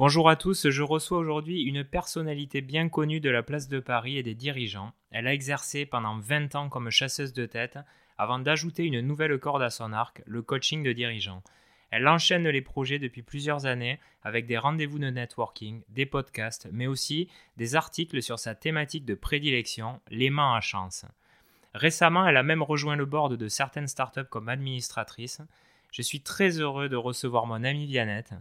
Bonjour 0.00 0.30
à 0.30 0.36
tous, 0.36 0.70
je 0.70 0.82
reçois 0.82 1.18
aujourd'hui 1.18 1.60
une 1.60 1.84
personnalité 1.84 2.62
bien 2.62 2.88
connue 2.88 3.20
de 3.20 3.28
la 3.28 3.42
place 3.42 3.68
de 3.68 3.80
Paris 3.80 4.16
et 4.16 4.22
des 4.22 4.34
dirigeants. 4.34 4.94
Elle 5.10 5.26
a 5.26 5.34
exercé 5.34 5.84
pendant 5.84 6.18
20 6.18 6.54
ans 6.54 6.70
comme 6.70 6.88
chasseuse 6.88 7.34
de 7.34 7.44
tête 7.44 7.78
avant 8.16 8.38
d'ajouter 8.38 8.86
une 8.86 9.02
nouvelle 9.02 9.38
corde 9.38 9.60
à 9.60 9.68
son 9.68 9.92
arc, 9.92 10.22
le 10.24 10.40
coaching 10.40 10.82
de 10.82 10.94
dirigeants. 10.94 11.42
Elle 11.90 12.08
enchaîne 12.08 12.48
les 12.48 12.62
projets 12.62 12.98
depuis 12.98 13.20
plusieurs 13.20 13.66
années 13.66 14.00
avec 14.22 14.46
des 14.46 14.56
rendez-vous 14.56 14.98
de 14.98 15.10
networking, 15.10 15.82
des 15.90 16.06
podcasts, 16.06 16.66
mais 16.72 16.86
aussi 16.86 17.28
des 17.58 17.76
articles 17.76 18.22
sur 18.22 18.38
sa 18.38 18.54
thématique 18.54 19.04
de 19.04 19.14
prédilection, 19.14 20.00
l'aimant 20.08 20.54
à 20.54 20.62
chance. 20.62 21.04
Récemment, 21.74 22.26
elle 22.26 22.38
a 22.38 22.42
même 22.42 22.62
rejoint 22.62 22.96
le 22.96 23.04
board 23.04 23.34
de 23.34 23.48
certaines 23.48 23.86
startups 23.86 24.24
comme 24.30 24.48
administratrice. 24.48 25.42
Je 25.92 26.00
suis 26.00 26.22
très 26.22 26.58
heureux 26.58 26.88
de 26.88 26.96
recevoir 26.96 27.44
mon 27.44 27.64
amie 27.64 27.84
Viannette. 27.84 28.32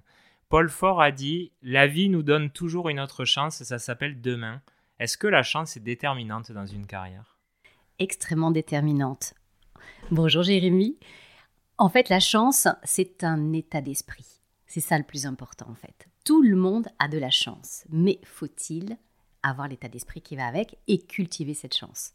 Paul 0.49 0.67
Fort 0.67 0.99
a 0.99 1.11
dit 1.11 1.51
La 1.61 1.85
vie 1.85 2.09
nous 2.09 2.23
donne 2.23 2.49
toujours 2.49 2.89
une 2.89 2.99
autre 2.99 3.23
chance, 3.23 3.61
ça 3.61 3.77
s'appelle 3.77 4.19
demain. 4.19 4.63
Est-ce 4.97 5.15
que 5.15 5.27
la 5.27 5.43
chance 5.43 5.77
est 5.77 5.79
déterminante 5.79 6.51
dans 6.51 6.65
une 6.65 6.87
carrière? 6.87 7.37
Extrêmement 7.99 8.49
déterminante. 8.49 9.35
Bonjour 10.09 10.41
Jérémy. 10.41 10.97
En 11.77 11.87
fait, 11.87 12.09
la 12.09 12.19
chance, 12.19 12.67
c'est 12.83 13.23
un 13.23 13.53
état 13.53 13.81
d'esprit. 13.81 14.25
C'est 14.65 14.79
ça 14.79 14.97
le 14.97 15.03
plus 15.03 15.27
important 15.27 15.67
en 15.69 15.75
fait. 15.75 16.07
Tout 16.25 16.41
le 16.41 16.55
monde 16.55 16.87
a 16.97 17.07
de 17.07 17.19
la 17.19 17.29
chance, 17.29 17.85
mais 17.91 18.19
faut-il 18.23 18.97
avoir 19.43 19.67
l'état 19.67 19.87
d'esprit 19.87 20.23
qui 20.23 20.35
va 20.35 20.47
avec 20.47 20.79
et 20.87 20.97
cultiver 20.97 21.53
cette 21.53 21.77
chance? 21.77 22.13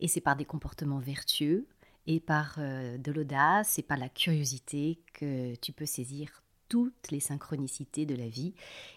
Et 0.00 0.08
c'est 0.08 0.22
par 0.22 0.36
des 0.36 0.46
comportements 0.46 1.00
vertueux 1.00 1.66
et 2.06 2.18
par 2.18 2.54
euh, 2.56 2.96
de 2.96 3.12
l'audace 3.12 3.78
et 3.78 3.82
par 3.82 3.98
la 3.98 4.08
curiosité 4.08 5.02
que 5.12 5.54
tu 5.56 5.72
peux 5.72 5.84
saisir 5.84 6.42
toutes 6.72 7.10
les 7.10 7.20
synchronicités 7.20 8.06
de 8.06 8.14
la 8.14 8.28
vie 8.28 8.54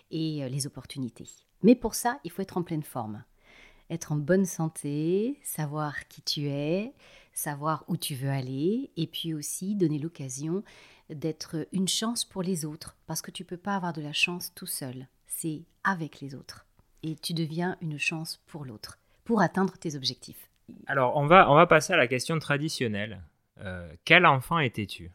et 0.09 0.45
euh, 0.45 0.47
les 0.47 0.65
opportunités. 0.65 1.27
Mais 1.61 1.75
pour 1.75 1.93
ça, 1.93 2.21
il 2.23 2.31
faut 2.31 2.41
être 2.41 2.55
en 2.55 2.63
pleine 2.63 2.83
forme. 2.83 3.25
Être 3.89 4.13
en 4.13 4.15
bonne 4.15 4.45
santé, 4.45 5.37
savoir 5.43 6.07
qui 6.07 6.21
tu 6.21 6.47
es, 6.47 6.93
savoir 7.33 7.83
où 7.89 7.97
tu 7.97 8.15
veux 8.15 8.29
aller, 8.29 8.91
et 8.95 9.07
puis 9.07 9.33
aussi 9.33 9.75
donner 9.75 9.99
l'occasion 9.99 10.63
d'être 11.09 11.67
une 11.73 11.89
chance 11.89 12.23
pour 12.23 12.43
les 12.43 12.63
autres, 12.63 12.95
parce 13.07 13.21
que 13.21 13.29
tu 13.29 13.43
ne 13.43 13.47
peux 13.47 13.57
pas 13.57 13.75
avoir 13.75 13.91
de 13.91 14.01
la 14.01 14.13
chance 14.13 14.53
tout 14.55 14.67
seul, 14.67 15.09
c'est 15.27 15.63
avec 15.83 16.21
les 16.21 16.33
autres. 16.33 16.65
Et 17.03 17.17
tu 17.17 17.33
deviens 17.33 17.75
une 17.81 17.99
chance 17.99 18.39
pour 18.47 18.63
l'autre, 18.63 18.99
pour 19.25 19.41
atteindre 19.41 19.77
tes 19.77 19.97
objectifs. 19.97 20.49
Alors, 20.87 21.17
on 21.17 21.27
va, 21.27 21.51
on 21.51 21.55
va 21.55 21.67
passer 21.67 21.91
à 21.91 21.97
la 21.97 22.07
question 22.07 22.39
traditionnelle. 22.39 23.21
Euh, 23.59 23.91
quel 24.05 24.25
enfant 24.25 24.59
étais-tu? 24.59 25.11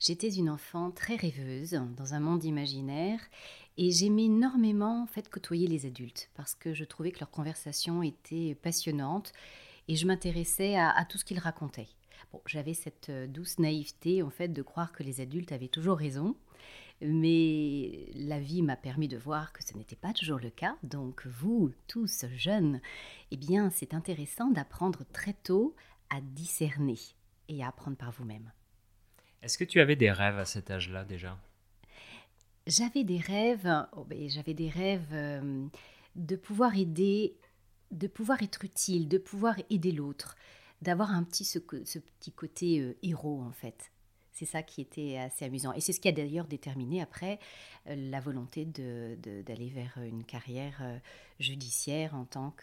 J'étais 0.00 0.32
une 0.32 0.48
enfant 0.48 0.92
très 0.92 1.16
rêveuse 1.16 1.80
dans 1.96 2.14
un 2.14 2.20
monde 2.20 2.44
imaginaire 2.44 3.18
et 3.76 3.90
j'aimais 3.90 4.26
énormément 4.26 5.02
en 5.02 5.06
fait 5.06 5.28
côtoyer 5.28 5.66
les 5.66 5.86
adultes 5.86 6.30
parce 6.36 6.54
que 6.54 6.72
je 6.72 6.84
trouvais 6.84 7.10
que 7.10 7.18
leur 7.18 7.32
conversation 7.32 8.04
était 8.04 8.54
passionnante 8.54 9.32
et 9.88 9.96
je 9.96 10.06
m'intéressais 10.06 10.76
à, 10.76 11.04
tout 11.08 11.18
ce 11.18 11.24
qu'ils 11.24 11.40
racontaient. 11.40 11.88
Bon, 12.32 12.40
j'avais 12.46 12.74
cette 12.74 13.08
euh, 13.08 13.26
douce 13.26 13.58
naïveté 13.58 14.22
en 14.22 14.30
fait 14.30 14.48
de 14.48 14.62
croire 14.62 14.92
que 14.92 15.02
les 15.02 15.20
adultes 15.20 15.50
avaient 15.50 15.66
toujours 15.66 15.98
raison, 15.98 16.36
mais 17.00 18.06
la 18.14 18.38
vie 18.38 18.62
m'a 18.62 18.76
permis 18.76 19.08
de 19.08 19.16
voir 19.16 19.52
que 19.52 19.64
ce 19.64 19.76
n'était 19.76 19.96
pas 19.96 20.12
toujours 20.12 20.38
le 20.38 20.50
cas. 20.50 20.76
Donc 20.84 21.26
vous, 21.26 21.72
tous 21.88 22.24
jeunes, 22.36 22.80
eh 23.32 23.36
bien, 23.36 23.70
c'est 23.70 23.94
intéressant 23.94 24.50
d'apprendre 24.50 25.04
très 25.12 25.32
tôt 25.32 25.74
à 26.10 26.20
discerner 26.20 26.98
et 27.48 27.64
à 27.64 27.68
apprendre 27.68 27.96
par 27.96 28.12
vous-même. 28.12 28.52
Est-ce 29.42 29.58
que 29.58 29.64
tu 29.64 29.80
avais 29.80 29.96
des 29.96 30.10
rêves 30.10 30.38
à 30.38 30.44
cet 30.44 30.70
âge-là 30.70 31.04
déjà? 31.04 31.38
J'avais 32.66 33.04
des 33.04 33.18
rêves, 33.18 33.86
oh 33.96 34.04
ben, 34.04 34.28
j'avais 34.28 34.54
des 34.54 34.68
rêves 34.68 35.08
euh, 35.12 35.66
de 36.16 36.36
pouvoir 36.36 36.76
aider, 36.76 37.36
de 37.90 38.06
pouvoir 38.06 38.42
être 38.42 38.64
utile, 38.64 39.08
de 39.08 39.18
pouvoir 39.18 39.56
aider 39.70 39.92
l'autre, 39.92 40.36
d'avoir 40.82 41.12
un 41.12 41.22
petit 41.22 41.44
ce, 41.44 41.58
petit 41.58 42.32
côté 42.32 42.80
euh, 42.80 42.96
héros 43.02 43.42
en 43.42 43.52
fait. 43.52 43.90
C'est 44.38 44.46
ça 44.46 44.62
qui 44.62 44.80
était 44.80 45.18
assez 45.18 45.44
amusant. 45.44 45.72
Et 45.72 45.80
c'est 45.80 45.92
ce 45.92 46.00
qui 46.00 46.08
a 46.08 46.12
d'ailleurs 46.12 46.46
déterminé 46.46 47.02
après 47.02 47.38
euh, 47.88 47.96
la 47.96 48.20
volonté 48.20 48.64
d'aller 48.64 49.68
vers 49.68 49.98
une 50.04 50.24
carrière 50.24 50.80
judiciaire 51.40 52.14
en 52.14 52.24
tant 52.24 52.54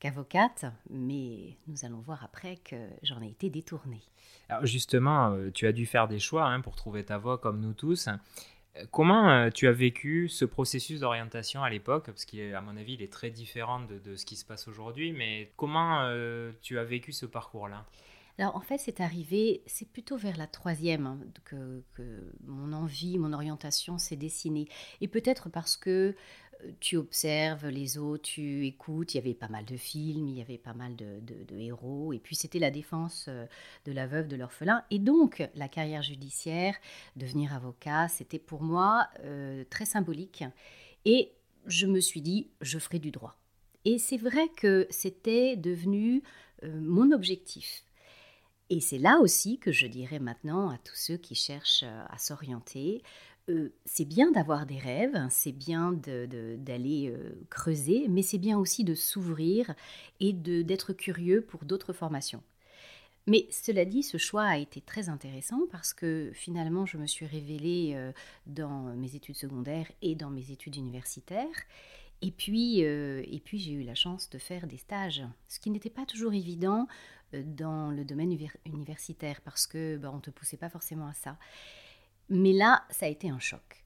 qu'avocate. 0.00 0.64
Mais 0.88 1.56
nous 1.66 1.84
allons 1.84 2.00
voir 2.00 2.24
après 2.24 2.56
que 2.56 2.76
j'en 3.02 3.20
ai 3.20 3.28
été 3.28 3.50
détournée. 3.50 4.02
Alors 4.48 4.66
justement, 4.66 5.32
euh, 5.32 5.50
tu 5.50 5.66
as 5.66 5.72
dû 5.72 5.86
faire 5.86 6.08
des 6.08 6.18
choix 6.18 6.44
hein, 6.46 6.60
pour 6.60 6.76
trouver 6.76 7.04
ta 7.04 7.18
voie 7.18 7.38
comme 7.38 7.60
nous 7.60 7.72
tous. 7.72 8.08
Euh, 8.08 8.84
comment 8.90 9.30
euh, 9.30 9.50
tu 9.50 9.68
as 9.68 9.72
vécu 9.72 10.28
ce 10.28 10.44
processus 10.44 11.00
d'orientation 11.00 11.62
à 11.62 11.70
l'époque? 11.70 12.06
Parce 12.06 12.24
qu'à 12.24 12.60
mon 12.60 12.76
avis, 12.76 12.94
il 12.94 13.02
est 13.02 13.12
très 13.12 13.30
différent 13.30 13.80
de, 13.80 14.16
ce 14.16 14.26
qui 14.26 14.36
se 14.36 14.44
passe 14.44 14.68
aujourd'hui. 14.68 15.12
Mais 15.12 15.52
comment 15.56 16.10
tu 16.60 16.78
as 16.78 16.84
vécu 16.84 17.12
ce 17.12 17.26
parcours-là? 17.26 17.84
Alors 18.38 18.56
en 18.56 18.60
fait, 18.60 18.78
c'est 18.78 19.00
arrivé, 19.00 19.62
c'est 19.66 19.88
plutôt 19.88 20.16
vers 20.16 20.36
la 20.36 20.46
troisième 20.46 21.06
hein, 21.06 21.20
que, 21.44 21.82
mon 22.44 22.72
envie, 22.72 23.18
mon 23.18 23.32
orientation 23.32 23.98
s'est 23.98 24.16
dessinée. 24.16 24.66
Et 25.00 25.08
peut-être 25.08 25.48
parce 25.48 25.76
que 25.76 26.16
tu 26.80 26.96
observes 26.96 27.68
les 27.68 27.98
autres, 27.98 28.22
tu 28.22 28.66
écoutes. 28.66 29.14
Il 29.14 29.18
y 29.18 29.20
avait 29.20 29.34
pas 29.34 29.48
mal 29.48 29.64
de 29.64 29.76
films, 29.76 30.28
il 30.28 30.36
y 30.36 30.40
avait 30.40 30.58
pas 30.58 30.74
mal 30.74 30.96
de, 30.96 31.20
héros. 31.56 32.12
Et 32.12 32.18
puis 32.18 32.34
c'était 32.34 32.58
la 32.58 32.70
défense 32.70 33.26
euh, 33.28 33.46
de 33.84 33.92
la 33.92 34.06
veuve, 34.06 34.28
de 34.28 34.36
l'orphelin. 34.36 34.84
Et 34.90 34.98
donc 34.98 35.48
la 35.54 35.68
carrière 35.68 36.02
judiciaire, 36.02 36.74
devenir 37.16 37.54
avocat, 37.54 38.08
c'était 38.08 38.38
pour 38.38 38.62
moi 38.62 39.08
euh, 39.20 39.64
très 39.70 39.84
symbolique. 39.84 40.44
Et 41.04 41.32
je 41.66 41.86
me 41.86 42.00
suis 42.00 42.20
dit, 42.20 42.50
je 42.60 42.78
ferai 42.78 42.98
du 42.98 43.10
droit. 43.10 43.36
Et 43.84 43.98
c'est 43.98 44.16
vrai 44.16 44.48
que 44.56 44.86
c'était 44.90 45.56
devenu 45.56 46.22
euh, 46.62 46.80
mon 46.80 47.12
objectif. 47.12 47.84
Et 48.70 48.80
c'est 48.80 48.98
là 48.98 49.18
aussi 49.20 49.58
que 49.58 49.72
je 49.72 49.86
dirais 49.86 50.18
maintenant 50.18 50.70
à 50.70 50.78
tous 50.78 50.96
ceux 50.96 51.16
qui 51.16 51.34
cherchent 51.34 51.84
à 51.84 52.18
s'orienter, 52.18 53.02
c'est 53.84 54.06
bien 54.06 54.30
d'avoir 54.30 54.64
des 54.64 54.78
rêves, 54.78 55.26
c'est 55.28 55.52
bien 55.52 55.92
d'aller 55.92 57.14
creuser, 57.50 58.06
mais 58.08 58.22
c'est 58.22 58.38
bien 58.38 58.58
aussi 58.58 58.84
de 58.84 58.94
s'ouvrir 58.94 59.74
et 60.18 60.32
d'être 60.32 60.94
curieux 60.94 61.42
pour 61.42 61.66
d'autres 61.66 61.92
formations. 61.92 62.42
Mais 63.26 63.46
cela 63.50 63.84
dit, 63.84 64.02
ce 64.02 64.18
choix 64.18 64.44
a 64.44 64.58
été 64.58 64.80
très 64.80 65.10
intéressant 65.10 65.60
parce 65.70 65.92
que 65.92 66.30
finalement, 66.32 66.86
je 66.86 66.96
me 66.96 67.06
suis 67.06 67.26
révélée 67.26 67.98
dans 68.46 68.94
mes 68.96 69.14
études 69.14 69.36
secondaires 69.36 69.90
et 70.00 70.14
dans 70.14 70.30
mes 70.30 70.50
études 70.50 70.76
universitaires. 70.76 71.46
Et 72.26 72.30
puis, 72.30 72.80
et 72.80 73.42
puis 73.44 73.58
j'ai 73.58 73.72
eu 73.72 73.82
la 73.82 73.94
chance 73.94 74.30
de 74.30 74.38
faire 74.38 74.66
des 74.66 74.78
stages, 74.78 75.22
ce 75.46 75.60
qui 75.60 75.70
n'était 75.70 75.90
pas 75.90 76.06
toujours 76.06 76.32
évident 76.32 76.86
dans 77.42 77.90
le 77.90 78.04
domaine 78.04 78.34
universitaire 78.64 79.40
parce 79.42 79.66
que 79.66 79.98
bah, 79.98 80.10
on 80.10 80.16
ne 80.16 80.22
te 80.22 80.30
poussait 80.30 80.56
pas 80.56 80.70
forcément 80.70 81.06
à 81.06 81.12
ça. 81.12 81.36
Mais 82.28 82.52
là, 82.52 82.84
ça 82.90 83.06
a 83.06 83.08
été 83.08 83.28
un 83.28 83.38
choc. 83.38 83.84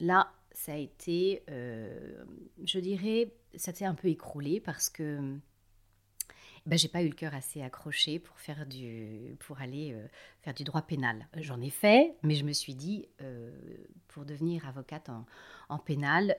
Là, 0.00 0.32
ça 0.52 0.72
a 0.72 0.76
été, 0.76 1.42
euh, 1.50 2.24
je 2.64 2.78
dirais, 2.78 3.34
ça 3.54 3.74
s'est 3.74 3.84
un 3.84 3.94
peu 3.94 4.08
écroulé 4.08 4.60
parce 4.60 4.88
que 4.88 5.36
ben, 6.66 6.78
j'ai 6.78 6.88
pas 6.88 7.02
eu 7.02 7.08
le 7.08 7.14
cœur 7.14 7.34
assez 7.34 7.62
accroché 7.62 8.18
pour 8.18 8.38
faire 8.38 8.66
du, 8.66 9.36
pour 9.40 9.60
aller 9.60 9.92
euh, 9.92 10.06
faire 10.42 10.54
du 10.54 10.64
droit 10.64 10.82
pénal. 10.82 11.28
J'en 11.36 11.60
ai 11.60 11.70
fait, 11.70 12.16
mais 12.22 12.34
je 12.34 12.44
me 12.44 12.52
suis 12.52 12.74
dit, 12.74 13.06
euh, 13.20 13.54
pour 14.08 14.24
devenir 14.24 14.66
avocate 14.66 15.08
en, 15.08 15.26
en 15.68 15.78
pénal, 15.78 16.36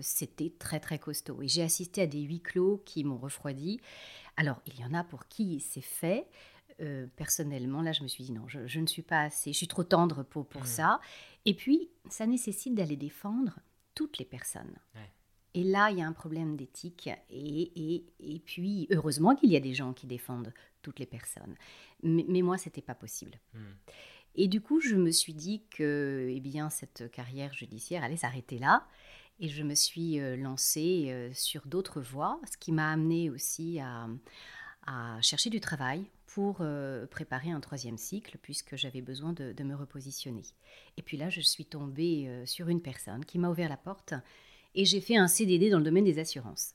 c'était 0.00 0.52
très 0.58 0.80
très 0.80 0.98
costaud. 0.98 1.42
Et 1.42 1.48
j'ai 1.48 1.62
assisté 1.62 2.02
à 2.02 2.06
des 2.06 2.22
huis 2.22 2.40
clos 2.40 2.82
qui 2.84 3.04
m'ont 3.04 3.18
refroidi. 3.18 3.80
Alors, 4.36 4.60
il 4.66 4.78
y 4.80 4.84
en 4.84 4.94
a 4.94 5.04
pour 5.04 5.28
qui 5.28 5.60
c'est 5.60 5.80
fait. 5.80 6.26
Euh, 6.82 7.06
personnellement, 7.16 7.80
là, 7.80 7.92
je 7.92 8.02
me 8.02 8.08
suis 8.08 8.24
dit 8.24 8.32
non, 8.32 8.46
je, 8.48 8.78
ne 8.78 8.86
suis 8.86 9.02
pas 9.02 9.22
assez, 9.22 9.52
je 9.52 9.56
suis 9.56 9.68
trop 9.68 9.84
tendre 9.84 10.22
pour, 10.22 10.46
pour 10.46 10.62
mmh. 10.62 10.66
ça. 10.66 11.00
Et 11.46 11.54
puis, 11.54 11.88
ça 12.10 12.26
nécessite 12.26 12.74
d'aller 12.74 12.96
défendre 12.96 13.58
toutes 13.94 14.18
les 14.18 14.26
personnes. 14.26 14.76
Et 15.56 15.64
là, 15.64 15.90
il 15.90 15.98
y 15.98 16.02
a 16.02 16.06
un 16.06 16.12
problème 16.12 16.54
d'éthique. 16.54 17.08
Et, 17.30 17.72
et, 17.74 18.04
et, 18.20 18.38
puis, 18.40 18.86
heureusement 18.90 19.34
qu'il 19.34 19.50
y 19.50 19.56
a 19.56 19.60
des 19.60 19.72
gens 19.72 19.94
qui 19.94 20.06
défendent 20.06 20.52
toutes 20.82 20.98
les 20.98 21.06
personnes. 21.06 21.54
Mais, 22.02 22.26
mais 22.28 22.42
moi, 22.42 22.58
c'était 22.58 22.82
pas 22.82 22.94
possible. 22.94 23.32
Mmh. 23.54 23.58
Et 24.34 24.48
du 24.48 24.60
coup, 24.60 24.80
je 24.80 24.96
me 24.96 25.10
suis 25.10 25.32
dit 25.32 25.62
que 25.70 26.28
eh 26.30 26.40
bien, 26.40 26.68
cette 26.68 27.10
carrière 27.10 27.54
judiciaire 27.54 28.04
allait 28.04 28.18
s'arrêter 28.18 28.58
là. 28.58 28.86
Et 29.40 29.48
je 29.48 29.62
me 29.62 29.74
suis 29.74 30.20
euh, 30.20 30.36
lancée 30.36 31.06
euh, 31.08 31.30
sur 31.32 31.66
d'autres 31.66 32.02
voies, 32.02 32.38
ce 32.50 32.58
qui 32.58 32.70
m'a 32.70 32.92
amené 32.92 33.30
aussi 33.30 33.80
à, 33.80 34.08
à 34.86 35.20
chercher 35.22 35.48
du 35.48 35.60
travail 35.60 36.04
pour 36.26 36.58
euh, 36.60 37.06
préparer 37.06 37.50
un 37.50 37.60
troisième 37.60 37.96
cycle, 37.96 38.36
puisque 38.42 38.76
j'avais 38.76 39.00
besoin 39.00 39.32
de, 39.32 39.62
me 39.62 39.74
repositionner. 39.74 40.42
Et 40.98 41.02
puis 41.02 41.16
là, 41.16 41.30
je 41.30 41.40
suis 41.40 41.64
tombée 41.64 42.42
sur 42.44 42.68
une 42.68 42.82
personne 42.82 43.24
qui 43.24 43.38
m'a 43.38 43.48
ouvert 43.48 43.70
la 43.70 43.78
porte 43.78 44.12
et 44.76 44.84
j'ai 44.84 45.00
fait 45.00 45.16
un 45.16 45.26
CDD 45.26 45.70
dans 45.70 45.78
le 45.78 45.84
domaine 45.84 46.04
des 46.04 46.18
assurances. 46.18 46.74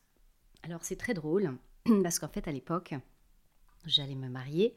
Alors 0.64 0.84
c'est 0.84 0.98
très 0.98 1.14
drôle, 1.14 1.58
parce 2.04 2.20
qu'en 2.20 2.28
fait, 2.28 2.48
à 2.48 2.52
l'époque, 2.52 2.94
j'allais 3.86 4.16
me 4.16 4.28
marier 4.28 4.74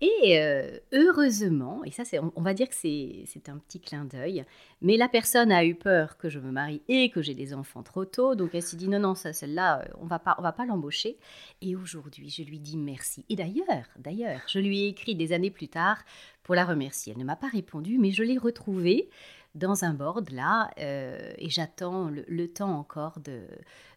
Et 0.00 0.38
euh, 0.40 0.78
heureusement, 0.92 1.84
et 1.84 1.90
ça, 1.90 2.04
c'est, 2.04 2.18
on, 2.18 2.42
va 2.42 2.54
dire 2.54 2.68
que 2.68 2.74
c'est, 2.74 3.48
un 3.48 3.58
petit 3.58 3.80
clin 3.80 4.04
d'œil, 4.04 4.44
mais 4.80 4.96
la 4.96 5.08
personne 5.08 5.52
a 5.52 5.64
eu 5.64 5.74
peur 5.74 6.16
que 6.16 6.28
je 6.28 6.38
me 6.38 6.50
marie 6.50 6.82
et 6.88 7.10
que 7.10 7.22
j'ai 7.22 7.34
des 7.34 7.54
enfants 7.54 7.82
trop 7.82 8.04
tôt, 8.04 8.34
donc 8.34 8.50
elle 8.54 8.62
s'est 8.62 8.76
dit 8.76 8.88
non, 8.88 8.98
non, 8.98 9.14
ça, 9.14 9.32
celle-là, 9.32 9.82
euh, 9.82 9.92
on 10.00 10.06
va 10.06 10.18
pas, 10.18 10.34
on 10.38 10.42
va 10.42 10.52
pas 10.52 10.66
l'embaucher. 10.66 11.18
Et 11.60 11.76
aujourd'hui, 11.76 12.30
je 12.30 12.42
lui 12.42 12.58
dis 12.58 12.76
merci. 12.76 13.24
Et 13.28 13.36
d'ailleurs, 13.36 13.88
d'ailleurs, 13.98 14.42
je 14.48 14.58
lui 14.58 14.82
ai 14.82 14.88
écrit 14.88 15.14
des 15.14 15.32
années 15.32 15.50
plus 15.50 15.68
tard 15.68 16.04
pour 16.42 16.54
la 16.54 16.64
remercier. 16.64 17.12
Elle 17.12 17.20
ne 17.20 17.24
m'a 17.24 17.36
pas 17.36 17.48
répondu, 17.48 17.98
mais 17.98 18.10
je 18.10 18.22
l'ai 18.22 18.38
retrouvée 18.38 19.08
dans 19.54 19.84
un 19.84 19.94
board 19.94 20.30
là 20.30 20.70
euh, 20.78 21.32
et 21.38 21.48
j'attends 21.48 22.10
le, 22.10 22.48
temps 22.48 22.76
encore 22.76 23.20
de, 23.20 23.46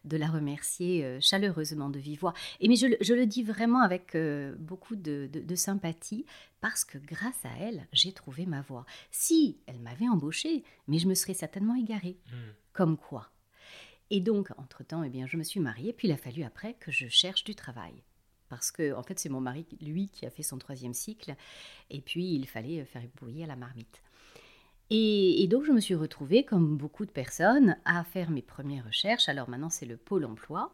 de 0.04 0.16
la 0.16 0.28
remercier 0.28 1.04
euh, 1.04 1.18
chaleureusement 1.20 1.90
de 1.90 1.98
vive 1.98 2.20
voix. 2.20 2.34
Et 2.60 2.68
mais 2.68 2.76
je, 2.76 2.86
je 3.00 3.14
le 3.14 3.26
dis 3.26 3.42
vraiment 3.42 3.82
avec 3.82 4.14
euh, 4.14 4.54
beaucoup 4.58 4.96
de, 4.96 5.28
de, 5.32 5.54
sympathie 5.54 6.24
parce 6.60 6.84
que 6.84 6.98
grâce 6.98 7.44
à 7.44 7.50
elle, 7.60 7.86
j'ai 7.92 8.12
trouvé 8.12 8.46
ma 8.46 8.62
voix. 8.62 8.86
Si 9.10 9.58
elle 9.66 9.80
m'avait 9.80 10.08
embauchée, 10.08 10.64
mais 10.86 10.98
je 10.98 11.08
me 11.08 11.14
serais 11.14 11.34
certainement 11.34 11.74
égarée. 11.74 12.18
Hmm. 12.30 12.52
Comme 12.72 12.96
quoi 12.96 13.30
Et 14.10 14.20
donc, 14.20 14.50
entre-temps, 14.56 15.02
eh 15.02 15.08
bien, 15.08 15.26
je 15.26 15.36
me 15.36 15.42
suis 15.42 15.60
mariée, 15.60 15.92
puis 15.92 16.06
il 16.06 16.12
a 16.12 16.16
fallu 16.16 16.44
après 16.44 16.74
que 16.74 16.92
je 16.92 17.08
cherche 17.08 17.44
du 17.44 17.54
travail 17.54 18.04
parce 18.48 18.70
que 18.70 18.94
en 18.94 19.02
fait 19.02 19.18
c'est 19.18 19.28
mon 19.28 19.42
mari 19.42 19.66
lui 19.82 20.08
qui 20.08 20.24
a 20.24 20.30
fait 20.30 20.42
son 20.42 20.56
troisième 20.56 20.94
cycle 20.94 21.34
et 21.90 22.00
puis 22.00 22.34
il 22.34 22.46
fallait 22.46 22.82
faire 22.86 23.02
bouillir 23.20 23.46
la 23.46 23.56
marmite. 23.56 24.00
Et, 24.90 25.46
donc, 25.48 25.64
je 25.64 25.72
me 25.72 25.80
suis 25.80 25.94
retrouvée, 25.94 26.44
comme 26.44 26.76
beaucoup 26.76 27.04
de 27.04 27.10
personnes, 27.10 27.76
à 27.84 28.04
faire 28.04 28.30
mes 28.30 28.42
premières 28.42 28.86
recherches. 28.86 29.28
Alors 29.28 29.48
maintenant, 29.48 29.68
c'est 29.68 29.86
le 29.86 29.96
Pôle 29.96 30.24
emploi. 30.24 30.72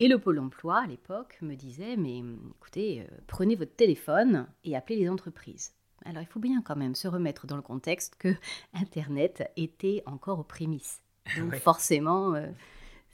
Et 0.00 0.08
le 0.08 0.18
Pôle 0.18 0.40
emploi, 0.40 0.82
à 0.82 0.86
l'époque, 0.86 1.38
me 1.40 1.54
disait, 1.54 1.96
mais 1.96 2.22
écoutez, 2.56 3.02
euh, 3.02 3.16
prenez 3.28 3.54
votre 3.54 3.76
téléphone 3.76 4.48
et 4.64 4.74
appelez 4.74 4.96
les 4.96 5.08
entreprises. 5.08 5.72
Alors, 6.04 6.22
il 6.22 6.26
faut 6.26 6.40
bien 6.40 6.62
quand 6.62 6.76
même 6.76 6.96
se 6.96 7.06
remettre 7.06 7.46
dans 7.46 7.56
le 7.56 7.62
contexte 7.62 8.16
que 8.16 8.34
Internet 8.74 9.48
était 9.56 10.02
encore 10.06 10.40
aux 10.40 10.44
prémices. 10.44 11.00
Donc, 11.38 11.54
forcément, 11.56 12.34
euh, 12.34 12.48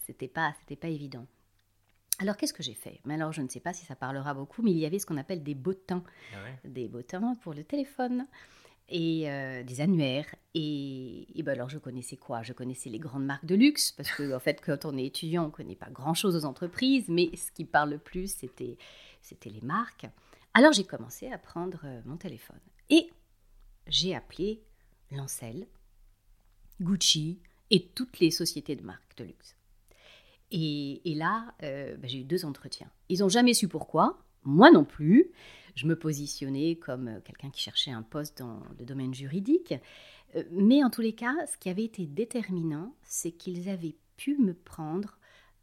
c'était 0.07 0.29
pas, 0.29 0.55
c'était 0.61 0.81
pas 0.81 0.89
évident. 0.89 1.27
Alors, 2.19 2.39
qu'est-ce 2.39 2.55
que 2.55 2.63
j'ai 2.63 2.75
fait? 2.75 3.01
Mais 3.05 3.15
alors, 3.15 3.33
je 3.33 3.43
ne 3.43 3.49
sais 3.49 3.61
pas 3.61 3.75
si 3.75 3.85
ça 3.85 3.95
parlera 3.95 4.33
beaucoup, 4.33 4.63
mais 4.63 4.71
il 4.71 4.79
y 4.79 4.87
avait 4.87 4.99
ce 4.99 5.07
qu'on 5.07 5.17
appelle 5.19 5.43
des 5.43 5.55
bottins. 5.55 6.03
Ah 6.35 6.39
des 6.65 6.89
bottins 6.89 7.35
pour 7.43 7.53
le 7.53 7.63
téléphone 7.63 8.27
et 8.91 9.31
euh, 9.31 9.63
des 9.63 9.81
annuaires. 9.81 10.35
Et, 10.55 11.27
ben 11.37 11.53
alors, 11.53 11.71
je 11.71 11.79
connaissais 11.79 12.17
quoi? 12.17 12.43
Je 12.43 12.53
connaissais 12.53 12.91
les 12.91 12.99
grandes 12.99 13.25
marques 13.25 13.47
de 13.47 13.55
luxe, 13.55 13.93
parce 13.93 14.11
que 14.11 14.35
en 14.35 14.41
fait, 14.41 14.61
quand 14.61 14.85
on 14.85 14.97
est 14.97 15.07
étudiant, 15.07 15.45
on 15.45 15.47
ne 15.47 15.53
connaît 15.53 15.77
pas 15.77 15.91
grand-chose 15.91 16.37
aux 16.37 16.45
entreprises, 16.45 17.09
mais 17.09 17.31
ce 17.37 17.53
qui 17.53 17.65
parle 17.65 17.91
le 17.91 17.99
plus, 17.99 18.35
c'était, 18.35 18.77
c'était 19.23 19.51
les 19.51 19.61
marques. 19.61 20.07
Alors, 20.55 20.73
j'ai 20.73 20.85
commencé 20.85 21.31
à 21.31 21.39
prendre 21.39 21.81
euh, 21.85 22.01
mon 22.05 22.17
téléphone. 22.17 22.61
Et 22.91 23.11
j'ai 23.87 24.15
appelé 24.15 24.63
Lancel, 25.13 25.67
Gucci 26.81 27.41
et 27.71 27.87
toutes 27.87 28.19
les 28.19 28.31
sociétés 28.31 28.75
de 28.75 28.83
marques 28.83 29.17
de 29.17 29.25
luxe. 29.25 29.57
Et, 30.53 31.15
là, 31.15 31.55
euh, 31.63 31.97
ben, 31.97 32.11
j'ai 32.11 32.19
eu 32.19 32.25
deux 32.25 32.45
entretiens. 32.45 32.91
Ils 33.09 33.21
n'ont 33.21 33.29
jamais 33.29 33.55
su 33.55 33.69
pourquoi, 33.69 34.19
moi 34.45 34.71
non 34.71 34.85
plus 34.85 35.31
je 35.75 35.87
me 35.87 35.97
positionnais 35.97 36.77
comme 36.77 37.09
euh, 37.09 37.21
quelqu'un 37.21 37.51
qui 37.51 37.61
cherchait 37.61 37.91
un 37.91 38.03
poste 38.03 38.39
dans 38.39 38.63
le 38.79 38.85
domaine 38.85 39.15
juridique. 39.15 39.75
Euh, 40.37 40.45
mais 40.51 40.85
en 40.85 40.91
tous 40.91 41.01
les 41.01 41.15
cas, 41.15 41.35
ce 41.47 41.57
qui 41.57 41.69
avait 41.69 41.85
été 41.85 42.07
déterminant, 42.07 42.95
c'est 43.03 43.33
qu'ils 43.33 43.69
avaient 43.69 43.97
pu 44.17 44.37
me 44.37 44.53
prendre 44.53 45.17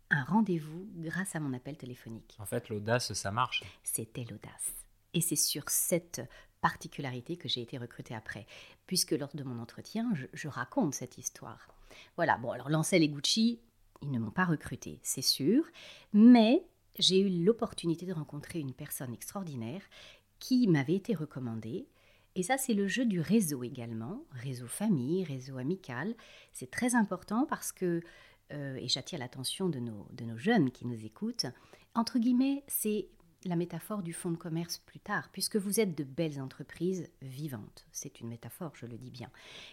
un 0.09 0.23
rendez-vous 0.23 0.87
grâce 0.95 1.35
à 1.35 1.39
mon 1.39 1.53
appel 1.53 1.77
téléphonique. 1.77 2.35
En 2.39 2.45
fait, 2.45 2.69
l'audace, 2.69 3.13
ça 3.13 3.31
marche. 3.31 3.63
C'était 3.83 4.23
l'audace. 4.23 4.73
Et 5.13 5.21
c'est 5.21 5.35
sur 5.35 5.69
cette 5.69 6.21
particularité 6.61 7.37
que 7.37 7.47
j'ai 7.47 7.61
été 7.61 7.77
recrutée 7.77 8.15
après, 8.15 8.47
puisque 8.87 9.11
lors 9.11 9.35
de 9.35 9.43
mon 9.43 9.59
entretien, 9.59 10.11
je, 10.33 10.47
raconte 10.47 10.95
cette 10.95 11.17
histoire. 11.17 11.67
Voilà, 12.15 12.37
bon, 12.37 12.51
alors 12.51 12.69
Lancel 12.69 13.03
et 13.03 13.09
Gucci, 13.09 13.59
ils 14.01 14.11
ne 14.11 14.19
m'ont 14.19 14.31
pas 14.31 14.45
recrutée, 14.45 14.99
c'est 15.03 15.21
sûr, 15.21 15.63
mais 16.13 16.63
j'ai 16.97 17.19
eu 17.19 17.43
l'opportunité 17.43 18.05
de 18.05 18.13
rencontrer 18.13 18.59
une 18.59 18.73
personne 18.73 19.13
extraordinaire 19.13 19.81
qui 20.39 20.67
m'avait 20.67 20.95
été 20.95 21.13
recommandée. 21.13 21.87
Et 22.35 22.43
ça, 22.43 22.57
c'est 22.57 22.73
le 22.73 22.87
jeu 22.87 23.05
du 23.05 23.19
réseau 23.19 23.63
également, 23.63 24.23
réseau 24.31 24.67
famille, 24.67 25.23
réseau 25.23 25.57
amical. 25.57 26.15
C'est 26.53 26.69
très 26.69 26.93
important 26.93 27.45
parce 27.47 27.71
que, 27.71 28.01
euh, 28.53 28.75
et 28.75 28.87
j'attire 28.87 29.19
l'attention 29.19 29.69
de 29.69 29.79
nos, 29.79 30.07
de 30.11 30.25
nos 30.25 30.37
jeunes 30.37 30.69
qui 30.71 30.85
nous 30.85 31.03
écoutent, 31.03 31.47
entre 31.95 32.19
guillemets, 32.19 32.63
c'est 32.67 33.07
la 33.45 33.55
métaphore 33.55 34.03
du 34.03 34.13
fonds 34.13 34.31
de 34.31 34.37
commerce 34.37 34.77
plus 34.77 34.99
tard, 34.99 35.29
puisque 35.31 35.55
vous 35.55 35.79
êtes 35.79 35.97
de 35.97 36.03
belles 36.03 36.41
entreprises 36.41 37.09
vivantes. 37.21 37.87
C'est 37.91 38.19
une 38.19 38.27
métaphore, 38.27 38.71
je 38.75 38.85
le 38.85 38.97
dis 38.97 39.11
bien. 39.11 39.29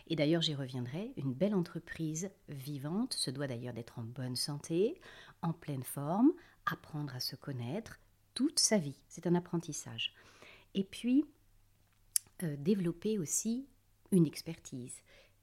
Et 0.06 0.16
d'ailleurs, 0.16 0.42
j'y 0.42 0.54
reviendrai, 0.54 1.12
une 1.16 1.32
belle 1.32 1.54
entreprise 1.54 2.30
vivante 2.48 3.14
se 3.14 3.30
doit 3.30 3.46
d'ailleurs 3.46 3.74
d'être 3.74 3.98
en 3.98 4.04
bonne 4.04 4.36
santé, 4.36 5.00
en 5.42 5.52
pleine 5.52 5.82
forme, 5.82 6.32
apprendre 6.66 7.14
à 7.14 7.20
se 7.20 7.36
connaître 7.36 7.98
toute 8.34 8.58
sa 8.58 8.78
vie. 8.78 8.98
C'est 9.08 9.26
un 9.26 9.34
apprentissage. 9.34 10.12
Et 10.74 10.84
puis, 10.84 11.24
euh, 12.42 12.56
développer 12.58 13.18
aussi 13.18 13.66
une 14.10 14.26
expertise, 14.26 14.94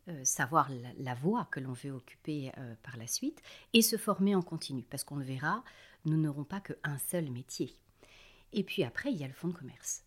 euh, 0.07 0.23
savoir 0.25 0.69
la, 0.97 1.15
voie 1.15 1.47
que 1.51 1.59
l'on 1.59 1.73
veut 1.73 1.91
occuper 1.91 2.51
euh, 2.57 2.75
par 2.83 2.97
la 2.97 3.07
suite 3.07 3.41
et 3.73 3.81
se 3.81 3.97
former 3.97 4.35
en 4.35 4.41
continu. 4.41 4.83
Parce 4.83 5.03
qu'on 5.03 5.15
le 5.15 5.25
verra, 5.25 5.63
nous 6.05 6.17
n'aurons 6.17 6.43
pas 6.43 6.59
qu'un 6.59 6.97
seul 6.97 7.31
métier. 7.31 7.75
Et 8.53 8.63
puis 8.63 8.83
après, 8.83 9.11
il 9.11 9.17
y 9.17 9.23
a 9.23 9.27
le 9.27 9.33
fonds 9.33 9.47
de 9.47 9.53
commerce. 9.53 10.03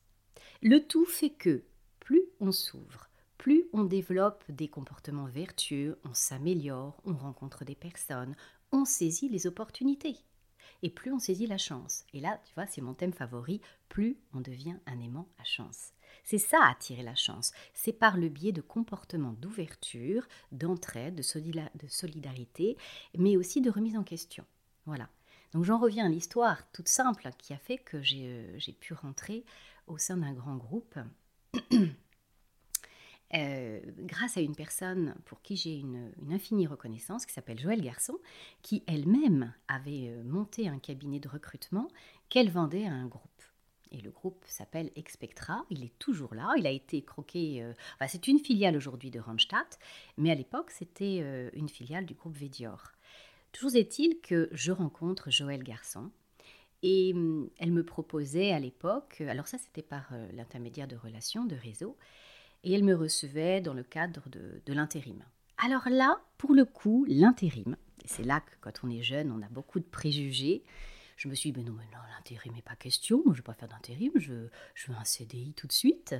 Le 0.63 0.87
tout 0.87 1.07
fait 1.07 1.31
que 1.31 1.65
plus 2.01 2.25
on 2.41 2.53
s'ouvre, 2.53 3.09
plus 3.39 3.65
on 3.73 3.85
développe 3.85 4.45
des 4.51 4.69
comportements 4.69 5.27
vertueux, 5.27 5.99
on 6.05 6.13
s'améliore, 6.13 7.01
on 7.05 7.15
rencontre 7.15 7.65
des 7.65 7.75
personnes, 7.75 8.37
on 8.73 8.85
saisit 8.85 9.29
les 9.29 9.47
opportunités 9.47 10.19
et 10.83 10.91
plus 10.91 11.13
on 11.13 11.19
saisit 11.19 11.47
la 11.47 11.59
chance. 11.59 12.05
Et 12.13 12.21
là, 12.21 12.41
tu 12.45 12.55
vois, 12.55 12.67
c'est 12.67 12.81
mon 12.81 12.95
thème 12.95 13.13
favori, 13.13 13.61
plus 13.89 14.19
on 14.33 14.41
devient 14.41 14.77
un 14.87 15.01
aimant 15.01 15.29
à 15.39 15.45
chance. 15.45 15.93
C'est 16.23 16.39
ça 16.39 16.59
attirer 16.65 17.03
la 17.03 17.15
chance. 17.15 17.53
C'est 17.75 17.93
par 17.93 18.17
le 18.17 18.29
biais 18.29 18.53
de 18.53 18.61
comportements 18.61 19.33
d'ouverture, 19.33 20.27
d'entraide, 20.53 21.17
de 21.17 21.89
solidarité, 21.89 22.77
mais 23.17 23.37
aussi 23.37 23.61
de 23.61 23.71
remise 23.71 23.97
en 23.97 24.05
question. 24.05 24.45
Voilà. 24.87 25.09
Donc 25.53 25.65
j'en 25.65 25.79
reviens 25.79 26.07
à 26.07 26.09
l'histoire 26.09 26.71
toute 26.73 26.89
simple 26.89 27.31
qui 27.39 27.55
a 27.55 27.59
fait 27.59 27.79
que 27.79 28.03
j'ai 28.03 28.27
euh, 28.27 28.73
pu 28.81 28.95
rentrer 28.95 29.45
au 29.87 29.99
sein 29.99 30.17
d'un 30.17 30.33
grand 30.33 30.57
groupe 30.57 30.99
Euh, 33.33 33.81
grâce 33.99 34.37
à 34.37 34.41
une 34.41 34.55
personne 34.55 35.15
pour 35.25 35.43
qui 35.43 35.57
j'ai 35.57 35.77
une, 35.77 36.13
infinie 36.31 36.67
reconnaissance, 36.67 37.27
qui 37.27 37.33
s'appelle 37.33 37.59
Joëlle 37.59 37.83
Garçon, 37.83 38.19
qui 38.63 38.85
elle-même 38.87 39.53
avait 39.67 40.09
euh, 40.09 40.23
monté 40.23 40.69
un 40.69 40.79
cabinet 40.79 41.19
de 41.19 41.29
recrutement 41.29 41.89
qu'elle 42.29 42.51
vendait 42.51 42.87
à 42.87 42.93
un 42.93 43.07
groupe. 43.07 43.31
Et 43.91 44.01
le 44.01 44.11
groupe 44.11 44.45
s'appelle 44.47 44.91
Expectra. 44.95 45.65
Il 45.71 45.85
est 45.85 45.99
toujours 45.99 46.35
là. 46.35 46.53
Il 46.57 46.67
a 46.67 46.71
été 46.71 47.03
croqué. 47.03 47.63
Euh, 47.63 47.73
enfin, 47.95 48.09
c'est 48.09 48.29
une 48.29 48.39
filiale 48.39 48.77
aujourd'hui 48.77 49.11
de 49.11 49.21
Randstad, 49.21 49.67
mais 50.17 50.31
à 50.31 50.35
l'époque, 50.35 50.71
c'était 50.71 51.51
une 51.55 51.69
filiale 51.69 52.05
du 52.05 52.15
groupe 52.15 52.37
Védior. 52.37 52.93
Toujours 53.53 53.75
est-il 53.77 54.21
que 54.21 54.49
je 54.53 54.73
rencontre 54.73 55.31
Joëlle 55.31 55.63
Garçon. 55.63 56.11
Et 56.83 57.13
hum, 57.15 57.49
elle 57.59 57.73
me 57.73 57.85
proposait 57.85 58.53
à 58.53 58.59
l'époque, 58.59 59.21
alors 59.23 59.47
ça 59.47 59.59
c'était 59.59 59.83
par 59.83 60.13
l'intermédiaire 60.33 60.89
de 60.89 60.97
relations, 60.97 61.45
de 61.45 61.55
réseaux, 61.55 61.97
et 62.65 62.73
elle 62.73 62.83
me 62.83 62.95
recevait 62.95 63.61
dans 63.61 63.75
le 63.75 63.83
cadre 63.83 64.23
de, 64.31 64.73
l'intérim. 64.73 65.23
Alors 65.59 65.89
là, 65.89 66.21
pour 66.39 66.55
le 66.55 66.65
coup, 66.65 67.05
l'intérim, 67.09 67.77
c'est 68.05 68.25
là 68.25 68.41
que 68.41 68.53
quand 68.61 68.81
on 68.83 68.91
est 68.91 69.03
jeune, 69.03 69.31
on 69.31 69.43
a 69.43 69.49
beaucoup 69.49 69.79
de 69.79 69.85
préjugés. 69.85 70.65
Je 71.17 71.29
me 71.29 71.35
suis 71.35 71.53
dit, 71.53 71.61
mais 71.61 71.65
non, 71.65 71.75
non, 71.75 71.99
l'intérim 72.17 72.53
n'est 72.55 72.63
pas 72.63 72.75
question, 72.75 73.19
moi 73.19 73.27
je 73.27 73.31
ne 73.31 73.37
veux 73.37 73.43
pas 73.43 73.55
faire 73.55 73.69
d'intérim, 73.69 74.11
je, 74.17 74.49
je 74.75 74.91
veux 74.91 74.99
un 74.99 75.05
CDI 75.05 75.53
tout 75.55 75.69
de 75.69 75.73
suite. 75.73 76.17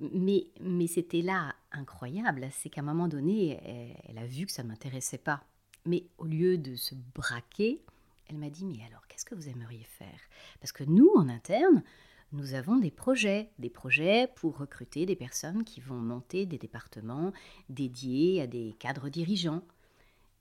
Mais, 0.00 0.46
mais 0.60 0.86
c'était 0.86 1.20
là 1.20 1.54
incroyable, 1.72 2.48
c'est 2.52 2.70
qu'à 2.70 2.80
un 2.80 2.84
moment 2.84 3.08
donné, 3.08 3.60
elle, 3.64 3.96
elle, 4.04 4.18
a 4.18 4.26
vu 4.26 4.46
que 4.46 4.52
ça 4.52 4.62
ne 4.62 4.68
m'intéressait 4.68 5.18
pas. 5.18 5.42
Mais 5.84 6.04
au 6.18 6.24
lieu 6.24 6.56
de 6.56 6.76
se 6.76 6.94
braquer, 7.14 7.82
elle 8.28 8.38
m'a 8.38 8.50
dit, 8.50 8.64
mais 8.64 8.82
alors 8.86 9.06
qu'est-ce 9.08 9.24
que 9.24 9.34
vous 9.34 9.48
aimeriez 9.48 9.84
faire? 9.84 10.20
Parce 10.60 10.72
que 10.72 10.84
nous, 10.84 11.10
en 11.16 11.28
interne, 11.28 11.82
nous 12.32 12.54
avons 12.54 12.76
des 12.76 12.90
projets, 12.90 13.50
des 13.58 13.70
projets 13.70 14.28
pour 14.36 14.58
recruter 14.58 15.04
des 15.06 15.16
personnes 15.16 15.64
qui 15.64 15.80
vont 15.80 15.96
monter 15.96 16.46
des 16.46 16.58
départements 16.58 17.32
dédiés 17.68 18.40
à 18.42 18.46
des 18.46 18.74
cadres 18.78 19.08
dirigeants. 19.08 19.62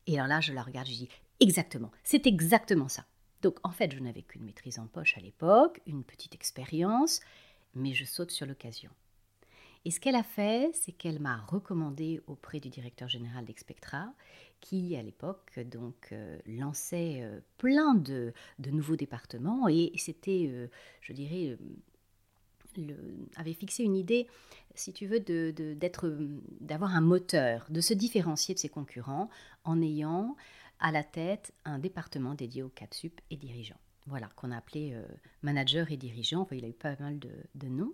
Et 0.07 0.15
alors 0.15 0.27
là, 0.27 0.39
je 0.39 0.53
la 0.53 0.61
regarde, 0.61 0.87
je 0.87 0.93
dis 0.93 1.09
exactement, 1.39 1.91
c'est 2.03 2.27
exactement 2.27 2.87
ça. 2.87 3.05
Donc 3.41 3.57
en 3.63 3.71
fait, 3.71 3.93
je 3.93 3.99
n'avais 3.99 4.21
qu'une 4.21 4.43
maîtrise 4.43 4.79
en 4.79 4.87
poche 4.87 5.17
à 5.17 5.21
l'époque, 5.21 5.81
une 5.87 6.03
petite 6.03 6.35
expérience, 6.35 7.21
mais 7.73 7.93
je 7.93 8.05
saute 8.05 8.31
sur 8.31 8.45
l'occasion. 8.45 8.91
Et 9.85 9.91
ce 9.91 9.99
qu'elle 9.99 10.15
a 10.15 10.23
fait, 10.23 10.71
c'est 10.73 10.91
qu'elle 10.91 11.19
m'a 11.19 11.37
recommandé 11.37 12.21
auprès 12.27 12.59
du 12.59 12.69
directeur 12.69 13.07
général 13.07 13.45
d'Expectra, 13.45 14.13
qui 14.59 14.95
à 14.97 15.01
l'époque 15.01 15.57
donc 15.59 16.09
euh, 16.11 16.37
lançait 16.45 17.19
euh, 17.21 17.39
plein 17.57 17.95
de, 17.95 18.33
nouveaux 18.71 18.97
départements 18.97 19.69
et 19.69 19.93
c'était, 19.95 20.47
euh, 20.49 20.67
je 21.01 21.13
dirais, 21.13 21.57
avait 23.37 23.53
fixé 23.53 23.83
une 23.83 23.95
idée, 23.95 24.27
si 24.75 24.91
tu 24.91 25.07
veux, 25.07 25.19
d'être, 25.19 26.15
d'avoir 26.59 26.93
un 26.93 27.01
moteur, 27.01 27.65
de 27.69 27.81
se 27.81 27.93
différencier 27.93 28.53
de 28.53 28.59
ses 28.59 28.69
concurrents 28.69 29.29
en 29.63 29.81
ayant 29.81 30.35
à 30.79 30.91
la 30.91 31.03
tête 31.03 31.53
un 31.65 31.79
département 31.79 32.35
dédié 32.35 32.63
aux 32.63 32.71
sup 32.91 33.19
et 33.31 33.37
dirigeants. 33.37 33.79
Voilà, 34.07 34.29
qu'on 34.35 34.51
a 34.51 34.57
appelé 34.57 34.95
manager 35.41 35.91
et 35.91 35.97
dirigeant. 35.97 36.47
il 36.51 36.63
a 36.63 36.69
eu 36.69 36.73
pas 36.73 36.95
mal 36.99 37.19
de 37.19 37.67
noms. 37.67 37.93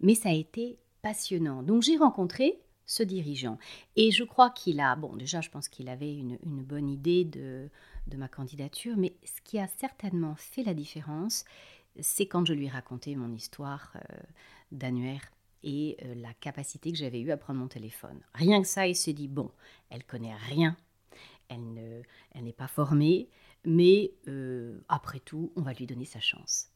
Mais 0.00 0.14
ça 0.14 0.30
a 0.30 0.32
été 0.32 0.78
Donc 1.62 1.82
j'ai 1.82 1.96
rencontré 1.96 2.60
ce 2.86 3.02
dirigeant. 3.02 3.58
Et 3.96 4.10
je 4.10 4.24
crois 4.24 4.50
qu'il 4.50 4.80
a, 4.80 4.96
bon 4.96 5.16
déjà 5.16 5.40
je 5.40 5.50
pense 5.50 5.68
qu'il 5.68 5.88
avait 5.88 6.14
une, 6.14 6.38
bonne 6.42 6.88
idée 6.88 7.24
de, 7.24 7.70
ma 8.16 8.28
candidature, 8.28 8.96
mais 8.96 9.16
ce 9.24 9.40
qui 9.42 9.58
a 9.58 9.66
certainement 9.66 10.34
fait 10.36 10.62
la 10.62 10.74
différence, 10.74 11.44
c'est 12.00 12.26
quand 12.26 12.46
je 12.46 12.54
lui 12.54 12.66
ai 12.66 12.70
raconté 12.70 13.16
mon 13.16 13.32
histoire 13.32 13.92
euh, 13.96 14.16
d'annuaire 14.72 15.30
et 15.62 15.96
euh, 16.04 16.14
la 16.16 16.32
capacité 16.34 16.90
que 16.90 16.98
j'avais 16.98 17.20
eue 17.20 17.30
à 17.30 17.36
prendre 17.36 17.60
mon 17.60 17.68
téléphone. 17.68 18.20
Rien 18.34 18.60
que 18.60 18.68
ça, 18.68 18.86
il 18.86 18.96
s'est 18.96 19.12
dit, 19.12 19.28
bon, 19.28 19.50
elle 19.90 20.04
connaît 20.04 20.34
rien, 20.34 20.76
elle 21.48 22.04
n'est 22.42 22.52
pas 22.52 22.68
formée, 22.68 23.28
mais 23.64 24.12
euh, 24.28 24.80
après 24.88 25.20
tout, 25.20 25.52
on 25.56 25.62
va 25.62 25.72
lui 25.72 25.86
donner 25.86 26.04
sa 26.04 26.20
chance. 26.20 26.70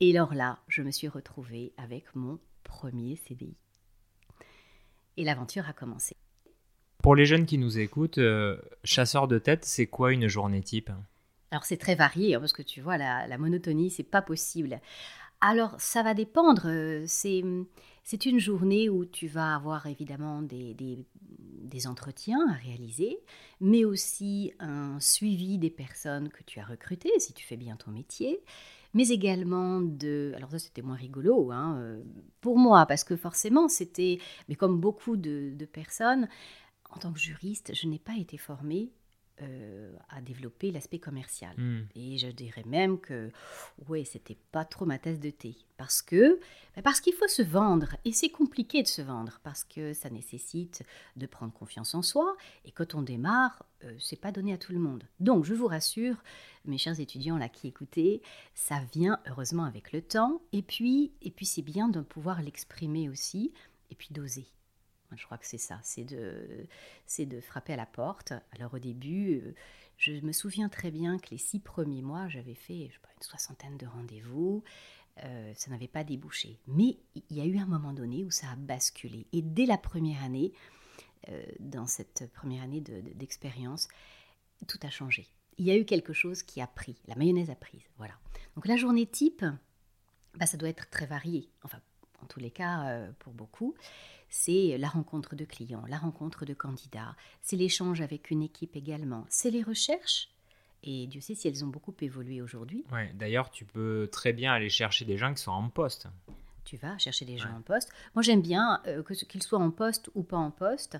Et 0.00 0.16
alors 0.16 0.34
là, 0.34 0.58
je 0.68 0.82
me 0.82 0.90
suis 0.90 1.08
retrouvée 1.08 1.72
avec 1.76 2.14
mon 2.14 2.38
premier 2.62 3.16
CDI. 3.16 3.56
Et 5.16 5.24
l'aventure 5.24 5.68
a 5.68 5.72
commencé. 5.72 6.16
Pour 7.02 7.16
les 7.16 7.24
jeunes 7.24 7.46
qui 7.46 7.58
nous 7.58 7.78
écoutent, 7.78 8.18
euh, 8.18 8.60
chasseur 8.84 9.26
de 9.26 9.38
tête, 9.38 9.64
c'est 9.64 9.86
quoi 9.86 10.12
une 10.12 10.28
journée 10.28 10.62
type? 10.62 10.90
Alors 11.50 11.64
c'est 11.64 11.78
très 11.78 11.94
varié, 11.94 12.34
hein, 12.34 12.40
parce 12.40 12.52
que 12.52 12.62
tu 12.62 12.80
vois, 12.80 12.98
la, 12.98 13.26
la 13.26 13.38
monotonie, 13.38 13.90
c'est 13.90 14.02
pas 14.02 14.22
possible. 14.22 14.80
Alors 15.40 15.74
ça 15.78 16.02
va 16.02 16.14
dépendre. 16.14 16.62
Euh, 16.66 17.04
c'est 17.06 17.42
c'est 18.02 18.26
une 18.26 18.38
journée 18.38 18.88
où 18.88 19.04
tu 19.04 19.26
vas 19.28 19.54
avoir 19.54 19.86
évidemment 19.86 20.42
des, 20.42 20.74
des, 20.74 21.86
entretiens 21.86 22.40
à 22.50 22.54
réaliser, 22.54 23.18
mais 23.60 23.84
aussi 23.84 24.52
un 24.58 24.98
suivi 24.98 25.58
des 25.58 25.70
personnes 25.70 26.28
que 26.28 26.42
tu 26.42 26.58
as 26.58 26.64
recrutées, 26.64 27.12
si 27.18 27.32
tu 27.32 27.44
fais 27.44 27.56
bien 27.56 27.76
ton 27.76 27.90
métier, 27.92 28.42
mais 28.94 29.08
également 29.08 29.80
de... 29.80 30.32
Alors 30.36 30.50
ça 30.50 30.58
c'était 30.58 30.82
moins 30.82 30.96
rigolo 30.96 31.50
hein, 31.52 31.78
euh, 31.78 32.02
pour 32.40 32.58
moi, 32.58 32.86
parce 32.86 33.04
que 33.04 33.16
forcément 33.16 33.68
c'était... 33.68 34.18
Mais 34.48 34.54
comme 34.54 34.80
beaucoup 34.80 35.16
de, 35.16 35.52
de 35.54 35.64
personnes, 35.64 36.28
en 36.90 36.98
tant 36.98 37.12
que 37.12 37.20
juriste, 37.20 37.72
je 37.74 37.86
n'ai 37.86 37.98
pas 37.98 38.16
été 38.16 38.36
formée 38.36 38.90
euh, 39.42 39.92
à 40.10 40.20
développer 40.20 40.70
l'aspect 40.70 40.98
commercial. 40.98 41.54
Hmm. 41.56 41.86
Et 41.94 42.18
je 42.18 42.28
dirais 42.28 42.64
même 42.66 42.98
que, 42.98 43.30
ouais, 43.88 44.04
c'était 44.04 44.36
pas 44.52 44.64
trop 44.64 44.84
ma 44.84 44.98
tasse 44.98 45.18
de 45.18 45.30
thé. 45.30 45.56
Parce 45.76 46.02
que, 46.02 46.38
ben 46.76 46.82
parce 46.82 47.00
qu'il 47.00 47.14
faut 47.14 47.28
se 47.28 47.42
vendre. 47.42 47.96
Et 48.04 48.12
c'est 48.12 48.28
compliqué 48.28 48.82
de 48.82 48.88
se 48.88 49.00
vendre 49.00 49.40
parce 49.42 49.64
que 49.64 49.94
ça 49.94 50.10
nécessite 50.10 50.84
de 51.16 51.26
prendre 51.26 51.52
confiance 51.52 51.94
en 51.94 52.02
soi. 52.02 52.36
Et 52.64 52.70
quand 52.70 52.94
on 52.94 53.02
démarre, 53.02 53.64
euh, 53.84 53.94
c'est 53.98 54.20
pas 54.20 54.32
donné 54.32 54.52
à 54.52 54.58
tout 54.58 54.72
le 54.72 54.78
monde. 54.78 55.04
Donc, 55.20 55.44
je 55.44 55.54
vous 55.54 55.66
rassure, 55.66 56.22
mes 56.66 56.78
chers 56.78 57.00
étudiants 57.00 57.38
là 57.38 57.48
qui 57.48 57.68
écoutez, 57.68 58.20
ça 58.54 58.80
vient 58.92 59.20
heureusement 59.26 59.64
avec 59.64 59.92
le 59.92 60.02
temps. 60.02 60.42
Et 60.52 60.62
puis, 60.62 61.12
et 61.22 61.30
puis 61.30 61.46
c'est 61.46 61.62
bien 61.62 61.88
de 61.88 62.00
pouvoir 62.00 62.42
l'exprimer 62.42 63.08
aussi. 63.08 63.52
Et 63.90 63.94
puis 63.94 64.08
d'oser. 64.10 64.46
Je 65.16 65.24
crois 65.24 65.38
que 65.38 65.46
c'est 65.46 65.58
ça, 65.58 65.80
c'est 65.82 66.04
de, 66.04 67.40
frapper 67.40 67.72
à 67.72 67.76
la 67.76 67.86
porte. 67.86 68.32
Alors 68.52 68.74
au 68.74 68.78
début, 68.78 69.38
euh, 69.38 69.54
je 69.96 70.12
me 70.20 70.32
souviens 70.32 70.68
très 70.68 70.90
bien 70.90 71.18
que 71.18 71.30
les 71.30 71.38
six 71.38 71.58
premiers 71.58 72.02
mois, 72.02 72.28
j'avais 72.28 72.54
fait 72.54 72.88
je 72.88 72.94
sais 72.94 73.00
pas, 73.02 73.08
une 73.16 73.22
soixantaine 73.22 73.76
de 73.76 73.86
rendez-vous. 73.86 74.62
Euh, 75.24 75.52
ça 75.54 75.70
n'avait 75.70 75.88
pas 75.88 76.04
débouché. 76.04 76.58
Mais 76.66 76.96
il 77.14 77.36
y 77.36 77.40
a 77.40 77.44
eu 77.44 77.58
un 77.58 77.66
moment 77.66 77.92
donné 77.92 78.24
où 78.24 78.30
ça 78.30 78.50
a 78.50 78.56
basculé. 78.56 79.26
Et 79.32 79.42
dès 79.42 79.66
la 79.66 79.76
première 79.76 80.22
année, 80.22 80.52
euh, 81.28 81.44
dans 81.58 81.86
cette 81.86 82.30
première 82.32 82.62
année 82.62 82.80
d'expérience, 82.80 83.88
tout 84.66 84.78
a 84.82 84.90
changé. 84.90 85.26
Il 85.58 85.66
y 85.66 85.70
a 85.70 85.76
eu 85.76 85.84
quelque 85.84 86.12
chose 86.12 86.42
qui 86.42 86.62
a 86.62 86.66
pris. 86.66 86.96
La 87.06 87.16
mayonnaise 87.16 87.50
a 87.50 87.54
prise. 87.54 87.82
Voilà. 87.98 88.14
Donc 88.54 88.66
la 88.66 88.76
journée 88.76 89.06
type, 89.06 89.44
bah, 90.38 90.46
ça 90.46 90.56
doit 90.56 90.70
être 90.70 90.88
très 90.88 91.06
varié. 91.06 91.50
Enfin, 91.64 91.80
en 92.22 92.26
tous 92.26 92.40
les 92.40 92.50
cas, 92.50 93.06
pour 93.18 93.34
beaucoup 93.34 93.74
c'est 94.30 94.78
la 94.78 94.88
rencontre 94.88 95.34
de 95.34 95.44
clients, 95.44 95.84
la 95.88 95.98
rencontre 95.98 96.46
de 96.46 96.54
candidats, 96.54 97.16
c'est 97.42 97.56
l'échange 97.56 98.00
avec 98.00 98.30
une 98.30 98.42
équipe 98.42 98.76
également, 98.76 99.26
c'est 99.28 99.50
les 99.50 99.62
recherches. 99.62 100.30
Et 100.82 101.06
Dieu 101.08 101.20
sait 101.20 101.34
si 101.34 101.46
elles 101.46 101.62
ont 101.62 101.68
beaucoup 101.68 101.94
évolué 102.00 102.40
aujourd'hui. 102.40 102.84
Ouais, 102.90 103.12
D'ailleurs, 103.14 103.50
tu 103.50 103.66
peux 103.66 104.08
très 104.10 104.32
bien 104.32 104.52
aller 104.52 104.70
chercher 104.70 105.04
des 105.04 105.18
gens 105.18 105.34
qui 105.34 105.42
sont 105.42 105.50
en 105.50 105.68
poste. 105.68 106.06
Tu 106.64 106.78
vas 106.78 106.96
chercher 106.96 107.26
des 107.26 107.36
gens 107.36 107.54
en 107.54 107.60
poste. 107.60 107.92
Moi, 108.14 108.22
j'aime 108.22 108.40
bien 108.40 108.80
euh, 108.86 109.02
qu'ils 109.02 109.42
soient 109.42 109.58
en 109.58 109.70
poste 109.70 110.08
ou 110.14 110.22
pas 110.22 110.38
en 110.38 110.50
poste. 110.50 110.96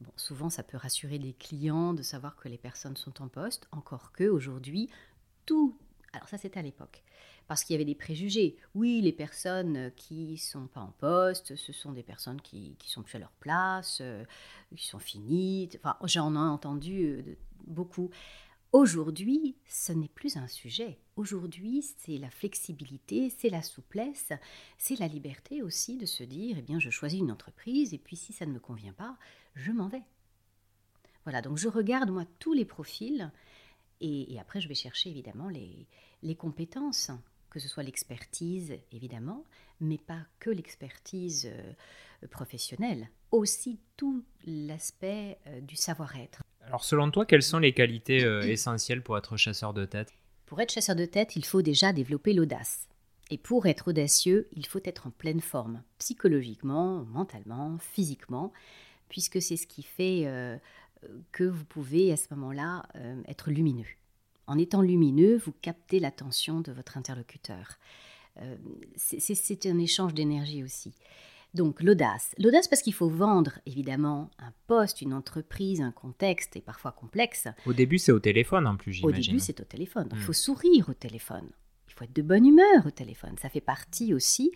Bon, 0.00 0.12
souvent, 0.16 0.50
ça 0.50 0.62
peut 0.62 0.76
rassurer 0.76 1.18
les 1.18 1.32
clients 1.32 1.94
de 1.94 2.02
savoir 2.02 2.36
que 2.36 2.48
les 2.48 2.58
personnes 2.58 2.96
sont 2.96 3.22
en 3.22 3.28
poste. 3.28 3.66
Encore 3.72 4.12
que 4.12 4.24
aujourd'hui, 4.24 4.88
tout. 5.46 5.76
Alors 6.12 6.28
ça, 6.28 6.38
c'était 6.38 6.60
à 6.60 6.62
l'époque 6.62 7.02
parce 7.46 7.64
qu'il 7.64 7.74
y 7.74 7.76
avait 7.76 7.84
des 7.84 7.94
préjugés. 7.94 8.56
Oui, 8.74 9.00
les 9.00 9.12
personnes 9.12 9.90
qui 9.96 10.32
ne 10.32 10.36
sont 10.36 10.66
pas 10.66 10.80
en 10.80 10.92
poste, 10.98 11.56
ce 11.56 11.72
sont 11.72 11.92
des 11.92 12.02
personnes 12.02 12.40
qui 12.40 12.76
ne 12.82 12.88
sont 12.88 13.02
plus 13.02 13.16
à 13.16 13.18
leur 13.18 13.32
place, 13.32 13.98
euh, 14.00 14.24
qui 14.74 14.86
sont 14.86 14.98
finies. 14.98 15.68
Enfin, 15.76 15.96
j'en 16.04 16.34
ai 16.34 16.38
entendu 16.38 17.04
euh, 17.04 17.36
beaucoup. 17.66 18.10
Aujourd'hui, 18.72 19.54
ce 19.68 19.92
n'est 19.92 20.08
plus 20.08 20.36
un 20.36 20.48
sujet. 20.48 20.98
Aujourd'hui, 21.16 21.84
c'est 21.98 22.18
la 22.18 22.30
flexibilité, 22.30 23.30
c'est 23.30 23.50
la 23.50 23.62
souplesse, 23.62 24.32
c'est 24.78 24.98
la 24.98 25.06
liberté 25.06 25.62
aussi 25.62 25.96
de 25.96 26.06
se 26.06 26.24
dire, 26.24 26.56
eh 26.58 26.62
bien, 26.62 26.80
je 26.80 26.90
choisis 26.90 27.20
une 27.20 27.30
entreprise 27.30 27.94
et 27.94 27.98
puis 27.98 28.16
si 28.16 28.32
ça 28.32 28.46
ne 28.46 28.52
me 28.52 28.58
convient 28.58 28.92
pas, 28.92 29.16
je 29.54 29.70
m'en 29.70 29.86
vais. 29.86 30.02
Voilà, 31.24 31.40
donc 31.40 31.56
je 31.56 31.68
regarde 31.68 32.10
moi 32.10 32.24
tous 32.38 32.52
les 32.52 32.64
profils 32.64 33.30
et, 34.00 34.38
après 34.38 34.60
je 34.60 34.68
vais 34.68 34.74
chercher 34.74 35.08
évidemment 35.08 35.48
les, 35.48 35.86
les 36.22 36.34
compétences 36.34 37.10
que 37.54 37.60
ce 37.60 37.68
soit 37.68 37.84
l'expertise 37.84 38.74
évidemment, 38.90 39.44
mais 39.80 39.96
pas 39.96 40.26
que 40.40 40.50
l'expertise 40.50 41.46
euh, 41.46 42.26
professionnelle, 42.26 43.08
aussi 43.30 43.78
tout 43.96 44.24
l'aspect 44.44 45.38
euh, 45.46 45.60
du 45.60 45.76
savoir-être. 45.76 46.42
Alors 46.62 46.82
selon 46.82 47.12
toi, 47.12 47.24
quelles 47.24 47.44
sont 47.44 47.60
les 47.60 47.72
qualités 47.72 48.24
euh, 48.24 48.40
essentielles 48.40 49.04
pour 49.04 49.16
être 49.16 49.36
chasseur 49.36 49.72
de 49.72 49.84
tête? 49.84 50.12
Pour 50.46 50.60
être 50.60 50.72
chasseur 50.72 50.96
de 50.96 51.04
tête, 51.04 51.36
il 51.36 51.44
faut 51.44 51.62
déjà 51.62 51.92
développer 51.92 52.32
l'audace. 52.32 52.88
Et 53.30 53.38
pour 53.38 53.66
être 53.66 53.86
audacieux, 53.86 54.48
il 54.50 54.66
faut 54.66 54.80
être 54.84 55.06
en 55.06 55.10
pleine 55.10 55.40
forme, 55.40 55.84
psychologiquement, 55.98 57.04
mentalement, 57.04 57.78
physiquement, 57.78 58.52
puisque 59.08 59.40
c'est 59.40 59.56
ce 59.56 59.68
qui 59.68 59.84
fait 59.84 60.28
que 61.32 61.44
vous 61.44 61.64
pouvez 61.64 62.12
à 62.12 62.16
ce 62.18 62.26
moment-là 62.34 62.86
être 63.26 63.50
lumineux. 63.50 63.86
En 64.46 64.58
étant 64.58 64.82
lumineux, 64.82 65.36
vous 65.38 65.52
captez 65.62 66.00
l'attention 66.00 66.60
de 66.60 66.72
votre 66.72 66.96
interlocuteur. 66.96 67.78
Euh, 68.40 68.56
c'est 68.96 69.66
un 69.66 69.78
échange 69.78 70.14
d'énergie 70.14 70.62
aussi. 70.62 70.94
Donc 71.54 71.80
l'audace. 71.80 72.34
L'audace 72.38 72.66
parce 72.66 72.82
qu'il 72.82 72.94
faut 72.94 73.08
vendre 73.08 73.60
évidemment 73.64 74.30
un 74.40 74.52
poste, 74.66 75.02
une 75.02 75.14
entreprise, 75.14 75.80
un 75.80 75.92
contexte 75.92 76.56
et 76.56 76.60
parfois 76.60 76.90
complexe. 76.90 77.46
Au 77.64 77.72
début 77.72 77.98
c'est 77.98 78.10
au 78.10 78.18
téléphone 78.18 78.66
en 78.66 78.76
plus 78.76 78.92
j'imagine. 78.92 79.22
Au 79.22 79.26
début 79.26 79.38
c'est 79.38 79.60
au 79.60 79.64
téléphone. 79.64 80.08
il 80.10 80.18
hmm. 80.18 80.22
faut 80.22 80.32
sourire 80.32 80.88
au 80.88 80.94
téléphone. 80.94 81.48
Il 81.86 81.94
faut 81.94 82.04
être 82.04 82.16
de 82.16 82.22
bonne 82.22 82.44
humeur 82.44 82.84
au 82.86 82.90
téléphone. 82.90 83.36
Ça 83.40 83.48
fait 83.48 83.60
partie 83.60 84.14
aussi 84.14 84.50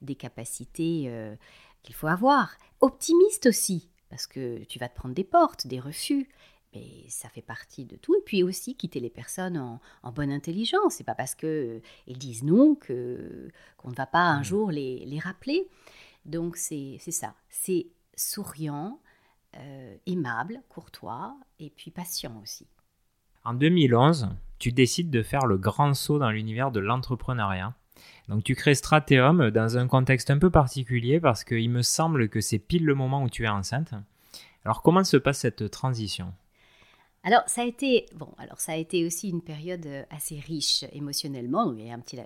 des 0.00 0.14
capacités 0.14 1.06
euh, 1.08 1.34
qu'il 1.82 1.96
faut 1.96 2.06
avoir. 2.06 2.56
Optimiste 2.80 3.46
aussi 3.46 3.88
parce 4.08 4.28
que 4.28 4.62
tu 4.64 4.78
vas 4.78 4.88
te 4.88 4.94
prendre 4.94 5.14
des 5.14 5.24
portes, 5.24 5.66
des 5.66 5.80
refus. 5.80 6.28
Mais 6.74 7.04
ça 7.08 7.28
fait 7.28 7.42
partie 7.42 7.84
de 7.84 7.96
tout. 7.96 8.14
Et 8.16 8.22
puis 8.24 8.42
aussi 8.42 8.74
quitter 8.74 9.00
les 9.00 9.10
personnes 9.10 9.56
en, 10.02 10.12
bonne 10.12 10.30
intelligence. 10.30 10.94
C'est 10.94 11.04
pas 11.04 11.14
parce 11.14 11.34
qu'ils 11.34 11.48
euh, 11.48 11.80
disent 12.08 12.42
non 12.42 12.74
que 12.74 13.50
qu'on 13.76 13.90
ne 13.90 13.94
va 13.94 14.06
pas 14.06 14.24
un 14.24 14.40
mmh. 14.40 14.44
jour 14.44 14.70
les, 14.70 15.04
les 15.06 15.18
rappeler. 15.18 15.68
Donc 16.24 16.56
c'est 16.56 16.98
ça. 16.98 17.34
C'est 17.48 17.86
souriant, 18.16 19.00
euh, 19.56 19.96
aimable, 20.06 20.62
courtois 20.68 21.36
et 21.58 21.70
puis 21.70 21.90
patient 21.90 22.40
aussi. 22.42 22.66
En 23.44 23.54
2011, 23.54 24.30
tu 24.58 24.72
décides 24.72 25.10
de 25.10 25.22
faire 25.22 25.46
le 25.46 25.58
grand 25.58 25.94
saut 25.94 26.18
dans 26.18 26.30
l'univers 26.30 26.72
de 26.72 26.80
l'entrepreneuriat. 26.80 27.74
Donc 28.28 28.42
tu 28.42 28.54
crées 28.54 28.74
Strateum 28.74 29.50
dans 29.50 29.76
un 29.76 29.86
contexte 29.86 30.30
un 30.30 30.38
peu 30.38 30.50
particulier 30.50 31.20
parce 31.20 31.44
qu'il 31.44 31.70
me 31.70 31.82
semble 31.82 32.28
que 32.28 32.40
c'est 32.40 32.58
pile 32.58 32.84
le 32.84 32.94
moment 32.94 33.22
où 33.22 33.28
tu 33.28 33.44
es 33.44 33.48
enceinte. 33.48 33.92
Alors 34.64 34.82
comment 34.82 35.04
se 35.04 35.16
passe 35.16 35.40
cette 35.40 35.70
transition? 35.70 36.32
Alors 37.24 37.42
ça 37.46 37.62
a 37.62 37.64
été 37.64 38.06
bon. 38.14 38.28
Alors 38.36 38.60
ça 38.60 38.72
a 38.72 38.76
été 38.76 39.06
aussi 39.06 39.30
une 39.30 39.40
période 39.40 39.86
euh, 39.86 40.04
assez 40.10 40.38
riche 40.38 40.84
émotionnellement. 40.92 41.72
il 41.72 41.86
y 41.86 41.90
a 41.90 41.94
un 41.94 42.00
petit, 42.00 42.18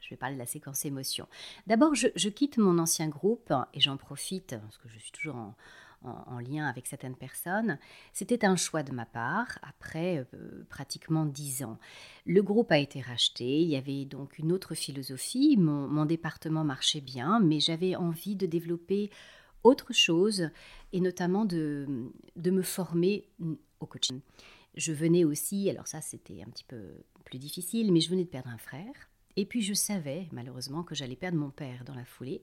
je 0.00 0.10
vais 0.10 0.16
parler 0.16 0.34
de 0.34 0.40
la 0.40 0.46
séquence 0.46 0.86
émotion. 0.86 1.28
D'abord, 1.66 1.94
je, 1.94 2.28
quitte 2.28 2.56
mon 2.56 2.78
ancien 2.78 3.08
groupe 3.08 3.52
et 3.74 3.80
j'en 3.80 3.98
profite 3.98 4.56
parce 4.58 4.78
que 4.78 4.88
je 4.88 4.98
suis 4.98 5.12
toujours 5.12 5.36
en, 5.36 6.38
lien 6.38 6.66
avec 6.66 6.86
certaines 6.86 7.16
personnes. 7.16 7.78
C'était 8.14 8.46
un 8.46 8.56
choix 8.56 8.82
de 8.82 8.92
ma 8.92 9.04
part 9.04 9.58
après 9.62 10.26
euh, 10.34 10.64
pratiquement 10.70 11.26
dix 11.26 11.62
ans. 11.62 11.78
Le 12.24 12.42
groupe 12.42 12.72
a 12.72 12.78
été 12.78 13.00
racheté, 13.00 13.60
il 13.60 13.68
y 13.68 13.76
avait 13.76 14.04
donc 14.06 14.38
une 14.38 14.52
autre 14.52 14.74
philosophie, 14.74 15.56
mon, 15.58 16.06
département 16.06 16.64
marchait 16.64 17.00
bien, 17.00 17.40
mais 17.40 17.60
j'avais 17.60 17.96
envie 17.96 18.36
de 18.36 18.46
développer 18.46 19.10
autre 19.64 19.92
chose 19.92 20.50
et 20.92 21.00
notamment 21.00 21.44
de, 21.44 21.86
de 22.36 22.50
me 22.50 22.62
former 22.62 23.28
au 23.80 23.86
coaching. 23.86 24.20
Je 24.76 24.92
venais 24.92 25.24
aussi, 25.24 25.70
alors 25.70 25.86
ça 25.86 26.00
c'était 26.00 26.42
un 26.42 26.50
petit 26.50 26.64
peu 26.64 26.82
plus 27.24 27.38
difficile, 27.38 27.92
mais 27.92 28.00
je 28.00 28.10
venais 28.10 28.24
de 28.24 28.28
perdre 28.28 28.50
un 28.50 28.58
frère. 28.58 29.10
Et 29.36 29.44
puis 29.44 29.62
je 29.62 29.74
savais 29.74 30.28
malheureusement 30.32 30.82
que 30.82 30.94
j'allais 30.94 31.16
perdre 31.16 31.38
mon 31.38 31.50
père 31.50 31.84
dans 31.84 31.94
la 31.94 32.04
foulée. 32.04 32.42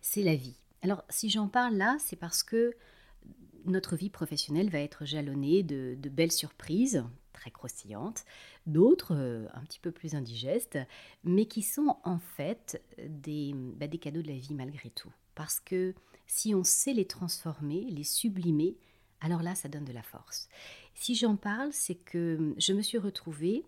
C'est 0.00 0.22
la 0.22 0.34
vie. 0.34 0.56
Alors 0.82 1.04
si 1.08 1.30
j'en 1.30 1.48
parle 1.48 1.76
là, 1.76 1.96
c'est 1.98 2.16
parce 2.16 2.42
que 2.42 2.74
notre 3.64 3.96
vie 3.96 4.10
professionnelle 4.10 4.70
va 4.70 4.80
être 4.80 5.04
jalonnée 5.04 5.62
de, 5.62 5.96
belles 6.08 6.32
surprises, 6.32 7.04
très 7.32 7.50
croustillantes, 7.50 8.24
d'autres 8.66 9.14
euh, 9.14 9.46
un 9.54 9.60
petit 9.62 9.78
peu 9.78 9.92
plus 9.92 10.14
indigestes, 10.14 10.78
mais 11.24 11.46
qui 11.46 11.62
sont 11.62 11.96
en 12.04 12.18
fait 12.18 12.82
bah, 12.98 13.86
des 13.86 13.98
cadeaux 13.98 14.22
de 14.22 14.28
la 14.28 14.38
vie 14.38 14.54
malgré 14.54 14.90
tout. 14.90 15.12
Parce 15.34 15.60
que 15.60 15.94
si 16.26 16.54
on 16.54 16.64
sait 16.64 16.92
les 16.92 17.06
transformer, 17.06 17.86
les 17.90 18.04
sublimer, 18.04 18.76
alors 19.22 19.42
là, 19.42 19.54
ça 19.54 19.68
donne 19.68 19.84
de 19.84 19.92
la 19.92 20.02
force. 20.02 20.48
Si 20.94 21.14
j'en 21.14 21.36
parle, 21.36 21.72
c'est 21.72 21.94
que 21.94 22.54
je 22.58 22.72
me 22.72 22.82
suis 22.82 22.98
retrouvée 22.98 23.64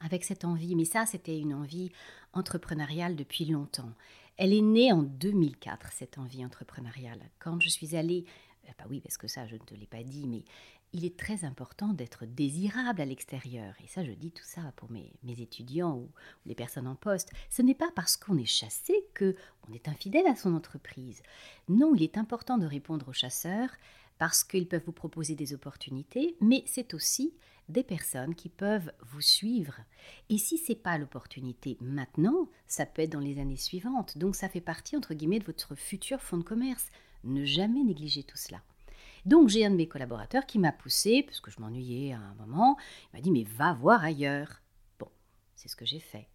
avec 0.00 0.24
cette 0.24 0.46
envie, 0.46 0.74
mais 0.74 0.86
ça, 0.86 1.04
c'était 1.04 1.38
une 1.38 1.52
envie 1.52 1.92
entrepreneuriale 2.32 3.16
depuis 3.16 3.44
longtemps. 3.44 3.92
Elle 4.38 4.54
est 4.54 4.62
née 4.62 4.92
en 4.92 5.02
2004, 5.02 5.92
cette 5.92 6.16
envie 6.16 6.44
entrepreneuriale. 6.44 7.20
Quand 7.38 7.60
je 7.60 7.68
suis 7.68 7.94
allée, 7.94 8.24
euh, 8.64 8.72
bah 8.78 8.86
oui, 8.88 9.00
parce 9.00 9.18
que 9.18 9.28
ça, 9.28 9.46
je 9.46 9.54
ne 9.54 9.60
te 9.60 9.74
l'ai 9.74 9.86
pas 9.86 10.02
dit, 10.02 10.26
mais 10.26 10.44
il 10.92 11.04
est 11.04 11.18
très 11.18 11.44
important 11.44 11.92
d'être 11.92 12.24
désirable 12.24 13.00
à 13.00 13.04
l'extérieur. 13.04 13.74
Et 13.84 13.86
ça, 13.86 14.02
je 14.04 14.12
dis 14.12 14.32
tout 14.32 14.44
ça 14.44 14.72
pour 14.76 14.90
mes, 14.90 15.12
étudiants 15.22 15.96
ou, 15.96 16.10
les 16.46 16.54
personnes 16.54 16.88
en 16.88 16.96
poste. 16.96 17.30
Ce 17.48 17.62
n'est 17.62 17.74
pas 17.74 17.90
parce 17.94 18.16
qu'on 18.16 18.38
est 18.38 18.46
chassé 18.46 18.94
que 19.14 19.36
on 19.68 19.72
est 19.74 19.88
infidèle 19.88 20.26
à 20.26 20.34
son 20.34 20.54
entreprise. 20.54 21.22
Non, 21.68 21.94
il 21.94 22.02
est 22.02 22.18
important 22.18 22.58
de 22.58 22.66
répondre 22.66 23.08
aux 23.08 23.12
chasseurs 23.12 23.70
parce 24.20 24.44
qu'ils 24.44 24.68
peuvent 24.68 24.84
vous 24.84 24.92
proposer 24.92 25.34
des 25.34 25.54
opportunités, 25.54 26.36
mais 26.42 26.62
c'est 26.66 26.92
aussi 26.92 27.32
des 27.70 27.82
personnes 27.82 28.34
qui 28.34 28.50
peuvent 28.50 28.92
vous 29.00 29.22
suivre. 29.22 29.80
Et 30.28 30.36
si 30.36 30.58
c'est 30.58 30.74
pas 30.74 30.98
l'opportunité 30.98 31.78
maintenant, 31.80 32.46
ça 32.66 32.84
peut 32.84 33.00
être 33.00 33.12
dans 33.12 33.18
les 33.18 33.40
années 33.40 33.56
suivantes. 33.56 34.18
Donc 34.18 34.36
ça 34.36 34.50
fait 34.50 34.60
partie 34.60 34.94
entre 34.94 35.14
guillemets 35.14 35.38
de 35.38 35.46
votre 35.46 35.74
futur 35.74 36.20
fonds 36.20 36.36
de 36.36 36.42
commerce. 36.42 36.90
Ne 37.24 37.46
jamais 37.46 37.82
négliger 37.82 38.22
tout 38.22 38.36
cela. 38.36 38.60
Donc 39.24 39.48
j'ai 39.48 39.64
un 39.64 39.70
de 39.70 39.76
mes 39.76 39.88
collaborateurs 39.88 40.44
qui 40.44 40.58
m'a 40.58 40.72
poussé, 40.72 41.22
parce 41.22 41.40
que 41.40 41.50
je 41.50 41.58
m'ennuyais 41.58 42.12
à 42.12 42.18
un 42.18 42.34
moment, 42.34 42.76
il 43.04 43.16
m'a 43.16 43.22
dit 43.22 43.30
mais 43.30 43.44
va 43.44 43.72
voir 43.72 44.04
ailleurs. 44.04 44.60
Bon, 44.98 45.08
c'est 45.56 45.68
ce 45.68 45.76
que 45.76 45.86
j'ai 45.86 46.00
fait. 46.00 46.28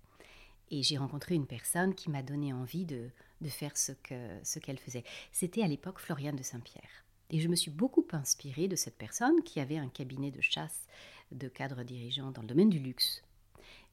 Et 0.71 0.81
j'ai 0.81 0.97
rencontré 0.97 1.35
une 1.35 1.45
personne 1.45 1.93
qui 1.93 2.09
m'a 2.09 2.23
donné 2.23 2.51
envie 2.51 2.85
de, 2.85 3.11
de 3.41 3.49
faire 3.49 3.77
ce 3.77 3.91
qu'elle 3.91 4.41
ce 4.43 4.59
faisait. 4.59 5.03
C'était 5.31 5.61
à 5.61 5.67
l'époque 5.67 5.99
Floriane 5.99 6.35
de 6.35 6.41
Saint-Pierre. 6.41 7.04
Et 7.29 7.39
je 7.39 7.47
me 7.47 7.55
suis 7.55 7.71
beaucoup 7.71 8.05
inspirée 8.11 8.67
de 8.67 8.75
cette 8.75 8.97
personne 8.97 9.41
qui 9.43 9.59
avait 9.59 9.77
un 9.77 9.89
cabinet 9.89 10.31
de 10.31 10.41
chasse 10.41 10.87
de 11.31 11.47
cadres 11.47 11.83
dirigeants 11.83 12.31
dans 12.31 12.41
le 12.41 12.47
domaine 12.47 12.69
du 12.69 12.79
luxe. 12.79 13.23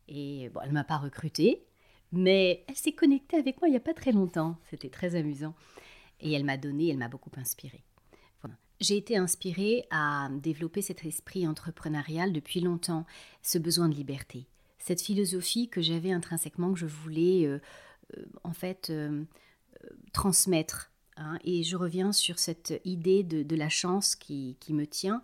Et 0.09 0.51
bon, 0.51 0.61
elle 0.63 0.69
ne 0.69 0.75
m'a 0.75 0.85
pas 0.85 0.99
recrutée, 0.99 1.65
mais 2.13 2.65
elle 2.69 2.77
s'est 2.77 2.93
connectée 2.93 3.39
avec 3.39 3.61
moi 3.61 3.69
il 3.69 3.73
n'y 3.73 3.77
a 3.77 3.81
pas 3.81 3.95
très 3.95 4.13
longtemps. 4.13 4.59
C'était 4.71 4.91
très 4.91 5.15
amusant. 5.15 5.55
Et 6.21 6.33
elle 6.33 6.45
m'a 6.45 6.57
donné, 6.57 6.89
elle 6.89 6.99
m'a 6.99 7.09
beaucoup 7.09 7.31
inspirée. 7.37 7.83
J'ai 8.83 8.97
été 8.97 9.17
inspirée 9.17 9.87
à 9.93 10.29
développer 10.33 10.83
cet 10.83 11.05
esprit 11.05 11.47
entrepreneurial 11.47 12.33
depuis 12.33 12.59
longtemps, 12.61 13.07
ce 13.41 13.59
besoin 13.59 13.89
de 13.89 13.95
liberté, 13.95 14.49
cette 14.79 15.01
philosophie 15.01 15.69
que 15.69 15.81
j'avais 15.81 16.11
intrinsèquement, 16.11 16.73
que 16.73 16.81
je 16.81 16.87
voulais 16.87 17.47
euh, 17.47 17.61
euh, 18.19 18.25
en 18.43 18.53
fait 18.53 18.91
euh, 18.91 19.23
transmettre 20.13 20.91
Hein, 21.17 21.39
et 21.45 21.63
je 21.63 21.77
reviens 21.77 22.13
sur 22.13 22.39
cette 22.39 22.81
idée 22.85 23.23
de, 23.23 23.57
la 23.57 23.69
chance 23.69 24.17
qui, 24.17 24.57
me 24.71 24.87
tient. 24.87 25.23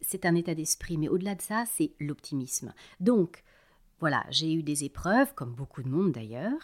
C'est 0.00 0.26
un 0.26 0.34
état 0.34 0.54
d'esprit, 0.54 0.98
mais 0.98 1.08
au-delà 1.08 1.34
de 1.34 1.42
ça, 1.42 1.64
c'est 1.66 1.92
l'optimisme. 2.00 2.74
Donc, 3.00 3.42
voilà, 4.00 4.24
j'ai 4.30 4.52
eu 4.52 4.62
des 4.62 4.84
épreuves, 4.84 5.34
comme 5.34 5.54
beaucoup 5.54 5.82
de 5.82 5.88
monde 5.88 6.12
d'ailleurs, 6.12 6.60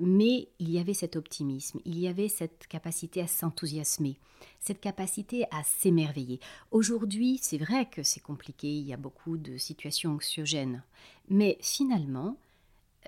mais 0.00 0.48
il 0.58 0.70
y 0.70 0.78
avait 0.78 0.94
cet 0.94 1.16
optimisme, 1.16 1.80
il 1.84 1.98
y 1.98 2.08
avait 2.08 2.28
cette 2.28 2.66
capacité 2.66 3.20
à 3.20 3.26
s'enthousiasmer, 3.26 4.18
cette 4.58 4.80
capacité 4.80 5.44
à 5.50 5.62
s'émerveiller. 5.64 6.40
Aujourd'hui, 6.70 7.38
c'est 7.42 7.58
vrai 7.58 7.88
que 7.88 8.02
c'est 8.02 8.20
compliqué, 8.20 8.68
il 8.68 8.86
y 8.86 8.94
a 8.94 8.96
beaucoup 8.96 9.36
de 9.36 9.58
situations 9.58 10.12
anxiogènes, 10.12 10.82
mais 11.28 11.58
finalement, 11.60 12.36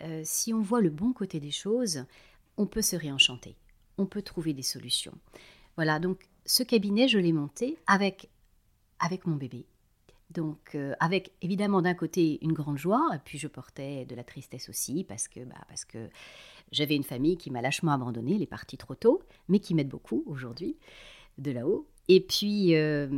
euh, 0.02 0.22
si 0.24 0.52
on 0.52 0.60
voit 0.60 0.82
le 0.82 0.90
bon 0.90 1.12
côté 1.12 1.40
des 1.40 1.50
choses, 1.50 2.04
on 2.56 2.66
peut 2.66 2.82
se 2.82 2.96
réenchanter 2.96 3.56
on 3.98 4.06
peut 4.06 4.22
trouver 4.22 4.52
des 4.52 4.62
solutions. 4.62 5.16
Voilà, 5.76 5.98
donc 5.98 6.28
ce 6.46 6.62
cabinet, 6.62 7.08
je 7.08 7.18
l'ai 7.18 7.32
monté 7.32 7.76
avec, 7.86 8.28
avec 8.98 9.26
mon 9.26 9.36
bébé. 9.36 9.66
Donc, 10.30 10.74
euh, 10.74 10.94
avec 11.00 11.32
évidemment 11.42 11.82
d'un 11.82 11.94
côté 11.94 12.38
une 12.42 12.52
grande 12.52 12.78
joie, 12.78 13.08
puis 13.24 13.38
je 13.38 13.46
portais 13.46 14.04
de 14.04 14.14
la 14.14 14.24
tristesse 14.24 14.68
aussi, 14.68 15.04
parce 15.04 15.28
que, 15.28 15.40
bah, 15.40 15.54
parce 15.68 15.84
que 15.84 16.08
j'avais 16.72 16.96
une 16.96 17.04
famille 17.04 17.36
qui 17.36 17.50
m'a 17.50 17.62
lâchement 17.62 17.92
abandonné, 17.92 18.34
elle 18.34 18.42
est 18.42 18.46
partie 18.46 18.76
trop 18.76 18.94
tôt, 18.94 19.22
mais 19.48 19.60
qui 19.60 19.74
m'aide 19.74 19.88
beaucoup 19.88 20.24
aujourd'hui, 20.26 20.76
de 21.38 21.50
là-haut. 21.52 21.88
Et 22.08 22.20
puis, 22.20 22.74
euh, 22.74 23.08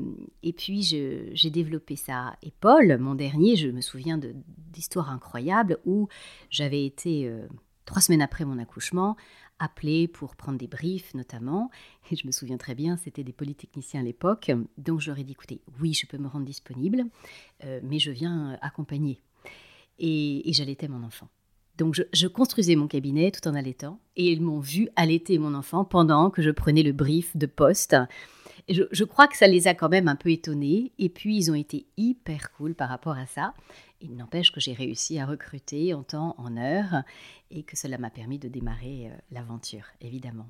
et 0.42 0.52
puis 0.52 0.82
j'ai 0.82 1.50
développé 1.50 1.96
ça. 1.96 2.36
Et 2.42 2.52
Paul, 2.60 2.98
mon 2.98 3.14
dernier, 3.14 3.56
je 3.56 3.68
me 3.68 3.80
souviens 3.80 4.18
d'histoires 4.18 5.10
incroyables 5.10 5.78
où 5.84 6.08
j'avais 6.50 6.84
été, 6.84 7.26
euh, 7.28 7.46
trois 7.84 8.00
semaines 8.00 8.22
après 8.22 8.44
mon 8.44 8.58
accouchement, 8.58 9.16
appelé 9.58 10.08
pour 10.08 10.36
prendre 10.36 10.58
des 10.58 10.66
briefs 10.66 11.14
notamment. 11.14 11.70
Et 12.10 12.16
je 12.16 12.26
me 12.26 12.32
souviens 12.32 12.56
très 12.56 12.74
bien, 12.74 12.96
c'était 12.96 13.24
des 13.24 13.32
polytechniciens 13.32 14.00
à 14.00 14.04
l'époque. 14.04 14.50
Donc 14.78 15.00
je 15.00 15.10
leur 15.10 15.18
ai 15.18 15.24
dit, 15.24 15.32
écoutez, 15.32 15.60
oui, 15.80 15.94
je 15.94 16.06
peux 16.06 16.18
me 16.18 16.28
rendre 16.28 16.46
disponible, 16.46 17.04
euh, 17.64 17.80
mais 17.82 17.98
je 17.98 18.10
viens 18.10 18.58
accompagner. 18.62 19.20
Et, 19.98 20.42
j'allaitais 20.52 20.88
mon 20.88 21.02
enfant. 21.02 21.28
Donc 21.78 21.94
je, 22.12 22.26
construisais 22.26 22.74
mon 22.74 22.86
cabinet 22.86 23.30
tout 23.30 23.46
en 23.48 23.54
allaitant. 23.54 24.00
Et 24.16 24.32
ils 24.32 24.40
m'ont 24.40 24.60
vu 24.60 24.88
allaiter 24.96 25.38
mon 25.38 25.54
enfant 25.54 25.84
pendant 25.84 26.30
que 26.30 26.42
je 26.42 26.50
prenais 26.50 26.82
le 26.82 26.92
brief 26.92 27.36
de 27.36 27.46
poste. 27.46 27.96
Je, 28.68 28.82
je, 28.90 29.04
crois 29.04 29.28
que 29.28 29.36
ça 29.36 29.46
les 29.46 29.68
a 29.68 29.74
quand 29.74 29.90
même 29.90 30.08
un 30.08 30.16
peu 30.16 30.30
étonnés. 30.30 30.92
Et 30.98 31.08
puis 31.08 31.36
ils 31.36 31.50
ont 31.50 31.54
été 31.54 31.86
hyper 31.96 32.52
cool 32.52 32.74
par 32.74 32.88
rapport 32.88 33.16
à 33.16 33.26
ça. 33.26 33.54
Il 34.00 34.16
n'empêche 34.16 34.52
que 34.52 34.60
j'ai 34.60 34.74
réussi 34.74 35.18
à 35.18 35.26
recruter 35.26 35.94
en 35.94 36.02
temps, 36.02 36.34
en 36.38 36.56
heure, 36.56 37.02
et 37.50 37.62
que 37.62 37.76
cela 37.76 37.98
m'a 37.98 38.10
permis 38.10 38.38
de 38.38 38.48
démarrer 38.48 39.08
euh, 39.10 39.16
l'aventure, 39.30 39.86
évidemment. 40.00 40.48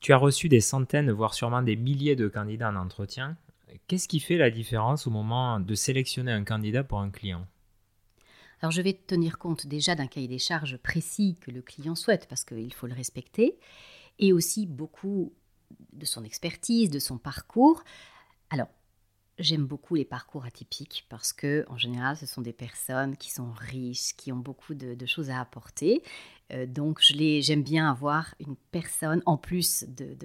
Tu 0.00 0.12
as 0.12 0.16
reçu 0.16 0.48
des 0.48 0.60
centaines, 0.60 1.10
voire 1.12 1.34
sûrement 1.34 1.62
des 1.62 1.76
milliers 1.76 2.16
de 2.16 2.26
candidats 2.28 2.70
en 2.70 2.76
entretien. 2.76 3.36
Qu'est-ce 3.86 4.08
qui 4.08 4.20
fait 4.20 4.36
la 4.36 4.50
différence 4.50 5.06
au 5.06 5.10
moment 5.10 5.60
de 5.60 5.74
sélectionner 5.74 6.32
un 6.32 6.44
candidat 6.44 6.82
pour 6.82 6.98
un 6.98 7.10
client? 7.10 7.46
Alors 8.60 8.70
je 8.70 8.80
vais 8.80 8.92
tenir 8.92 9.38
compte 9.38 9.66
déjà 9.66 9.94
d'un 9.94 10.06
cahier 10.06 10.28
des 10.28 10.38
charges 10.38 10.76
précis 10.76 11.36
que 11.40 11.50
le 11.50 11.62
client 11.62 11.96
souhaite 11.96 12.28
parce 12.28 12.44
qu'il 12.44 12.72
faut 12.72 12.86
le 12.86 12.94
respecter 12.94 13.58
et 14.20 14.32
aussi 14.32 14.66
beaucoup 14.66 15.32
de 15.92 16.04
son 16.04 16.22
expertise, 16.22 16.88
de 16.88 17.00
son 17.00 17.18
parcours. 17.18 17.82
Alors 18.50 18.68
J'aime 19.38 19.64
beaucoup 19.64 19.94
les 19.94 20.04
parcours 20.04 20.44
atypiques 20.44 21.06
parce 21.08 21.32
que, 21.32 21.64
en 21.68 21.78
général, 21.78 22.16
ce 22.18 22.26
sont 22.26 22.42
des 22.42 22.52
personnes 22.52 23.16
qui 23.16 23.30
sont 23.30 23.50
riches, 23.50 24.14
qui 24.16 24.30
ont 24.30 24.36
beaucoup 24.36 24.74
de, 24.74 25.06
choses 25.06 25.30
à 25.30 25.40
apporter. 25.40 26.02
Euh, 26.52 26.66
donc, 26.66 27.00
j'aime 27.00 27.62
bien 27.62 27.90
avoir 27.90 28.34
une 28.40 28.56
personne, 28.72 29.22
en 29.24 29.38
plus 29.38 29.84
de, 29.88 30.16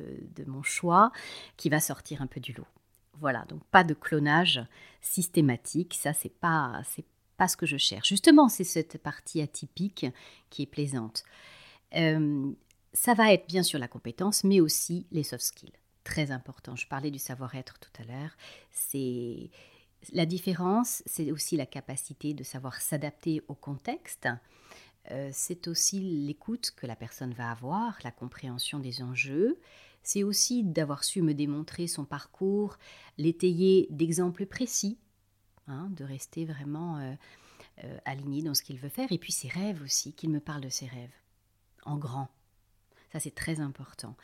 mon 0.45 0.61
choix, 0.61 1.13
qui 1.55 1.69
va 1.69 1.79
sortir 1.79 2.21
un 2.21 2.27
peu 2.27 2.41
du 2.41 2.51
lot. 2.51 2.67
Voilà, 3.13 3.45
donc 3.45 3.63
pas 3.71 3.85
de 3.85 3.93
clonage 3.93 4.61
systématique, 5.01 5.93
ça, 5.93 6.11
c'est 6.11 6.29
pas, 6.37 6.81
pas 7.37 7.47
ce 7.47 7.55
que 7.55 7.65
je 7.65 7.77
cherche. 7.77 8.09
Justement, 8.09 8.49
c'est 8.49 8.65
cette 8.65 8.97
partie 8.97 9.41
atypique 9.41 10.05
qui 10.49 10.63
est 10.63 10.67
plaisante. 10.67 11.23
Euh, 11.95 12.51
ça 12.91 13.13
va 13.13 13.31
être 13.31 13.47
bien 13.47 13.63
sûr 13.63 13.79
la 13.79 13.87
compétence, 13.87 14.43
mais 14.43 14.59
aussi 14.59 15.07
les 15.11 15.23
soft 15.23 15.45
skills 15.45 15.71
très 16.07 16.31
important. 16.31 16.77
Je 16.77 16.87
parlais 16.87 17.11
du 17.11 17.19
savoir-être 17.19 17.79
tout 17.79 17.91
à 18.01 18.05
l'heure. 18.05 18.31
C'est 18.71 19.49
la 20.13 20.25
différence, 20.25 21.03
c'est 21.05 21.31
aussi 21.31 21.57
la 21.57 21.65
capacité 21.65 22.33
de 22.33 22.43
savoir 22.43 22.79
s'adapter 22.79 23.41
au 23.49 23.55
contexte. 23.55 24.29
Euh, 25.11 25.29
c'est 25.33 25.67
aussi 25.67 25.99
l'écoute 25.99 26.71
que 26.77 26.87
la 26.87 26.95
personne 26.95 27.33
va 27.33 27.51
avoir, 27.51 27.99
la 28.05 28.11
compréhension 28.11 28.79
des 28.79 29.01
enjeux. 29.01 29.59
C'est 30.01 30.23
aussi 30.23 30.63
d'avoir 30.63 31.03
su 31.03 31.21
me 31.21 31.33
démontrer 31.33 31.87
son 31.87 32.05
parcours, 32.05 32.77
l'étayer 33.17 33.87
d'exemples 33.89 34.45
précis, 34.45 34.97
hein, 35.67 35.89
de 35.91 36.05
rester 36.05 36.45
vraiment 36.45 36.99
euh, 36.99 37.13
euh, 37.83 37.97
aligné 38.05 38.43
dans 38.43 38.53
ce 38.53 38.63
qu'il 38.63 38.79
veut 38.79 38.87
faire. 38.87 39.11
Et 39.11 39.17
puis 39.17 39.33
ses 39.33 39.49
rêves 39.49 39.81
aussi, 39.83 40.13
qu'il 40.13 40.29
me 40.29 40.39
parle 40.39 40.61
de 40.61 40.69
ses 40.69 40.87
rêves, 40.87 41.17
en 41.83 41.97
grand. 41.97 42.29
Ça, 43.11 43.19
c'est 43.19 43.35
très 43.35 43.59
important. 43.59 44.15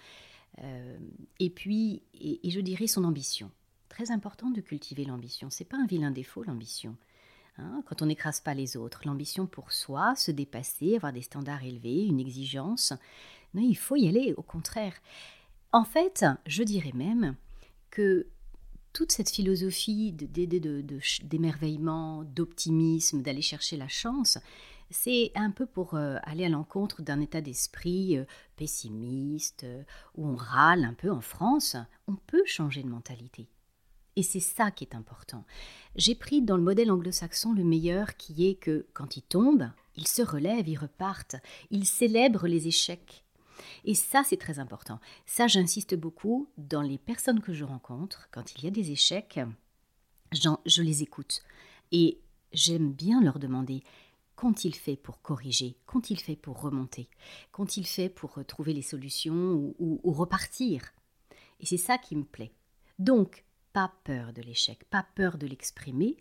Et 1.40 1.50
puis, 1.50 2.04
et, 2.14 2.50
je 2.50 2.60
dirais 2.60 2.88
son 2.88 3.04
ambition. 3.04 3.52
Très 3.90 4.12
important 4.12 4.50
de 4.50 4.62
cultiver 4.62 5.06
l'ambition. 5.06 5.50
C'est 5.50 5.66
pas 5.66 5.78
un 5.78 5.86
vilain 5.86 6.12
défaut 6.12 6.44
l'ambition. 6.44 6.96
Hein. 7.60 7.84
quand 7.86 8.02
on 8.02 8.08
n'écrase 8.08 8.42
pas 8.42 8.56
les 8.56 8.78
autres, 8.78 9.02
l'ambition 9.06 9.46
pour 9.46 9.72
soi, 9.72 10.16
se 10.16 10.32
dépasser, 10.32 10.96
avoir 10.96 11.14
des 11.14 11.22
standards 11.22 11.64
élevés, 11.64 12.06
une 12.06 12.20
exigence. 12.20 12.94
Non, 13.54 13.62
il 13.62 13.78
faut 13.78 13.96
y 13.96 14.08
aller. 14.08 14.34
Au 14.38 14.42
contraire. 14.42 14.96
En 15.72 15.84
fait, 15.84 16.26
je 16.48 16.64
dirais 16.64 16.94
même 16.94 17.36
que 17.92 18.28
toute 18.94 19.12
cette 19.12 19.30
philosophie 19.30 20.12
d'émerveillement, 20.12 22.24
d'optimisme, 22.24 23.22
d'aller 23.22 23.42
chercher 23.42 23.76
la 23.76 23.88
chance, 23.88 24.38
c'est 24.94 25.32
un 25.36 25.50
peu 25.50 25.66
pour 25.66 25.96
euh, 25.96 26.18
aller 26.24 26.46
à 26.46 26.50
l'encontre 26.50 27.02
d'un 27.02 27.20
état 27.20 27.42
d'esprit 27.42 28.18
euh, 28.18 28.26
pessimiste, 28.56 29.64
euh, 29.64 29.84
où 30.16 30.28
on 30.28 30.36
râle 30.36 30.84
un 30.86 30.94
peu 30.94 31.10
en 31.10 31.20
France. 31.20 31.76
On 32.08 32.16
peut 32.16 32.44
changer 32.46 32.84
de 32.84 32.90
mentalité. 32.90 33.50
Et 34.16 34.22
c'est 34.22 34.40
ça 34.40 34.70
qui 34.70 34.84
est 34.84 34.96
important. 34.96 35.46
J'ai 35.96 36.14
pris 36.14 36.44
dans 36.44 36.58
le 36.58 36.64
modèle 36.64 36.92
anglo-saxon 36.92 37.54
le 37.54 37.64
meilleur 37.64 38.16
qui 38.18 38.48
est 38.48 38.54
que 38.54 38.86
quand 38.94 39.18
ils 39.18 39.24
tombent, 39.24 39.72
ils 39.96 40.08
se 40.08 40.22
relèvent, 40.22 40.70
ils 40.70 40.78
repartent, 40.78 41.38
ils 41.72 41.88
célèbrent 41.88 42.48
les 42.48 42.68
échecs. 42.68 43.26
Et 43.86 43.96
ça, 43.96 44.24
c'est 44.24 44.38
très 44.38 44.60
important. 44.60 45.00
Ça, 45.26 45.48
j'insiste 45.48 45.96
beaucoup 45.96 46.48
dans 46.58 46.84
les 46.84 47.00
personnes 47.00 47.42
que 47.42 47.54
je 47.54 47.64
rencontre. 47.64 48.30
Quand 48.32 48.54
il 48.56 48.64
y 48.64 48.68
a 48.68 48.72
des 48.72 48.92
échecs, 48.92 49.40
je 50.32 50.82
les 50.84 51.02
écoute. 51.02 51.42
Et 51.92 52.20
j'aime 52.52 52.92
bien 52.92 53.22
leur 53.22 53.40
demander 53.40 53.84
qu'ont-ils 54.36 54.76
fait 54.76 54.96
pour 54.96 55.22
corriger? 55.22 55.78
Qu'ont-ils 55.86 56.20
fait 56.20 56.36
pour 56.36 56.62
remonter? 56.62 57.10
Qu'ont-ils 57.52 57.88
fait 57.88 58.10
pour 58.10 58.40
trouver 58.46 58.74
les 58.74 58.82
solutions 58.82 59.74
ou, 59.80 60.12
repartir? 60.12 60.94
Et 61.60 61.66
c'est 61.66 61.78
ça 61.78 61.98
qui 61.98 62.16
me 62.16 62.24
plaît. 62.24 62.54
Donc, 63.00 63.46
pas 63.72 63.94
peur 64.04 64.34
de 64.34 64.42
l'échec, 64.42 64.84
pas 64.90 65.06
peur 65.16 65.38
de 65.38 65.48
l'exprimer. 65.48 66.18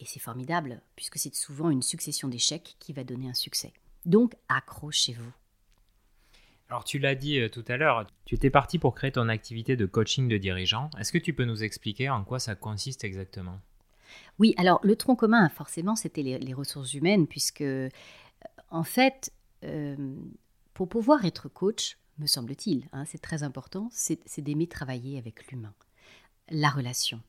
Et 0.00 0.06
c'est 0.06 0.20
formidable, 0.20 0.80
puisque 0.96 1.18
c'est 1.18 1.34
souvent 1.34 1.70
une 1.70 1.82
succession 1.82 2.28
d'échecs 2.28 2.76
qui 2.78 2.92
va 2.92 3.04
donner 3.04 3.28
un 3.28 3.34
succès. 3.34 3.72
Donc, 4.06 4.34
accrochez-vous. 4.48 5.32
Alors 6.70 6.84
tu 6.84 6.98
l'as 6.98 7.14
dit 7.14 7.40
euh, 7.40 7.48
tout 7.48 7.64
à 7.68 7.78
l'heure, 7.78 8.06
tu 8.26 8.34
étais 8.34 8.50
parti 8.50 8.78
pour 8.78 8.94
créer 8.94 9.12
ton 9.12 9.30
activité 9.30 9.74
de 9.74 9.86
coaching 9.86 10.28
de 10.28 10.36
dirigeant. 10.36 10.90
Est-ce 10.98 11.12
que 11.12 11.18
tu 11.18 11.32
peux 11.32 11.46
nous 11.46 11.64
expliquer 11.64 12.10
en 12.10 12.24
quoi 12.24 12.38
ça 12.38 12.54
consiste 12.54 13.04
exactement? 13.04 13.58
Oui, 14.38 14.54
alors 14.56 14.80
le 14.82 14.96
tronc 14.96 15.16
commun, 15.16 15.48
forcément, 15.48 15.96
c'était 15.96 16.22
les, 16.22 16.54
ressources 16.54 16.94
humaines, 16.94 17.26
puisque 17.26 17.62
euh, 17.62 17.88
en 18.70 18.84
fait, 18.84 19.32
euh, 19.64 20.16
pour 20.74 20.88
pouvoir 20.88 21.24
être 21.24 21.48
coach, 21.48 21.98
me 22.18 22.26
semble-t-il, 22.26 22.88
hein, 22.92 23.04
c'est 23.04 23.20
très 23.20 23.42
important, 23.42 23.88
c'est 23.92 24.40
d'aimer 24.40 24.66
travailler 24.66 25.18
avec 25.18 25.50
l'humain, 25.50 25.74
la 26.50 26.68
relation, 26.68 27.20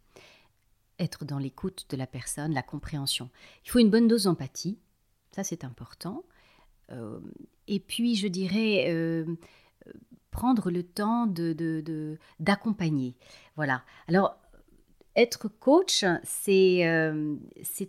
être 0.97 1.25
dans 1.25 1.37
l'écoute 1.37 1.85
de 1.89 1.97
la 1.97 2.07
personne, 2.07 2.53
la 2.53 2.63
compréhension. 2.63 3.29
Il 3.65 3.69
faut 3.69 3.79
une 3.79 3.91
bonne 3.91 4.07
dose 4.07 4.23
d'empathie, 4.23 4.79
ça 5.31 5.43
c'est 5.43 5.63
important. 5.63 6.23
Euh, 6.91 7.19
et 7.67 7.79
puis, 7.79 8.15
je 8.15 8.27
dirais, 8.27 8.87
prendre 10.31 10.71
le 10.71 10.83
temps 10.83 11.27
d'accompagner. 12.39 13.11
De, 13.11 13.15
voilà. 13.55 13.83
Alors, 14.07 14.38
être 15.19 15.47
coach, 15.47 16.05
c'est 16.23 16.87
euh, 16.87 17.35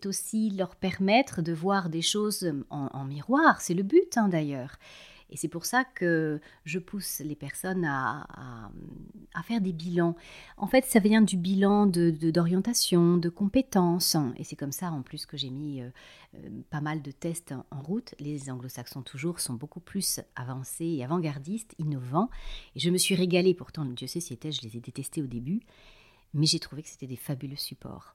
aussi 0.05 0.51
leur 0.51 0.77
permettre 0.77 1.43
de 1.43 1.53
voir 1.53 1.88
des 1.88 2.03
choses 2.03 2.53
en, 2.71 3.05
miroir. 3.05 3.61
C'est 3.61 3.75
le 3.75 3.83
but, 3.83 4.16
hein, 4.16 4.29
d'ailleurs. 4.29 4.79
Et 5.33 5.37
c'est 5.37 5.49
pour 5.49 5.64
ça 5.64 5.85
que 5.85 6.40
je 6.64 6.81
pousse 6.81 7.21
les 7.21 7.37
personnes 7.37 7.85
à, 7.85 8.27
faire 9.45 9.61
des 9.61 9.73
bilans. 9.73 10.16
En 10.57 10.66
fait, 10.66 10.85
ça 10.85 10.99
vient 10.99 11.23
du 11.23 11.37
bilan 11.37 11.87
d'orientation, 11.87 13.14
de, 13.14 13.21
de, 13.21 13.29
compétences. 13.29 14.16
Et 14.37 14.45
c'est 14.45 14.57
comme 14.57 14.73
ça, 14.73 14.90
en 14.90 15.03
plus, 15.03 15.27
que 15.27 15.37
j'ai 15.37 15.51
mis 15.51 15.83
euh, 15.83 15.88
euh, 16.35 16.49
pas 16.71 16.81
mal 16.81 17.01
de 17.01 17.12
tests 17.12 17.55
en 17.71 17.81
route. 17.81 18.14
Les 18.19 18.51
anglo-saxons, 18.51 19.03
toujours, 19.03 19.38
sont 19.38 19.55
beaucoup 19.55 19.81
plus 19.81 20.21
avancés 20.35 20.97
et 20.99 21.05
avant-gardistes, 21.05 21.75
innovants. 21.79 22.29
Et 22.75 22.81
je 22.81 22.90
me 22.90 22.99
suis 22.99 23.14
régalée. 23.14 23.55
Pourtant, 23.55 23.85
Dieu 23.85 24.09
sait 24.09 24.21
si 24.21 24.33
était, 24.33 24.53
je 24.53 24.62
les 24.62 24.77
ai 24.77 24.81
détestés 24.81 25.23
au 25.23 25.27
début. 25.29 25.61
Mais 26.35 26.47
j'ai 26.47 26.61
trouvé 26.61 26.83
que 26.83 26.88
c'était 26.88 27.07
des 27.07 27.16
fabuleux 27.16 27.57
supports. 27.57 28.14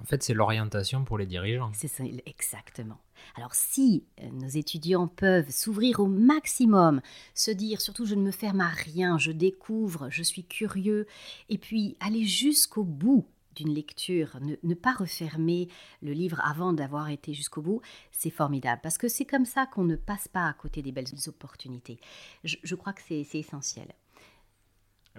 En 0.00 0.04
fait, 0.04 0.22
c'est 0.22 0.34
l'orientation 0.34 1.04
pour 1.04 1.18
les 1.18 1.26
dirigeants. 1.26 1.72
C'est 1.74 1.88
ça, 1.88 2.04
exactement. 2.26 2.98
Alors 3.34 3.54
si 3.54 4.04
euh, 4.20 4.30
nos 4.30 4.48
étudiants 4.48 5.08
peuvent 5.08 5.50
s'ouvrir 5.50 6.00
au 6.00 6.06
maximum, 6.06 7.00
se 7.34 7.50
dire 7.50 7.80
surtout 7.80 8.06
je 8.06 8.14
ne 8.14 8.22
me 8.22 8.30
ferme 8.30 8.60
à 8.60 8.68
rien, 8.68 9.18
je 9.18 9.32
découvre, 9.32 10.08
je 10.10 10.22
suis 10.22 10.44
curieux, 10.44 11.06
et 11.48 11.58
puis 11.58 11.96
aller 12.00 12.24
jusqu'au 12.24 12.84
bout 12.84 13.26
d'une 13.56 13.74
lecture, 13.74 14.38
ne, 14.40 14.74
pas 14.74 14.92
refermer 14.92 15.66
le 16.00 16.12
livre 16.12 16.40
avant 16.44 16.72
d'avoir 16.72 17.08
été 17.08 17.34
jusqu'au 17.34 17.60
bout, 17.60 17.80
c'est 18.12 18.30
formidable, 18.30 18.80
parce 18.84 18.98
que 18.98 19.08
c'est 19.08 19.24
comme 19.24 19.46
ça 19.46 19.66
qu'on 19.66 19.82
ne 19.82 19.96
passe 19.96 20.28
pas 20.28 20.46
à 20.46 20.52
côté 20.52 20.80
des 20.80 20.92
belles 20.92 21.08
opportunités. 21.26 21.98
je 22.44 22.74
crois 22.76 22.92
que 22.92 23.02
c'est 23.02 23.26
essentiel. 23.34 23.88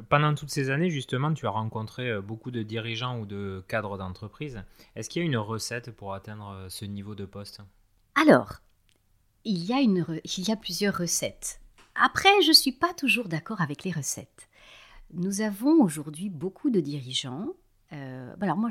Pendant 0.07 0.33
toutes 0.35 0.49
ces 0.49 0.69
années, 0.69 0.89
justement, 0.89 1.33
tu 1.33 1.45
as 1.47 1.49
rencontré 1.49 2.09
euh, 2.09 2.21
beaucoup 2.21 2.51
de 2.51 2.63
dirigeants 2.63 3.19
ou 3.19 3.25
de 3.25 3.63
cadres 3.67 3.97
d'entreprise. 3.97 4.63
Est-ce 4.95 5.09
qu'il 5.09 5.21
y 5.21 5.23
a 5.23 5.25
une 5.25 5.37
recette 5.37 5.91
pour 5.91 6.13
atteindre 6.13 6.49
euh, 6.51 6.69
ce 6.69 6.85
niveau 6.85 7.15
de 7.15 7.25
poste? 7.25 7.61
Alors, 8.15 8.59
il 9.43 9.63
y, 9.65 9.73
a 9.73 9.81
une 9.81 10.05
il 10.37 10.47
y 10.47 10.51
a 10.51 10.55
plusieurs 10.55 10.97
recettes. 10.97 11.59
Après, 11.95 12.41
je 12.43 12.49
ne 12.49 12.53
suis 12.53 12.71
pas 12.71 12.93
toujours 12.93 13.27
d'accord 13.27 13.61
avec 13.61 13.83
les 13.83 13.91
recettes. 13.91 14.49
Nous 15.13 15.41
avons 15.41 15.81
aujourd'hui 15.81 16.29
beaucoup 16.29 16.69
de 16.69 16.79
dirigeants. 16.79 17.47
Euh, 17.91 18.35
alors 18.41 18.57
moi, 18.57 18.69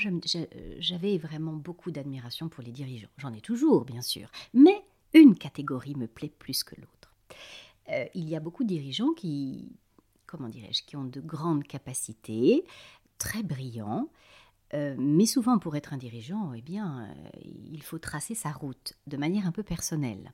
j'avais 0.79 1.19
vraiment 1.19 1.55
beaucoup 1.55 1.91
d'admiration 1.91 2.49
pour 2.49 2.63
les 2.63 2.71
dirigeants. 2.71 3.09
J'en 3.17 3.35
ai 3.35 3.41
toujours, 3.41 3.85
bien 3.85 4.03
sûr. 4.03 4.31
Mais 4.55 4.85
une 5.15 5.37
catégorie 5.37 5.97
me 5.97 6.07
plaît 6.07 6.33
plus 6.39 6.63
que 6.63 6.77
l'autre. 6.77 7.13
il 8.15 8.29
y 8.29 8.37
a 8.37 8.41
beaucoup 8.41 8.63
de 8.63 8.69
dirigeants 8.69 9.13
qui, 9.15 9.73
comment 10.29 10.49
dirais-je, 10.49 10.85
qui 10.85 10.95
ont 10.97 11.05
de 11.05 11.21
grandes 11.21 11.65
capacités, 11.65 12.65
très 13.19 13.43
brillants, 13.43 14.09
euh, 14.75 14.95
mais 14.99 15.27
souvent 15.27 15.59
pour 15.59 15.75
être 15.77 15.93
un 15.93 15.97
dirigeant, 15.97 16.53
eh 16.53 16.63
bien, 16.63 17.09
euh, 17.09 17.41
il 17.73 17.83
faut 17.83 17.99
tracer 17.99 18.35
sa 18.35 18.53
route 18.53 18.93
de 19.07 19.17
manière 19.17 19.47
un 19.47 19.53
peu 19.53 19.63
personnelle. 19.63 20.33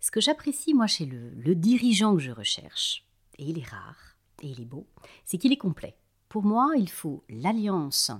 Ce 0.00 0.10
que 0.10 0.20
j'apprécie, 0.20 0.74
moi, 0.74 0.86
chez 0.86 1.06
le, 1.06 1.30
le 1.30 1.54
dirigeant 1.54 2.14
que 2.14 2.22
je 2.22 2.32
recherche, 2.32 3.06
et 3.38 3.44
il 3.44 3.58
est 3.58 3.68
rare, 3.68 4.16
et 4.42 4.48
il 4.48 4.60
est 4.60 4.66
beau, 4.66 4.86
c'est 5.24 5.38
qu'il 5.38 5.52
est 5.52 5.56
complet. 5.56 5.96
Pour 6.28 6.42
moi, 6.42 6.72
il 6.76 6.90
faut 6.90 7.24
l'alliance 7.28 8.10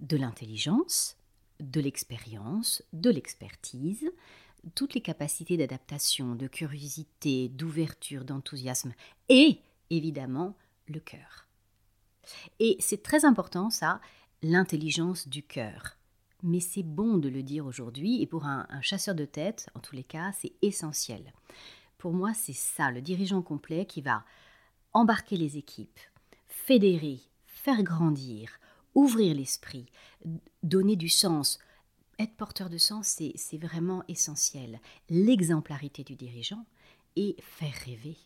de 0.00 0.16
l'intelligence, 0.16 1.16
de 1.60 1.80
l'expérience, 1.80 2.82
de 2.92 3.10
l'expertise, 3.10 4.10
toutes 4.74 4.94
les 4.94 5.00
capacités 5.00 5.56
d'adaptation, 5.56 6.34
de 6.34 6.46
curiosité, 6.46 7.48
d'ouverture, 7.48 8.24
d'enthousiasme 8.24 8.92
et 9.28 9.60
évidemment 9.90 10.56
le 10.86 11.00
cœur. 11.00 11.46
Et 12.58 12.76
c'est 12.80 13.02
très 13.02 13.24
important 13.24 13.70
ça, 13.70 14.00
l'intelligence 14.42 15.28
du 15.28 15.42
cœur. 15.42 15.96
Mais 16.42 16.60
c'est 16.60 16.82
bon 16.82 17.18
de 17.18 17.28
le 17.28 17.42
dire 17.42 17.66
aujourd'hui, 17.66 18.22
et 18.22 18.26
pour 18.26 18.46
un, 18.46 18.66
chasseur 18.80 19.14
de 19.14 19.26
tête, 19.26 19.68
en 19.74 19.80
tous 19.80 19.94
les 19.94 20.04
cas, 20.04 20.32
c'est 20.32 20.52
essentiel. 20.62 21.32
Pour 21.98 22.12
moi, 22.12 22.32
c'est 22.32 22.54
ça, 22.54 22.90
le 22.90 23.02
dirigeant 23.02 23.42
complet 23.42 23.84
qui 23.84 24.00
va 24.00 24.24
embarquer 24.94 25.36
les 25.36 25.58
équipes, 25.58 26.00
fédérer, 26.46 27.20
faire 27.46 27.82
grandir, 27.82 28.58
ouvrir 28.94 29.34
l'esprit, 29.34 29.86
donner 30.62 30.96
du 30.96 31.10
sens. 31.10 31.58
Être 32.18 32.34
porteur 32.36 32.70
de 32.70 32.78
sens, 32.78 33.20
c'est 33.34 33.58
vraiment 33.58 34.02
essentiel. 34.08 34.80
L'exemplarité 35.10 36.04
du 36.04 36.16
dirigeant 36.16 36.64
et 37.16 37.36
faire 37.40 37.74
rêver 37.84 38.16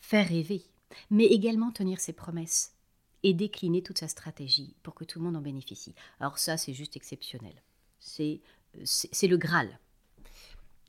faire 0.00 0.28
rêver, 0.28 0.62
mais 1.10 1.26
également 1.26 1.72
tenir 1.72 2.00
ses 2.00 2.12
promesses 2.12 2.76
et 3.22 3.34
décliner 3.34 3.82
toute 3.82 3.98
sa 3.98 4.08
stratégie 4.08 4.76
pour 4.82 4.94
que 4.94 5.04
tout 5.04 5.18
le 5.18 5.24
monde 5.24 5.36
en 5.36 5.40
bénéficie. 5.40 5.94
Alors 6.20 6.38
ça, 6.38 6.56
c'est 6.56 6.74
juste 6.74 6.96
exceptionnel. 6.96 7.54
C'est, 7.98 8.40
le 8.74 9.36
Graal. 9.36 9.80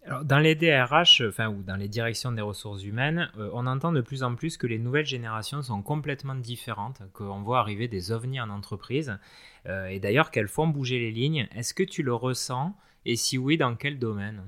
Alors, 0.06 0.24
dans 0.24 0.40
les 0.40 0.56
DRH, 0.56 1.24
enfin, 1.28 1.50
ou 1.50 1.64
dans 1.64 1.76
les 1.76 1.88
directions 1.88 2.32
des 2.32 2.42
ressources 2.42 2.84
humaines, 2.84 3.30
euh, 3.38 3.50
on 3.54 3.66
entend 3.66 3.92
de 3.92 4.02
plus 4.02 4.24
en 4.24 4.36
plus 4.36 4.56
que 4.56 4.68
les 4.68 4.78
nouvelles 4.78 5.06
générations 5.06 5.62
sont 5.62 5.82
complètement 5.82 6.36
différentes, 6.36 7.02
qu'on 7.12 7.42
voit 7.42 7.60
arriver 7.60 7.88
des 7.88 8.12
ovnis 8.12 8.40
en 8.40 8.50
entreprise, 8.50 9.18
euh, 9.66 9.88
et 9.88 10.00
d'ailleurs 10.00 10.32
qu'elles 10.32 10.48
font 10.48 10.68
bouger 10.68 11.00
les 11.00 11.12
lignes. 11.12 11.48
Est-ce 11.56 11.74
que 11.74 11.84
tu 11.84 12.04
le 12.04 12.14
ressens? 12.14 12.76
Et 13.06 13.16
si 13.16 13.38
oui, 13.38 13.58
dans 13.58 13.76
quel 13.76 14.00
domaine? 14.00 14.44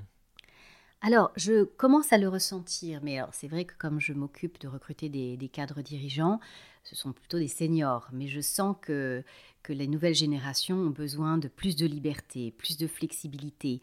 Alors, 1.02 1.32
je 1.34 1.64
commence 1.64 2.12
à 2.12 2.18
le 2.18 2.28
ressentir, 2.28 3.00
mais 3.02 3.20
c'est 3.32 3.48
vrai 3.48 3.64
que 3.64 3.72
comme 3.78 4.00
je 4.00 4.12
m'occupe 4.12 4.60
de 4.60 4.68
recruter 4.68 5.08
des, 5.08 5.48
cadres 5.48 5.80
dirigeants, 5.80 6.40
ce 6.84 6.94
sont 6.94 7.12
plutôt 7.12 7.38
des 7.38 7.48
seniors, 7.48 8.08
mais 8.12 8.28
je 8.28 8.40
sens 8.40 8.76
que, 8.82 9.24
que 9.62 9.72
les 9.72 9.88
nouvelles 9.88 10.14
générations 10.14 10.76
ont 10.76 10.90
besoin 10.90 11.38
de 11.38 11.48
plus 11.48 11.74
de 11.74 11.86
liberté, 11.86 12.50
plus 12.50 12.76
de 12.76 12.86
flexibilité. 12.86 13.80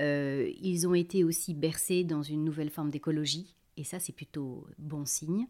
Euh, 0.00 0.52
ils 0.60 0.86
ont 0.86 0.94
été 0.94 1.24
aussi 1.24 1.52
bercés 1.52 2.04
dans 2.04 2.22
une 2.22 2.44
nouvelle 2.44 2.70
forme 2.70 2.90
d'écologie, 2.90 3.56
et 3.76 3.82
ça 3.82 3.98
c'est 3.98 4.12
plutôt 4.12 4.66
bon 4.78 5.04
signe. 5.04 5.48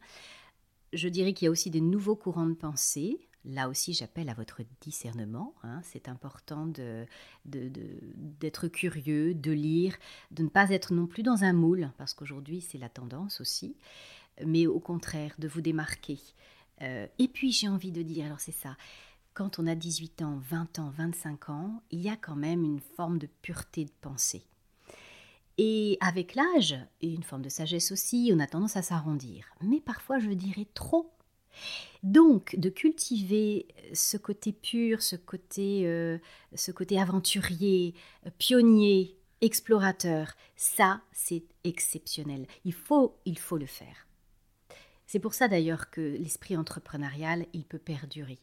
je 0.94 1.09
dirais 1.09 1.35
qu'il 1.35 1.44
y 1.44 1.48
a 1.48 1.51
aussi 1.51 1.70
des 1.70 1.83
nouveaux 1.83 2.16
courants 2.16 2.46
de 2.46 2.55
pensée. 2.55 3.29
Là 3.44 3.68
aussi, 3.68 3.92
j'appelle 3.92 4.28
à 4.28 4.35
votre 4.35 4.62
discernement. 4.81 5.55
Hein. 5.64 5.81
C'est 5.83 6.09
important 6.09 6.66
d'être 6.66 7.07
de, 7.44 8.68
curieux, 8.68 9.35
de 9.35 9.50
lire, 9.50 9.96
de 10.31 10.44
ne 10.44 10.48
pas 10.48 10.70
être 10.70 10.92
non 10.92 11.07
plus 11.07 11.22
dans 11.22 11.42
un 11.42 11.52
moule, 11.52 11.90
parce 11.98 12.14
qu'aujourd'hui, 12.14 12.61
c'est 12.61 12.78
la 12.78 12.88
tendance 12.88 13.40
aussi, 13.40 13.76
mais 14.44 14.66
au 14.66 14.78
contraire, 14.78 15.35
de 15.38 15.48
vous 15.48 15.61
démarquer. 15.61 16.20
Euh, 16.83 17.07
et 17.18 17.28
puis, 17.28 17.52
j'ai 17.52 17.68
envie 17.68 17.92
de 17.92 18.02
dire, 18.02 18.26
alors 18.26 18.40
c'est 18.40 18.52
ça, 18.52 18.76
quand 19.35 19.59
on 19.59 19.66
a 19.66 19.74
18 19.74 20.22
ans, 20.22 20.38
20 20.50 20.78
ans, 20.78 20.92
25 20.96 21.48
ans, 21.48 21.83
il 21.90 22.00
y 22.00 22.09
a 22.09 22.16
quand 22.16 22.37
même 22.37 22.64
une 22.64 22.81
forme 22.81 23.18
de 23.18 23.28
pureté 23.40 23.85
de 23.85 23.92
pensée. 24.00 24.44
Et 25.59 25.98
avec 26.00 26.35
l'âge, 26.35 26.76
et 27.00 27.12
une 27.12 27.22
forme 27.22 27.42
de 27.42 27.48
sagesse 27.48 27.92
aussi, 27.92 28.31
on 28.35 28.40
a 28.40 28.46
tendance 28.46 28.76
à 28.76 28.83
s'arrondir. 28.83 29.46
Mais 29.61 29.81
parfois, 29.81 30.18
je 30.18 30.31
dirais 30.31 30.66
trop. 30.74 31.12
Donc, 32.03 32.57
de 32.57 32.69
cultiver 32.69 33.67
ce 33.93 34.17
côté 34.17 34.53
pur, 34.53 35.03
ce 35.03 35.17
côté, 35.17 35.87
euh, 35.87 36.19
ce 36.55 36.73
côté 36.73 37.01
aventurier, 37.01 37.95
pionnier, 38.38 39.17
explorateur, 39.41 40.35
ça, 40.57 41.03
c'est 41.12 41.45
exceptionnel. 41.65 42.47
Il 42.65 42.73
faut, 42.73 43.19
il 43.25 43.38
faut 43.38 43.59
le 43.59 43.67
faire. 43.67 44.07
C'est 45.07 45.19
pour 45.19 45.35
ça 45.35 45.47
d'ailleurs 45.47 45.91
que 45.91 46.01
l'esprit 46.01 46.57
entrepreneurial, 46.57 47.45
il 47.53 47.65
peut 47.65 47.79
perdurer. 47.79 48.38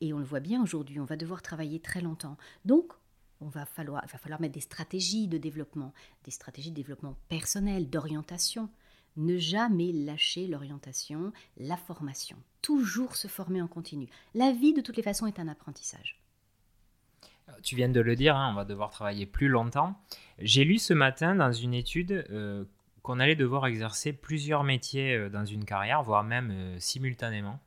Et 0.00 0.14
on 0.14 0.18
le 0.18 0.24
voit 0.24 0.40
bien 0.40 0.62
aujourd'hui, 0.62 0.98
on 0.98 1.04
va 1.04 1.16
devoir 1.16 1.42
travailler 1.42 1.80
très 1.80 2.00
longtemps. 2.00 2.38
Donc, 2.64 2.94
on 3.40 3.48
va 3.48 3.66
falloir, 3.66 4.02
il 4.06 4.10
va 4.10 4.18
falloir 4.18 4.40
mettre 4.40 4.54
des 4.54 4.60
stratégies 4.60 5.28
de 5.28 5.36
développement, 5.36 5.92
des 6.24 6.30
stratégies 6.30 6.70
de 6.70 6.76
développement 6.76 7.16
personnel, 7.28 7.90
d'orientation. 7.90 8.70
Ne 9.16 9.38
jamais 9.38 9.92
lâcher 9.92 10.46
l'orientation, 10.46 11.32
la 11.56 11.76
formation. 11.76 12.36
Toujours 12.62 13.16
se 13.16 13.28
former 13.28 13.62
en 13.62 13.68
continu. 13.68 14.08
La 14.34 14.52
vie, 14.52 14.72
de 14.72 14.80
toutes 14.80 14.96
les 14.96 15.02
façons, 15.02 15.26
est 15.26 15.38
un 15.38 15.48
apprentissage. 15.48 16.20
Tu 17.62 17.76
viens 17.76 17.88
de 17.88 18.00
le 18.00 18.16
dire, 18.16 18.36
hein, 18.36 18.50
on 18.52 18.54
va 18.54 18.64
devoir 18.64 18.90
travailler 18.90 19.26
plus 19.26 19.48
longtemps. 19.48 19.94
J'ai 20.38 20.64
lu 20.64 20.78
ce 20.78 20.94
matin 20.94 21.34
dans 21.34 21.52
une 21.52 21.74
étude 21.74 22.24
euh, 22.30 22.64
qu'on 23.02 23.20
allait 23.20 23.36
devoir 23.36 23.66
exercer 23.66 24.12
plusieurs 24.12 24.64
métiers 24.64 25.14
euh, 25.14 25.28
dans 25.28 25.44
une 25.44 25.64
carrière, 25.64 26.02
voire 26.02 26.24
même 26.24 26.50
euh, 26.50 26.76
simultanément. 26.80 27.60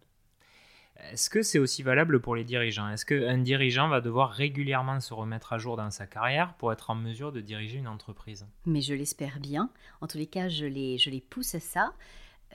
Est-ce 1.11 1.29
que 1.29 1.41
c'est 1.41 1.59
aussi 1.59 1.83
valable 1.83 2.19
pour 2.19 2.35
les 2.35 2.43
dirigeants? 2.43 2.89
Est-ce 2.89 3.05
qu'un 3.05 3.37
dirigeant 3.37 3.87
va 3.87 4.01
devoir 4.01 4.31
régulièrement 4.31 4.99
se 4.99 5.13
remettre 5.13 5.53
à 5.53 5.57
jour 5.57 5.77
dans 5.77 5.91
sa 5.91 6.07
carrière 6.07 6.55
pour 6.55 6.73
être 6.73 6.89
en 6.89 6.95
mesure 6.95 7.31
de 7.31 7.39
diriger 7.39 7.77
une 7.77 7.87
entreprise? 7.87 8.47
Mais 8.65 8.81
je 8.81 8.93
l'espère 8.93 9.39
bien. 9.39 9.69
En 10.01 10.07
tous 10.07 10.17
les 10.17 10.25
cas, 10.25 10.49
je 10.49 10.65
les, 10.65 10.97
je 10.97 11.09
les 11.09 11.21
pousse 11.21 11.55
à 11.55 11.59
ça. 11.59 11.93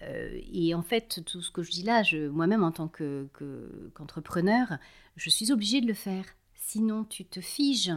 Euh, 0.03 0.41
et 0.53 0.75
en 0.75 0.83
fait, 0.83 1.23
tout 1.25 1.41
ce 1.41 1.51
que 1.51 1.63
je 1.63 1.71
dis 1.71 1.85
là, 1.85 2.03
moi-même 2.31 2.65
en 2.65 2.73
tant 2.73 2.89
qu'entrepreneur, 2.89 4.79
je 5.17 5.31
suis 5.31 5.53
obligée 5.53 5.81
de 5.81 5.87
le 5.87 5.95
faire. 5.95 6.25
Sinon, 6.55 7.05
tu 7.05 7.25
te 7.25 7.41
figes 7.41 7.93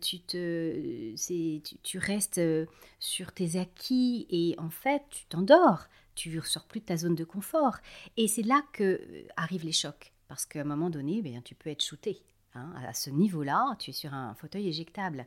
tu, 0.00 0.20
te, 0.20 1.14
tu, 1.16 1.76
tu, 1.82 1.98
restes 1.98 2.38
euh, 2.38 2.64
sur 2.98 3.32
tes 3.32 3.58
acquis 3.58 4.26
et 4.30 4.54
en 4.58 4.70
fait, 4.70 5.02
tu 5.10 5.26
t'endors. 5.26 5.88
Tu 6.14 6.38
ressors 6.38 6.66
plus 6.66 6.80
de 6.80 6.86
ta 6.86 6.96
zone 6.96 7.14
de 7.14 7.24
confort. 7.24 7.76
Et 8.16 8.28
c'est 8.28 8.42
là 8.42 8.62
que 8.72 9.00
euh, 9.00 9.26
arrivent 9.36 9.64
les 9.64 9.72
chocs. 9.72 10.12
Parce 10.28 10.46
qu'à 10.46 10.60
un 10.60 10.64
moment 10.64 10.90
donné, 10.90 11.22
bien, 11.22 11.42
tu 11.42 11.54
peux 11.54 11.70
être 11.70 11.82
shooté. 11.82 12.22
Hein. 12.54 12.72
À 12.86 12.94
ce 12.94 13.10
niveau-là, 13.10 13.76
tu 13.78 13.90
es 13.90 13.92
sur 13.92 14.14
un 14.14 14.34
fauteuil 14.34 14.68
éjectable. 14.68 15.26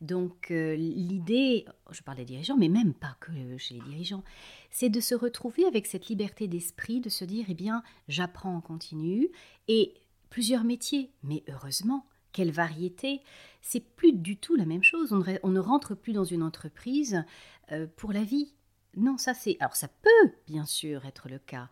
Donc 0.00 0.50
euh, 0.50 0.74
l'idée, 0.74 1.64
je 1.90 2.02
parle 2.02 2.16
des 2.16 2.24
dirigeants, 2.24 2.56
mais 2.56 2.68
même 2.68 2.92
pas 2.92 3.16
que 3.20 3.56
chez 3.56 3.74
les 3.74 3.80
dirigeants, 3.80 4.24
c'est 4.70 4.88
de 4.88 5.00
se 5.00 5.14
retrouver 5.14 5.64
avec 5.64 5.86
cette 5.86 6.08
liberté 6.08 6.48
d'esprit, 6.48 7.00
de 7.00 7.08
se 7.08 7.24
dire, 7.24 7.46
eh 7.48 7.54
bien, 7.54 7.82
j'apprends 8.08 8.56
en 8.56 8.60
continu, 8.60 9.30
et 9.68 9.94
plusieurs 10.28 10.64
métiers, 10.64 11.12
mais 11.22 11.44
heureusement, 11.48 12.06
quelle 12.32 12.50
variété. 12.50 13.20
C'est 13.60 13.80
plus 13.94 14.12
du 14.12 14.36
tout 14.36 14.56
la 14.56 14.64
même 14.64 14.82
chose. 14.82 15.12
On 15.12 15.50
ne, 15.50 15.60
rentre 15.60 15.94
plus 15.94 16.14
dans 16.14 16.24
une 16.24 16.42
entreprise 16.42 17.22
euh, 17.70 17.86
pour 17.96 18.12
la 18.12 18.24
vie. 18.24 18.54
Non, 18.96 19.16
ça 19.18 19.34
c'est. 19.34 19.56
Alors 19.60 19.76
ça 19.76 19.88
peut 19.88 20.32
bien 20.46 20.64
sûr 20.64 21.06
être 21.06 21.28
le 21.28 21.38
cas, 21.38 21.68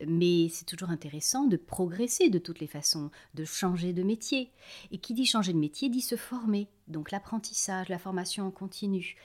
mm. 0.00 0.06
mais 0.06 0.48
c'est 0.48 0.64
toujours 0.64 0.90
intéressant 0.90 1.46
de 1.46 1.56
progresser 1.56 2.30
de 2.30 2.38
toutes 2.38 2.60
les 2.60 2.66
façons, 2.66 3.10
de 3.34 3.44
changer 3.44 3.92
de 3.92 4.02
métier. 4.02 4.50
Et 4.90 4.98
qui 4.98 5.14
dit 5.14 5.26
changer 5.26 5.52
de 5.52 5.58
métier 5.58 5.88
dit 5.88 6.00
se 6.00 6.16
former. 6.16 6.68
Donc 6.88 7.10
l'apprentissage, 7.10 7.88
la 7.88 7.98
formation 7.98 8.46
en 8.46 8.50
continu. 8.50 9.16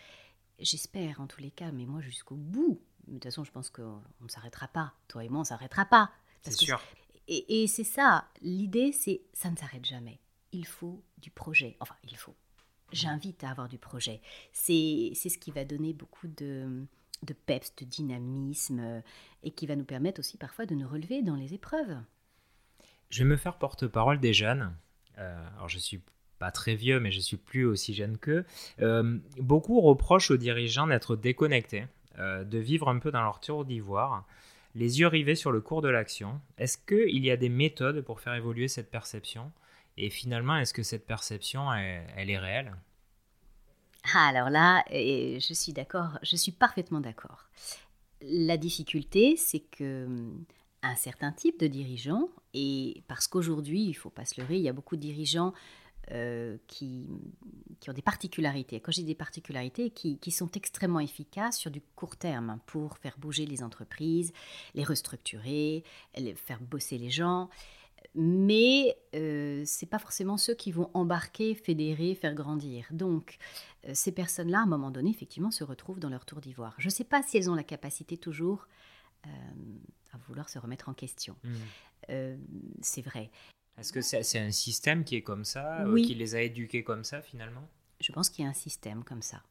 J'espère 0.59 1.21
en 1.21 1.27
tous 1.27 1.41
les 1.41 1.51
cas, 1.51 1.71
mais 1.71 1.85
moi 1.85 2.01
jusqu'au 2.01 2.35
bout. 2.35 2.81
De 3.07 3.13
toute 3.13 3.23
façon, 3.23 3.45
je 3.45 3.51
pense 3.51 3.69
qu'on 3.69 4.01
ne 4.21 4.27
s'arrêtera 4.27 4.67
pas. 4.67 4.93
Toi 5.07 5.23
et 5.23 5.29
moi, 5.29 5.39
on 5.39 5.43
ne 5.43 5.47
s'arrêtera 5.47 5.85
pas. 5.85 6.11
C'est 6.41 6.51
sûr. 6.51 6.81
Et, 7.29 7.67
c'est 7.67 7.83
ça. 7.83 8.29
L'idée, 8.41 8.91
c'est 8.93 9.21
ça 9.33 9.49
ne 9.49 9.57
s'arrête 9.57 9.85
jamais 9.85 10.19
il 10.51 10.65
faut 10.65 11.03
du 11.17 11.31
projet. 11.31 11.77
Enfin, 11.79 11.95
il 12.03 12.17
faut. 12.17 12.35
J'invite 12.91 13.43
à 13.43 13.49
avoir 13.49 13.67
du 13.67 13.77
projet. 13.77 14.21
C'est 14.53 15.11
ce 15.13 15.37
qui 15.37 15.51
va 15.51 15.65
donner 15.65 15.93
beaucoup 15.93 16.27
de, 16.27 16.85
de 17.23 17.33
peps, 17.33 17.75
de 17.77 17.85
dynamisme, 17.85 18.79
euh, 18.79 19.01
et 19.43 19.51
qui 19.51 19.65
va 19.67 19.75
nous 19.75 19.85
permettre 19.85 20.19
aussi 20.19 20.37
parfois 20.37 20.65
de 20.65 20.75
nous 20.75 20.87
relever 20.87 21.21
dans 21.21 21.35
les 21.35 21.53
épreuves. 21.53 21.97
Je 23.09 23.23
vais 23.23 23.29
me 23.29 23.37
faire 23.37 23.57
porte-parole 23.57 24.19
des 24.19 24.33
jeunes. 24.33 24.73
Euh, 25.17 25.47
alors, 25.55 25.69
je 25.69 25.79
suis 25.79 26.01
pas 26.39 26.51
très 26.51 26.75
vieux, 26.75 26.99
mais 26.99 27.11
je 27.11 27.19
suis 27.19 27.37
plus 27.37 27.65
aussi 27.65 27.93
jeune 27.93 28.17
qu'eux. 28.17 28.45
Euh, 28.81 29.17
beaucoup 29.37 29.81
reprochent 29.81 30.31
aux 30.31 30.37
dirigeants 30.37 30.87
d'être 30.87 31.15
déconnectés, 31.15 31.85
de 32.17 32.57
vivre 32.57 32.89
un 32.89 32.97
peu 32.97 33.11
dans 33.11 33.21
leur 33.21 33.39
tour 33.39 33.63
d'ivoire, 33.63 34.25
les 34.73 34.99
yeux 34.99 35.07
rivés 35.07 35.35
sur 35.35 35.51
le 35.51 35.61
cours 35.61 35.83
de 35.83 35.89
l'action. 35.89 36.41
Est-ce 36.57 36.77
qu'il 36.77 37.23
y 37.23 37.29
a 37.29 37.37
des 37.37 37.49
méthodes 37.49 38.01
pour 38.01 38.19
faire 38.19 38.33
évoluer 38.33 38.67
cette 38.67 38.89
perception? 38.89 39.51
Et 39.97 40.09
finalement, 40.09 40.57
est-ce 40.57 40.73
que 40.73 40.83
cette 40.83 41.05
perception, 41.05 41.73
elle, 41.73 42.29
est 42.29 42.37
réelle? 42.37 42.75
Ah, 44.13 44.27
Alors 44.27 44.49
là, 44.49 44.83
je 44.91 45.53
suis 45.53 45.73
d'accord, 45.73 46.19
je 46.23 46.35
suis 46.35 46.51
parfaitement 46.51 47.01
d'accord. 47.01 47.49
La 48.21 48.57
difficulté, 48.57 49.35
c'est 49.37 49.59
que 49.59 50.05
hum, 50.05 50.45
un 50.83 50.95
certain 50.95 51.31
type 51.31 51.59
de 51.59 51.67
dirigeants, 51.67 52.29
et 52.53 53.03
parce 53.07 53.27
qu'aujourd'hui, 53.27 53.83
il 53.83 53.89
ne 53.89 53.93
faut 53.93 54.09
pas 54.09 54.25
se 54.25 54.39
leurrer, 54.39 54.57
il 54.57 54.63
y 54.63 54.69
a 54.69 54.73
beaucoup 54.73 54.95
de 54.95 55.01
dirigeants 55.01 55.53
euh, 56.11 56.55
qui, 56.67 57.09
qui, 57.81 57.89
ont 57.89 57.93
des 57.93 58.01
particularités. 58.01 58.79
Quand 58.79 58.93
j'ai 58.93 59.03
des 59.03 59.15
particularités, 59.15 59.89
qui, 59.89 60.17
qui, 60.19 60.31
sont 60.31 60.49
extrêmement 60.51 61.01
efficaces 61.01 61.57
sur 61.57 61.69
du 61.69 61.81
court 61.95 62.15
terme 62.15 62.59
pour 62.65 62.97
faire 62.97 63.17
bouger 63.17 63.45
les 63.45 63.61
entreprises, 63.61 64.31
les 64.73 64.85
restructurer, 64.85 65.83
les 66.15 66.33
faire 66.35 66.61
bosser 66.61 66.97
les 66.97 67.09
gens 67.09 67.49
mais 68.15 68.97
euh, 69.15 69.63
ce 69.65 69.85
n'est 69.85 69.89
pas 69.89 69.99
forcément 69.99 70.37
ceux 70.37 70.55
qui 70.55 70.71
vont 70.71 70.89
embarquer, 70.93 71.53
fédérer, 71.53 72.15
faire 72.15 72.33
grandir. 72.33 72.87
Donc, 72.91 73.37
euh, 73.85 73.91
ces 73.93 74.11
personnes-là, 74.11 74.59
à 74.59 74.63
un 74.63 74.67
moment 74.67 74.89
donné, 74.89 75.11
effectivement, 75.11 75.51
se 75.51 75.63
retrouvent 75.63 75.99
dans 75.99 76.09
leur 76.09 76.25
tour 76.25 76.41
d'ivoire. 76.41 76.73
Je 76.79 76.87
ne 76.87 76.91
sais 76.91 77.03
pas 77.03 77.21
si 77.21 77.37
elles 77.37 77.49
ont 77.49 77.55
la 77.55 77.63
capacité 77.63 78.17
toujours 78.17 78.67
euh, 79.25 79.29
à 80.13 80.17
vouloir 80.27 80.49
se 80.49 80.57
remettre 80.57 80.89
en 80.89 80.93
question. 80.93 81.35
Mmh. 81.43 82.35
c'est 82.81 83.01
vrai. 83.01 83.29
Est-ce 83.77 83.93
que 83.93 84.01
c'est 84.01 84.39
un 84.39 84.51
système 84.51 85.03
qui 85.03 85.15
est 85.15 85.21
comme 85.21 85.45
ça, 85.45 85.85
qui 85.97 86.15
les 86.15 86.33
a 86.33 86.41
éduqués 86.41 86.83
comme 86.83 87.03
ça, 87.03 87.21
finalement? 87.21 87.67
Je 87.99 88.11
pense 88.11 88.29
qu'il 88.29 88.43
y 88.43 88.47
a 88.47 88.49
un 88.49 88.53
système 88.53 89.03
comme 89.03 89.21
ça. 89.21 89.43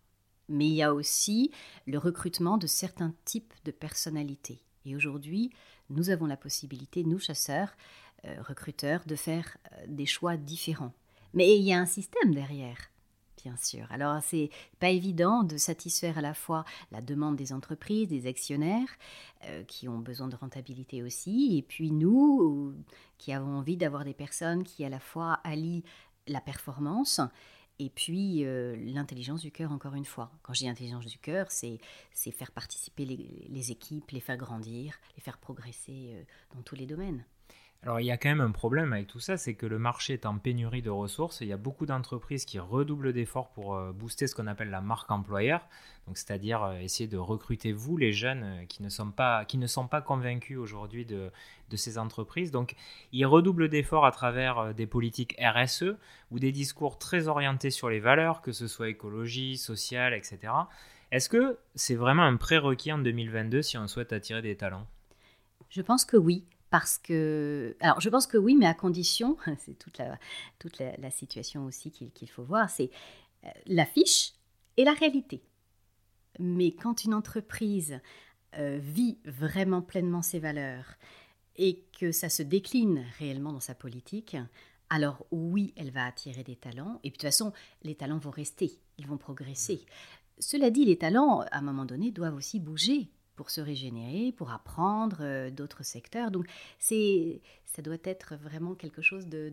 Mais 0.48 0.66
il 0.66 0.74
y 0.74 0.82
a 0.82 0.92
aussi 0.92 1.52
le 1.87 1.98
recrutement 1.98 2.59
de 2.59 2.66
certains 2.66 3.14
types 3.24 3.54
de 3.64 3.70
personnalités. 3.70 4.61
Et 4.85 4.96
aujourd'hui, 4.96 5.50
nous 5.90 6.11
avons 6.11 6.26
la 6.26 6.37
possibilité, 6.37 7.04
nous 7.04 7.18
chasseurs, 7.18 7.70
euh, 7.70 8.05
recruteurs 8.42 9.02
de 9.06 9.16
faire 9.16 9.56
euh, 9.72 9.84
des 9.88 10.06
choix 10.06 10.36
différents. 10.36 10.92
Mais 11.34 11.56
il 11.56 11.62
y 11.62 11.72
a 11.72 11.78
un 11.78 11.86
système 11.86 12.34
derrière, 12.34 12.78
bien 13.42 13.56
sûr. 13.56 13.86
Alors, 13.90 14.22
c'est 14.22 14.50
pas 14.80 14.90
évident 14.90 15.42
de 15.42 15.56
satisfaire 15.56 16.18
à 16.18 16.22
la 16.22 16.34
fois 16.34 16.64
la 16.92 17.00
demande 17.00 17.36
des 17.36 17.52
entreprises, 17.52 18.08
des 18.08 18.26
actionnaires, 18.26 18.88
euh, 19.44 19.62
qui 19.64 19.88
ont 19.88 19.98
besoin 19.98 20.28
de 20.28 20.36
rentabilité 20.36 21.02
aussi, 21.02 21.58
et 21.58 21.62
puis 21.62 21.90
nous, 21.90 22.74
qui 23.18 23.32
avons 23.32 23.58
envie 23.58 23.76
d'avoir 23.76 24.04
des 24.04 24.14
personnes 24.14 24.64
qui 24.64 24.84
à 24.84 24.88
la 24.88 25.00
fois 25.00 25.34
allient 25.44 25.84
la 26.26 26.40
performance 26.40 27.20
et 27.78 27.90
puis 27.90 28.42
l'intelligence 28.94 29.42
du 29.42 29.52
cœur, 29.52 29.70
encore 29.70 29.94
une 29.94 30.06
fois. 30.06 30.32
Quand 30.42 30.54
je 30.54 30.60
dis 30.60 30.68
intelligence 30.68 31.04
du 31.04 31.18
cœur, 31.18 31.46
c'est 31.50 31.78
faire 32.32 32.50
participer 32.50 33.04
les, 33.04 33.70
équipes, 33.70 34.10
les 34.12 34.20
faire 34.20 34.38
grandir, 34.38 34.98
les 35.14 35.20
faire 35.20 35.36
progresser 35.36 36.26
dans 36.54 36.62
tous 36.62 36.74
les 36.74 36.86
domaines. 36.86 37.22
Alors 37.82 38.00
il 38.00 38.06
y 38.06 38.10
a 38.10 38.16
quand 38.16 38.28
même 38.28 38.40
un 38.40 38.50
problème 38.50 38.92
avec 38.92 39.06
tout 39.06 39.20
ça, 39.20 39.36
c'est 39.36 39.54
que 39.54 39.66
le 39.66 39.78
marché 39.78 40.14
est 40.14 40.26
en 40.26 40.38
pénurie 40.38 40.82
de 40.82 40.90
ressources. 40.90 41.40
Il 41.40 41.46
y 41.46 41.52
a 41.52 41.56
beaucoup 41.56 41.86
d'entreprises 41.86 42.44
qui 42.44 42.58
redoublent 42.58 43.12
d'efforts 43.12 43.50
pour 43.50 43.76
euh, 43.76 43.92
booster 43.92 44.26
ce 44.26 44.34
qu'on 44.34 44.48
appelle 44.48 44.70
la 44.70 44.80
marque 44.80 45.10
employeur, 45.10 45.68
donc 46.06 46.18
c'est-à-dire 46.18 46.64
euh, 46.64 46.78
essayer 46.78 47.08
de 47.08 47.16
recruter 47.16 47.72
vous, 47.72 47.96
les 47.96 48.12
jeunes 48.12 48.42
euh, 48.42 48.64
qui 48.64 48.82
ne 48.82 48.88
sont 48.88 49.12
pas, 49.12 49.44
qui 49.44 49.56
ne 49.56 49.68
sont 49.68 49.86
pas 49.86 50.00
convaincus 50.00 50.58
aujourd'hui 50.58 51.04
de, 51.04 51.30
de, 51.70 51.76
ces 51.76 51.96
entreprises. 51.96 52.50
Donc 52.50 52.74
ils 53.12 53.26
redoublent 53.26 53.68
d'efforts 53.68 54.06
à 54.06 54.10
travers 54.10 54.74
des 54.74 54.86
politiques 54.86 55.36
RSE 55.40 55.94
ou 56.32 56.40
des 56.40 56.50
discours 56.50 56.98
très 56.98 57.28
orientés 57.28 57.70
sur 57.70 57.88
les 57.88 58.00
valeurs, 58.00 58.40
que 58.40 58.52
ce 58.52 58.66
soit 58.66 58.88
écologie, 58.88 59.58
sociale, 59.58 60.12
etc. 60.12 60.52
Est-ce 61.12 61.28
que 61.28 61.56
c'est 61.76 61.94
vraiment 61.94 62.24
un 62.24 62.36
prérequis 62.36 62.92
en 62.92 62.98
2022 62.98 63.62
si 63.62 63.78
on 63.78 63.86
souhaite 63.86 64.12
attirer 64.12 64.42
des 64.42 64.56
talents? 64.56 64.86
Je 65.70 65.82
pense 65.82 66.04
que 66.04 66.16
oui, 66.16 66.44
parce 66.70 66.98
que... 66.98 67.76
Alors, 67.81 68.00
je 68.00 68.09
pense 68.09 68.26
que 68.26 68.37
oui, 68.37 68.57
mais 68.57 68.66
à 68.66 68.74
condition, 68.74 69.37
c'est 69.59 69.79
toute 69.79 69.98
la, 69.98 70.18
toute 70.59 70.79
la, 70.79 71.11
situation 71.11 71.64
aussi 71.64 71.90
qu'il 71.90 72.31
faut 72.31 72.44
voir, 72.44 72.70
c'est 72.70 72.90
euh, 73.44 73.48
l'affiche 73.66 74.33
et 74.76 74.85
la 74.85 74.92
réalité. 74.92 75.42
Mais 76.38 76.72
quand 76.72 77.05
une 77.05 77.14
entreprise 77.14 78.00
euh, 78.59 78.79
vit 78.81 79.18
vraiment 79.24 79.83
pleinement 79.83 80.22
ses 80.22 80.38
valeurs 80.38 80.96
et 81.57 81.85
que 81.98 82.12
ça 82.12 82.29
se 82.29 82.42
décline 82.42 83.05
réellement 83.18 83.52
dans 83.52 83.61
sa 83.61 83.74
politique, 83.74 84.37
alors 84.90 85.26
oui, 85.31 85.72
elle 85.76 85.90
va 85.90 86.05
attirer 86.05 86.42
des 86.42 86.57
talents. 86.57 87.00
Et 87.02 87.11
puis 87.11 87.18
de 87.18 87.22
toute 87.22 87.22
façon, 87.22 87.52
les 87.83 87.94
talents 87.94 88.18
vont 88.18 88.31
rester, 88.31 88.79
ils 88.98 89.07
vont 89.07 89.16
progresser. 89.16 89.85
Cela 90.38 90.70
dit, 90.70 90.85
les 90.85 90.98
talents, 90.98 91.40
à 91.40 91.59
un 91.59 91.62
moment 91.62 91.87
donné, 91.87 92.11
doivent 92.11 92.37
aussi 92.37 92.61
bouger 92.61 93.11
pour 93.37 93.51
se 93.51 93.61
régénérer, 93.61 94.33
pour 94.33 94.51
apprendre 94.51 95.18
euh, 95.20 95.51
d'autres 95.51 95.85
secteurs. 95.85 96.31
Donc, 96.31 96.46
c'est, 96.79 97.40
ça 97.64 97.83
doit 97.83 97.96
être 98.05 98.35
vraiment 98.37 98.75
quelque 98.75 99.03
chose 99.03 99.27
de, 99.27 99.51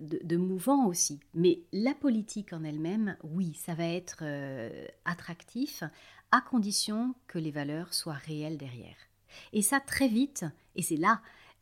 de, 0.00 0.36
mouvant 0.36 0.86
aussi. 0.86 1.20
Mais 1.34 1.60
la 1.72 1.94
politique 1.94 2.52
en 2.52 2.64
elle-même, 2.64 3.16
oui, 3.22 3.54
ça 3.54 3.74
va 3.74 3.86
être 3.86 4.20
euh, 4.22 4.86
attractif 5.04 5.82
à 6.32 6.40
condition 6.40 7.14
que 7.26 7.38
les 7.38 7.50
valeurs 7.50 7.94
soient 7.94 8.14
réelles 8.14 8.58
derrière. 8.58 8.96
Et 9.52 9.62
ça, 9.62 9.80
très 9.80 10.08
vite, 10.08 10.44
et 10.74 10.82
c'est 10.82 10.96
là 10.96 11.20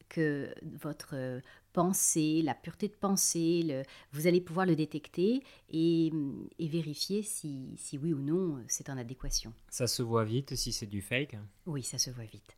que 0.08 0.54
votre 0.80 1.40
pensée, 1.74 2.40
la 2.42 2.54
pureté 2.54 2.88
de 2.88 2.94
pensée, 2.94 3.82
vous 4.12 4.26
allez 4.26 4.40
pouvoir 4.40 4.64
le 4.64 4.76
détecter 4.76 5.42
et, 5.68 6.10
vérifier 6.58 7.22
si, 7.22 7.74
si, 7.76 7.98
oui 7.98 8.14
ou 8.14 8.20
non 8.20 8.64
c'est 8.68 8.88
en 8.88 8.96
adéquation. 8.96 9.52
Ça 9.68 9.86
se 9.86 10.02
voit 10.02 10.24
vite 10.24 10.54
si 10.54 10.72
c'est 10.72 10.86
du 10.86 11.02
fake? 11.02 11.36
Oui, 11.66 11.82
ça 11.82 11.98
se 11.98 12.10
voit 12.10 12.24
vite. 12.24 12.56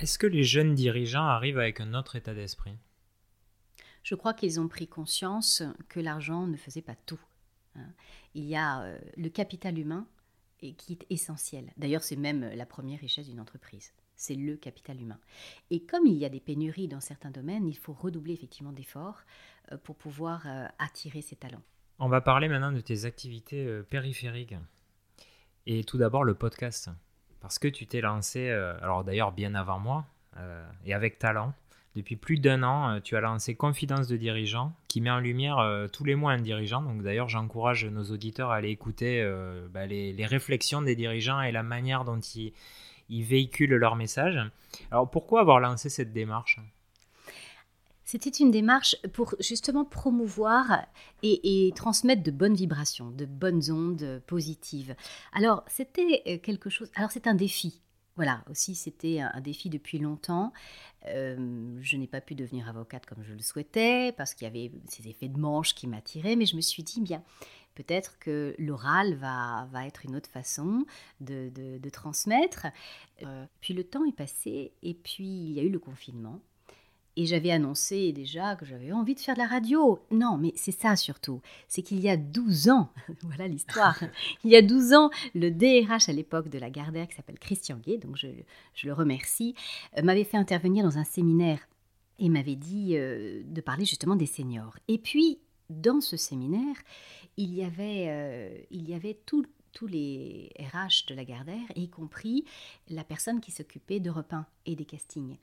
Est-ce 0.00 0.18
que 0.18 0.26
les 0.26 0.44
jeunes 0.44 0.74
dirigeants 0.74 1.26
arrivent 1.26 1.58
avec 1.58 1.80
un 1.80 1.92
autre 1.94 2.16
état 2.16 2.34
d'esprit? 2.34 2.76
Je 4.02 4.14
crois 4.14 4.32
qu'ils 4.32 4.60
ont 4.60 4.68
pris 4.68 4.86
conscience 4.86 5.62
que 5.88 6.00
l'argent 6.00 6.46
ne 6.46 6.56
faisait 6.56 6.82
pas 6.82 6.94
tout. 6.94 7.20
Hein. 7.74 7.92
Il 8.34 8.44
y 8.44 8.54
a 8.54 8.82
euh, 8.82 8.98
le 9.16 9.28
capital 9.28 9.76
humain 9.78 10.06
qui 10.58 10.92
est 10.92 11.06
essentiel. 11.10 11.72
D'ailleurs, 11.76 12.02
c'est 12.02 12.16
même 12.16 12.48
la 12.54 12.64
première 12.64 13.00
richesse 13.00 13.26
d'une 13.26 13.40
entreprise 13.40 13.92
c'est 14.16 14.34
le 14.34 14.56
capital 14.56 15.00
humain. 15.00 15.18
Et 15.70 15.84
comme 15.84 16.06
il 16.06 16.14
y 16.14 16.24
a 16.24 16.28
des 16.28 16.40
pénuries 16.40 16.88
dans 16.88 17.00
certains 17.00 17.30
domaines, 17.30 17.66
il 17.66 17.76
faut 17.76 17.92
redoubler 17.92 18.32
effectivement 18.32 18.72
d'efforts 18.72 19.20
euh, 19.72 19.76
pour 19.76 19.96
pouvoir 19.96 20.42
euh, 20.46 20.66
attirer 20.78 21.22
ces 21.22 21.36
talents. 21.36 21.62
On 21.98 22.08
va 22.08 22.20
parler 22.20 22.48
maintenant 22.48 22.72
de 22.72 22.80
tes 22.80 23.04
activités 23.04 23.64
euh, 23.64 23.82
périphériques. 23.82 24.54
Et 25.66 25.84
tout 25.84 25.98
d'abord 25.98 26.24
le 26.24 26.34
podcast. 26.34 26.90
Parce 27.40 27.58
que 27.58 27.68
tu 27.68 27.86
t'es 27.86 28.00
lancé, 28.00 28.48
alors 28.48 29.04
d'ailleurs 29.04 29.30
bien 29.30 29.54
avant 29.54 29.78
moi, 29.78 30.06
et 30.84 30.94
avec 30.94 31.18
talent. 31.18 31.52
Depuis 31.94 32.16
plus 32.16 32.38
d'un 32.38 32.62
an, 32.62 33.00
tu 33.00 33.14
as 33.16 33.20
lancé 33.20 33.54
Confidence 33.54 34.08
de 34.08 34.16
dirigeants, 34.16 34.72
qui 34.88 35.00
met 35.00 35.10
en 35.10 35.20
lumière 35.20 35.88
tous 35.92 36.04
les 36.04 36.14
mois 36.14 36.32
un 36.32 36.40
dirigeant. 36.40 36.82
Donc 36.82 37.02
d'ailleurs, 37.02 37.28
j'encourage 37.28 37.84
nos 37.84 38.04
auditeurs 38.04 38.50
à 38.50 38.56
aller 38.56 38.70
écouter 38.70 39.24
bah, 39.70 39.86
les, 39.86 40.12
les, 40.12 40.26
réflexions 40.26 40.82
des 40.82 40.96
dirigeants 40.96 41.40
et 41.40 41.52
la 41.52 41.62
manière 41.62 42.04
dont 42.04 42.18
ils, 42.18 42.52
ils 43.08 43.24
véhiculent 43.24 43.76
leur 43.76 43.96
message. 43.96 44.38
Alors 44.90 45.10
pourquoi 45.10 45.40
avoir 45.40 45.60
lancé 45.60 45.88
cette 45.88 46.12
démarche? 46.12 46.60
C'était 48.06 48.30
une 48.30 48.52
démarche 48.52 48.94
pour 49.12 49.34
justement 49.40 49.84
promouvoir 49.84 50.86
et, 51.24 51.72
transmettre 51.74 52.22
de 52.22 52.30
bonnes 52.30 52.54
vibrations, 52.54 53.10
de 53.10 53.24
bonnes 53.24 53.68
ondes 53.72 54.22
positives. 54.28 54.94
Alors, 55.32 55.64
c'était 55.66 56.22
euh, 56.28 56.38
quelque 56.38 56.70
chose. 56.70 56.88
Alors, 56.94 57.10
c'est 57.10 57.26
un 57.26 57.34
défi. 57.34 57.82
Voilà, 58.14 58.44
aussi, 58.48 58.76
c'était 58.76 59.18
un, 59.18 59.40
défi 59.40 59.70
depuis 59.70 59.98
longtemps. 59.98 60.52
Euh, 61.06 61.76
je 61.80 61.96
n'ai 61.96 62.06
pas 62.06 62.20
pu 62.20 62.36
devenir 62.36 62.68
avocate 62.68 63.06
comme 63.06 63.24
je 63.24 63.32
le 63.32 63.42
souhaitais 63.42 64.12
parce 64.12 64.34
qu'il 64.34 64.46
y 64.46 64.48
avait 64.48 64.70
ces 64.88 65.08
effets 65.08 65.28
de 65.28 65.38
manche 65.38 65.74
qui 65.74 65.88
m'attiraient, 65.88 66.36
mais 66.36 66.46
je 66.46 66.54
me 66.54 66.60
suis 66.60 66.84
dit, 66.84 67.00
bien, 67.00 67.24
Peut-être 67.76 68.18
que 68.18 68.54
l'oral 68.58 69.14
va, 69.14 69.68
va, 69.70 69.86
être 69.86 70.04
une 70.04 70.16
autre 70.16 70.30
façon 70.30 70.86
de, 71.20 71.50
de, 71.54 71.90
transmettre. 71.90 72.66
Euh, 73.22 73.44
puis 73.60 73.74
le 73.74 73.84
temps 73.84 74.04
est 74.04 74.16
passé 74.16 74.72
et 74.82 74.94
puis 74.94 75.24
il 75.24 75.52
y 75.52 75.60
a 75.60 75.62
eu 75.62 75.68
le 75.68 75.78
confinement. 75.78 76.40
Et 77.18 77.24
j'avais 77.24 77.50
annoncé 77.50 78.12
déjà 78.12 78.56
que 78.56 78.66
j'avais 78.66 78.92
envie 78.92 79.14
de 79.14 79.20
faire 79.20 79.34
de 79.34 79.40
la 79.40 79.46
radio. 79.46 80.00
Non, 80.10 80.36
mais 80.36 80.52
c'est 80.56 80.72
ça 80.72 80.96
surtout. 80.96 81.40
C'est 81.68 81.82
qu'il 81.82 82.00
y 82.00 82.08
a 82.08 82.16
12 82.16 82.68
ans, 82.70 82.90
voilà 83.22 83.46
l'histoire. 83.46 83.98
il 84.44 84.50
y 84.50 84.56
a 84.56 84.62
12 84.62 84.92
ans, 84.94 85.10
le 85.34 85.50
DRH 85.50 86.08
à 86.08 86.12
l'époque 86.12 86.48
de 86.48 86.58
la 86.58 86.70
Gardère, 86.70 87.08
qui 87.08 87.14
s'appelle 87.14 87.38
Christian 87.38 87.78
Gay, 87.78 87.98
donc 87.98 88.16
je, 88.16 88.28
je 88.74 88.86
le 88.86 88.92
remercie, 88.92 89.54
euh, 89.96 90.02
m'avait 90.02 90.24
fait 90.24 90.36
intervenir 90.38 90.82
dans 90.82 90.98
un 90.98 91.04
séminaire 91.04 91.60
et 92.18 92.28
m'avait 92.28 92.56
dit 92.56 92.96
euh, 92.96 93.42
de 93.44 93.60
parler 93.60 93.84
justement 93.84 94.16
des 94.16 94.26
seniors. 94.26 94.78
Et 94.88 94.98
puis, 94.98 95.38
dans 95.70 96.00
ce 96.00 96.16
séminaire, 96.16 96.76
il 97.36 97.54
y 97.54 97.62
avait, 97.62 98.06
euh, 98.08 98.58
il 98.70 98.88
y 98.88 98.94
avait 98.94 99.18
tous 99.24 99.46
les 99.86 100.50
RH 100.58 101.06
de 101.08 101.14
la 101.14 101.24
Gardère, 101.24 101.66
y 101.74 101.88
compris 101.88 102.44
la 102.88 103.04
personne 103.04 103.40
qui 103.40 103.50
s'occupait 103.50 104.00
de 104.00 104.10
repas 104.10 104.46
et 104.64 104.74
des 104.74 104.86
castings. 104.86 105.36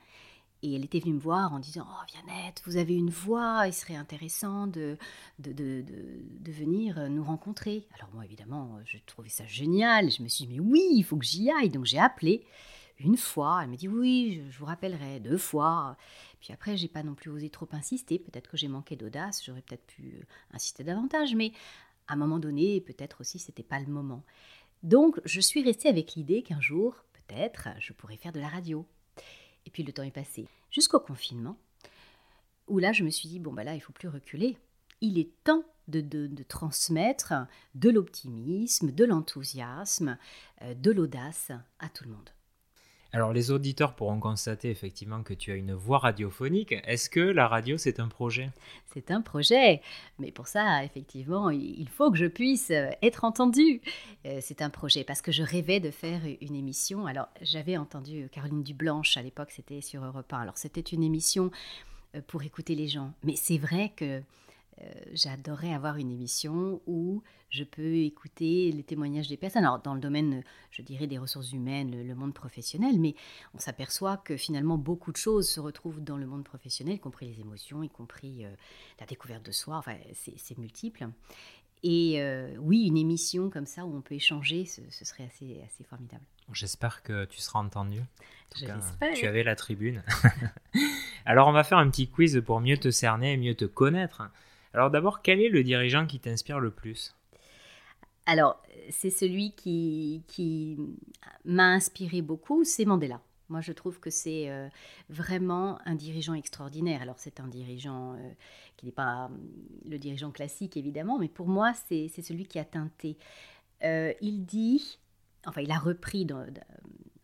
Et 0.64 0.76
elle 0.76 0.86
était 0.86 1.02
venue 1.02 1.16
me 1.16 1.20
voir 1.20 1.54
en 1.54 1.60
disant 1.60 1.86
Oh, 1.86 2.06
Vianette, 2.10 2.64
vous 2.66 2.78
avez 2.78 2.96
une 2.96 3.10
voix, 3.10 3.68
il 3.68 3.74
serait 3.74 3.98
intéressant 3.98 4.66
de, 4.66 4.98
de, 5.40 5.52
de, 5.52 5.84
de, 5.84 6.52
venir 6.54 7.10
nous 7.10 7.24
rencontrer. 7.24 7.86
Alors, 8.00 8.10
moi, 8.14 8.24
évidemment, 8.24 8.80
je 8.86 8.98
trouvais 9.06 9.30
ça 9.30 9.46
génial. 9.46 10.10
Je 10.10 10.24
me 10.24 10.30
suis 10.30 10.46
dit 10.46 10.54
Mais 10.54 10.62
oui, 10.62 10.88
il 10.94 11.04
faut 11.04 11.18
que 11.18 11.26
j'y 11.26 11.52
aille. 11.52 11.70
Donc, 11.70 11.84
j'ai 11.84 12.00
appelé 12.00 12.46
une 13.00 13.18
fois. 13.18 13.60
Elle 13.62 13.72
m'a 13.72 13.76
dit 13.76 13.90
Oui, 13.90 14.42
je 14.50 14.58
vous 14.58 14.66
rappellerai. 14.66 15.20
Deux 15.20 15.38
fois. 15.38 15.98
Puis 16.44 16.52
après, 16.52 16.76
j'ai 16.76 16.90
pas 16.90 17.04
non 17.04 17.16
plus 17.16 17.30
osé 17.32 17.50
trop 17.50 17.70
insister. 17.72 18.20
Peut-être 18.20 18.50
que 18.50 18.58
j'ai 18.58 18.68
manqué 18.68 18.98
d'audace, 18.98 19.42
j'aurais 19.46 19.62
peut-être 19.62 19.86
pu 19.86 20.18
euh, 20.18 20.24
insister 20.52 20.84
davantage, 20.84 21.36
mais 21.36 21.54
à 22.10 22.14
un 22.14 22.16
moment 22.18 22.38
donné, 22.38 22.82
peut-être 22.82 23.22
aussi, 23.22 23.40
c'était 23.40 23.64
pas 23.64 23.80
le 23.80 23.88
moment. 23.88 24.26
Donc, 24.84 25.22
je 25.24 25.40
suis 25.40 25.64
restée 25.64 25.88
avec 25.88 26.16
l'idée 26.16 26.44
qu'un 26.44 26.60
jour, 26.60 26.98
peut-être, 27.14 27.70
je 27.80 27.94
pourrais 27.94 28.18
faire 28.18 28.34
de 28.34 28.42
la 28.42 28.50
radio. 28.50 28.86
Et 29.66 29.70
puis 29.70 29.84
le 29.84 29.94
temps 29.94 30.04
est 30.04 30.12
passé, 30.12 30.50
jusqu'au 30.70 31.00
confinement, 31.00 31.58
où 32.68 32.78
là, 32.78 32.92
je 32.92 33.06
me 33.06 33.10
suis 33.10 33.30
dit 33.30 33.40
bon 33.40 33.54
bah 33.54 33.64
là, 33.64 33.74
il 33.74 33.80
faut 33.80 33.94
plus 33.94 34.10
reculer. 34.10 34.58
Il 35.00 35.18
est 35.18 35.32
temps 35.46 35.64
de, 35.88 36.02
de 36.02 36.44
transmettre 36.44 37.34
de 37.74 37.90
l'optimisme, 37.90 38.92
de 38.92 39.06
l'enthousiasme, 39.06 40.18
euh, 40.62 40.74
de 40.74 40.92
l'audace 40.92 41.52
à 41.80 41.88
tout 41.88 42.04
le 42.04 42.12
monde. 42.12 42.32
Alors 43.16 43.32
les 43.32 43.52
auditeurs 43.52 43.94
pourront 43.94 44.20
constater 44.20 44.72
effectivement 44.72 45.22
que 45.22 45.36
tu 45.36 45.52
as 45.52 45.56
une 45.56 45.74
voix 45.74 46.00
radiophonique. 46.00 46.74
Est-ce 46.86 47.12
que 47.12 47.20
la 47.20 47.48
radio 47.48 47.78
c'est 47.78 48.00
un 48.00 48.08
projet? 48.08 48.50
C'est 48.92 49.12
un 49.12 49.22
projet, 49.22 49.82
mais 50.18 50.32
pour 50.32 50.48
ça 50.48 50.84
effectivement 50.84 51.52
il 51.52 51.88
faut 51.90 52.10
que 52.10 52.18
je 52.18 52.26
puisse 52.26 52.72
euh, 52.72 52.90
être 53.04 53.24
entendue. 53.24 53.82
Euh, 54.26 54.40
c'est 54.42 54.64
un 54.64 54.72
projet 54.72 55.04
parce 55.04 55.22
que 55.22 55.32
je 55.32 55.44
rêvais 55.44 55.80
de 55.80 55.92
faire 55.92 56.22
une 56.42 56.56
émission. 56.56 57.06
Alors 57.06 57.28
j'avais 57.42 57.78
entendu 57.78 58.30
Caroline 58.32 58.64
Dublanche 58.64 59.16
à 59.16 59.22
l'époque, 59.22 59.52
c'était 59.52 59.82
sur 59.82 60.04
Europe 60.04 60.34
1. 60.34 60.40
Alors 60.40 60.58
c'était 60.58 60.82
une 60.82 61.04
émission 61.04 61.52
euh, 62.16 62.22
pour 62.28 62.44
écouter 62.44 62.76
les 62.76 62.88
gens, 62.88 63.12
mais 63.24 63.36
c'est 63.36 63.58
vrai 63.58 63.92
que 63.96 64.06
euh, 64.06 64.22
j'adorais 65.14 65.74
avoir 65.74 65.98
une 65.98 66.12
émission 66.12 66.82
où 66.88 67.24
je 67.50 67.64
peux 67.64 67.98
écouter 67.98 68.72
les 68.72 68.84
témoignages 68.84 69.28
des 69.28 69.38
personnes. 69.38 69.64
Alors, 69.64 69.80
dans 69.80 69.94
le 69.94 70.00
domaine, 70.00 70.44
je 70.72 70.82
dirais, 70.82 71.06
des 71.06 71.20
ressources 71.20 71.52
humaines, 71.52 72.08
le, 72.08 72.16
monde 72.16 72.34
professionnel, 72.34 73.00
mais 73.00 73.14
on 73.54 73.60
s'aperçoit 73.60 74.18
que 74.18 74.38
finalement, 74.38 74.78
beaucoup 74.78 75.12
de 75.12 75.18
choses 75.18 75.48
se 75.48 75.60
retrouvent 75.60 76.04
dans 76.04 76.18
le 76.18 76.26
monde 76.26 76.44
professionnel, 76.44 76.96
y 76.96 77.00
compris 77.00 77.28
les 77.28 77.40
émotions, 77.40 77.84
y 77.84 77.90
compris 77.90 78.44
euh, 78.44 78.50
la 79.00 79.06
découverte 79.06 79.46
de 79.46 79.52
soi. 79.52 79.78
Enfin, 79.78 79.98
c'est 80.14 80.58
multiple. 80.58 81.08
Et 81.84 82.22
euh, 82.22 82.56
oui, 82.60 82.88
une 82.88 82.98
émission 82.98 83.50
comme 83.50 83.66
ça 83.66 83.86
où 83.86 83.96
on 83.96 84.02
peut 84.02 84.16
échanger, 84.16 84.66
ce, 84.66 84.82
serait 85.06 85.26
assez, 85.26 85.62
assez 85.66 85.84
formidable. 85.84 86.24
J'espère 86.54 87.04
que 87.04 87.26
tu 87.26 87.40
seras 87.40 87.60
entendu. 87.60 88.02
tu 88.56 89.28
avais 89.28 89.44
la 89.44 89.56
tribune. 89.56 90.02
Alors, 91.26 91.48
on 91.48 91.52
va 91.52 91.64
faire 91.64 91.78
un 91.78 91.90
petit 91.90 92.08
quiz 92.08 92.42
pour 92.46 92.62
mieux 92.62 92.78
te 92.78 92.90
cerner 92.90 93.34
et 93.34 93.38
mieux 93.38 93.56
te 93.56 93.66
connaître. 93.66 94.24
Alors 94.74 94.90
d'abord, 94.90 95.22
quel 95.22 95.40
est 95.40 95.50
le 95.50 95.64
dirigeant 95.64 96.08
qui 96.08 96.20
t'inspire 96.20 96.60
le 96.60 96.72
plus? 96.72 97.16
Alors, 98.26 98.62
c'est 98.90 99.10
celui 99.10 99.52
qui, 99.54 100.78
m'a 101.46 101.68
inspiré 101.74 102.22
beaucoup, 102.22 102.64
c'est 102.64 102.86
Mandela. 102.86 103.22
Moi, 103.50 103.60
je 103.62 103.74
trouve 103.74 104.00
que 104.00 104.10
c'est 104.10 104.50
euh, 104.50 104.68
vraiment 105.10 105.78
un 105.86 105.96
dirigeant 105.96 106.34
extraordinaire. 106.34 107.02
Alors, 107.02 107.20
c'est 107.20 107.40
un 107.42 107.48
dirigeant 107.48 108.14
euh, 108.14 108.32
qui 108.78 108.86
n'est 108.86 108.94
pas 108.94 109.26
hum, 109.26 109.38
le 109.88 110.00
dirigeant 110.00 110.32
classique, 110.32 110.78
évidemment, 110.78 111.20
mais 111.20 111.28
pour 111.28 111.48
moi, 111.48 111.74
c'est 111.74 112.08
celui 112.08 112.46
qui 112.46 112.58
a 112.58 112.66
teinté. 112.66 113.18
Euh, 113.84 114.14
il 114.22 114.46
dit, 114.46 114.98
enfin, 115.46 115.62
il 115.62 115.72
a 115.72 115.78
repris 115.78 116.26
dans, 116.26 116.46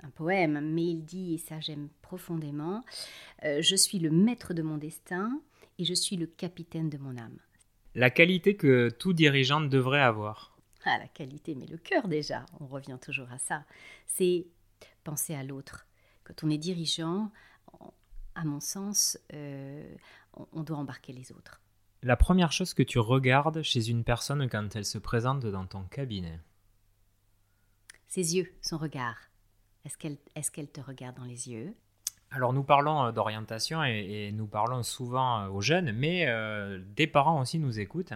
un 0.03 0.09
poème, 0.09 0.59
mais 0.61 0.83
il 0.83 1.03
dit, 1.03 1.35
et 1.35 1.37
ça 1.37 1.59
j'aime 1.59 1.89
profondément, 2.01 2.83
Je 3.43 3.75
suis 3.75 3.99
le 3.99 4.09
maître 4.09 4.53
de 4.53 4.61
mon 4.61 4.77
destin, 4.77 5.41
et 5.79 5.85
je 5.85 5.93
suis 5.93 6.17
le 6.17 6.27
capitaine 6.27 6.89
de 6.89 6.97
mon 6.99 7.17
âme. 7.17 7.39
La 7.95 8.11
qualité 8.11 8.55
que 8.55 8.89
tout 8.89 9.13
dirigeant 9.13 9.61
devrait 9.61 10.01
avoir. 10.01 10.55
Ah, 10.83 10.97
la 10.99 11.07
qualité, 11.07 11.55
mais 11.55 11.65
le 11.65 11.77
cœur 11.77 12.07
déjà, 12.07 12.45
on 12.59 12.67
revient 12.67 12.97
toujours 13.01 13.31
à 13.31 13.39
ça. 13.39 13.65
C'est 14.05 14.45
penser 15.03 15.33
à 15.33 15.43
l'autre, 15.43 15.87
Quand 16.23 16.43
on 16.43 16.49
est 16.49 16.57
dirigeant, 16.57 17.31
à 18.35 18.45
mon 18.45 18.59
sens, 18.59 19.17
euh, 19.33 19.95
on 20.53 20.61
doit 20.61 20.77
embarquer 20.77 21.13
les 21.13 21.31
autres. 21.31 21.61
La 22.03 22.15
première 22.15 22.51
chose 22.51 22.73
que 22.73 22.83
tu 22.83 22.99
regardes 22.99 23.61
chez 23.61 23.89
une 23.89 24.03
personne 24.03 24.47
quand 24.49 24.75
elle 24.75 24.85
se 24.85 24.97
présente 24.97 25.45
dans 25.45 25.65
ton 25.65 25.83
cabinet 25.83 26.39
Ses 28.07 28.35
yeux, 28.37 28.53
son 28.61 28.77
regard. 28.77 29.17
Est-ce 29.85 29.97
qu'elle 29.97 30.17
est 30.35 30.51
qu'elle 30.51 30.71
te 30.71 30.81
regarde 30.81 31.17
dans 31.17 31.25
les 31.25 31.49
yeux? 31.49 31.75
Alors 32.31 32.53
nous 32.53 32.63
parlons 32.63 33.05
euh, 33.05 33.11
d'orientation 33.11 33.83
et, 33.83 34.31
nous 34.33 34.45
parlons 34.45 34.83
souvent 34.83 35.41
euh, 35.41 35.49
aux 35.49 35.61
jeunes, 35.61 35.91
mais 35.91 36.25
euh, 36.27 36.79
des 36.95 37.07
parents 37.07 37.41
aussi 37.41 37.57
nous 37.57 37.79
écoutent. 37.79 38.13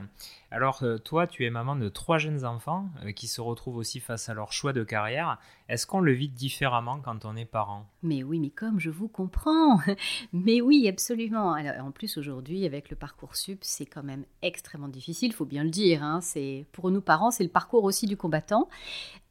Alors 0.51 0.84
toi, 1.03 1.26
tu 1.26 1.45
es 1.45 1.49
maman 1.49 1.76
de 1.76 1.89
trois 1.89 2.20
jeunes 2.20 2.45
enfants 2.45 2.88
qui 3.16 3.28
se 3.28 3.41
retrouvent 3.41 3.78
aussi 3.78 3.99
face 3.99 4.30
à 4.30 4.36
leur 4.36 4.51
choix 4.51 4.72
de 4.72 4.84
carrière. 4.84 5.39
Est-ce 5.68 5.88
qu'on 5.88 5.99
le 5.99 6.11
vit 6.11 6.30
différemment 6.30 6.99
quand 6.99 7.26
on 7.26 7.36
est 7.36 7.45
parent? 7.45 7.89
Mais 8.03 8.22
oui, 8.22 8.39
mais 8.39 8.51
comme 8.51 8.80
je 8.80 8.91
vous 8.91 9.07
comprends. 9.07 9.80
Mais 10.32 10.61
oui, 10.61 10.88
absolument. 10.88 11.53
en 11.53 11.89
plus 11.89 12.20
aujourd'hui, 12.20 12.68
avec 12.68 12.91
le 12.91 12.95
parcours 12.95 13.36
sup, 13.36 13.59
c'est 13.64 13.88
quand 13.88 14.03
même 14.03 14.26
extrêmement 14.43 14.89
difficile, 14.89 15.30
il 15.30 15.34
faut 15.34 15.45
bien 15.45 15.64
le 15.64 15.72
dire. 15.72 16.03
Hein. 16.03 16.22
C'est 16.22 16.68
pour 16.72 16.91
nous 16.91 17.01
parents, 17.01 17.32
c'est 17.32 17.43
le 17.43 17.49
parcours 17.49 17.84
aussi 17.84 18.05
du 18.05 18.16
combattant. 18.16 18.70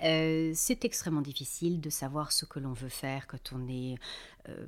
c'est 0.00 0.84
extrêmement 0.84 1.22
difficile 1.22 1.80
de 1.80 1.90
savoir 1.90 2.32
ce 2.32 2.46
que 2.46 2.58
l'on 2.58 2.72
veut 2.72 2.88
faire 2.88 3.28
quand 3.28 3.52
on 3.52 3.68
est 3.68 3.94
euh, 4.49 4.66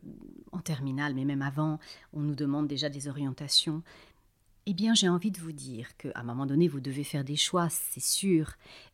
en 0.52 0.60
terminale, 0.60 1.14
mais 1.14 1.24
même 1.24 1.42
avant, 1.42 1.78
on 2.12 2.20
nous 2.20 2.34
demande 2.34 2.68
déjà 2.68 2.88
des 2.88 3.08
orientations. 3.08 3.82
Eh 4.66 4.74
bien, 4.74 4.94
j'ai 4.94 5.08
envie 5.08 5.30
de 5.30 5.40
vous 5.40 5.52
dire 5.52 5.96
qu'à 5.96 6.12
un 6.14 6.22
moment 6.22 6.46
donné, 6.46 6.68
vous 6.68 6.80
devez 6.80 7.04
faire 7.04 7.24
des 7.24 7.36
choix, 7.36 7.68
c'est 7.68 8.02
sûr, 8.02 8.52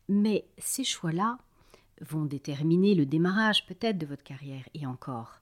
mais 0.09 0.45
ces 0.57 0.83
choix-là 0.83 1.37
vont 2.01 2.25
déterminer 2.25 2.95
le 2.95 3.05
démarrage 3.05 3.65
peut-être 3.67 3.97
de 3.97 4.05
votre 4.05 4.23
carrière, 4.23 4.67
et 4.73 4.85
encore. 4.85 5.39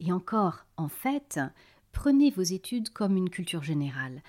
Et 0.00 0.12
encore, 0.12 0.64
en 0.76 0.88
fait, 0.88 1.40
prenez 1.92 2.30
vos 2.30 2.42
études 2.42 2.90
comme 2.90 3.16
une 3.16 3.30
culture 3.30 3.62
générale. 3.62 4.22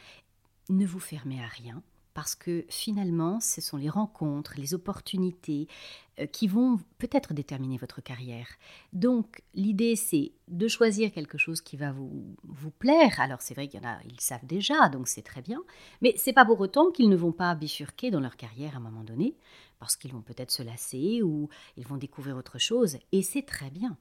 Ne 0.69 0.85
vous 0.85 0.99
fermez 0.99 1.41
à 1.41 1.47
rien, 1.47 1.81
parce 2.17 2.33
que 2.33 2.65
finalement, 2.67 3.39
ce 3.39 3.61
sont 3.61 3.77
les 3.77 3.89
rencontres, 3.89 4.55
les 4.57 4.73
opportunités 4.73 5.67
euh, 6.17 6.25
qui 6.25 6.47
vont 6.47 6.79
peut-être 6.97 7.35
déterminer 7.35 7.77
votre 7.77 8.01
carrière. 8.01 8.47
Donc, 8.91 9.43
l'idée, 9.53 9.95
c'est 9.95 10.31
de 10.47 10.67
choisir 10.67 11.11
quelque 11.11 11.37
chose 11.37 11.61
qui 11.61 11.77
va 11.77 11.91
vous, 11.91 12.35
vous 12.43 12.71
plaire. 12.71 13.19
Alors, 13.19 13.43
c'est 13.43 13.53
vrai 13.53 13.67
qu'il 13.67 13.79
y 13.79 13.85
en 13.85 13.87
a, 13.87 13.99
ils 14.03 14.19
savent 14.19 14.47
déjà, 14.47 14.89
donc 14.89 15.07
c'est 15.07 15.21
très 15.21 15.43
bien. 15.43 15.61
Mais 16.01 16.15
c'est 16.17 16.33
pas 16.33 16.43
pour 16.43 16.59
autant 16.59 16.89
qu'ils 16.89 17.09
ne 17.09 17.15
vont 17.15 17.33
pas 17.33 17.53
bifurquer 17.53 18.09
dans 18.09 18.19
leur 18.19 18.35
carrière 18.35 18.73
à 18.73 18.77
un 18.77 18.81
moment 18.81 19.03
donné, 19.03 19.35
parce 19.77 19.95
qu'ils 19.95 20.11
vont 20.11 20.23
peut-être 20.23 20.49
se 20.49 20.63
lasser 20.63 21.21
ou 21.21 21.49
ils 21.75 21.85
vont 21.85 21.97
découvrir 21.97 22.35
autre 22.35 22.57
chose, 22.57 22.97
et 23.11 23.21
c'est 23.21 23.45
très 23.45 23.69
bien. 23.69 23.95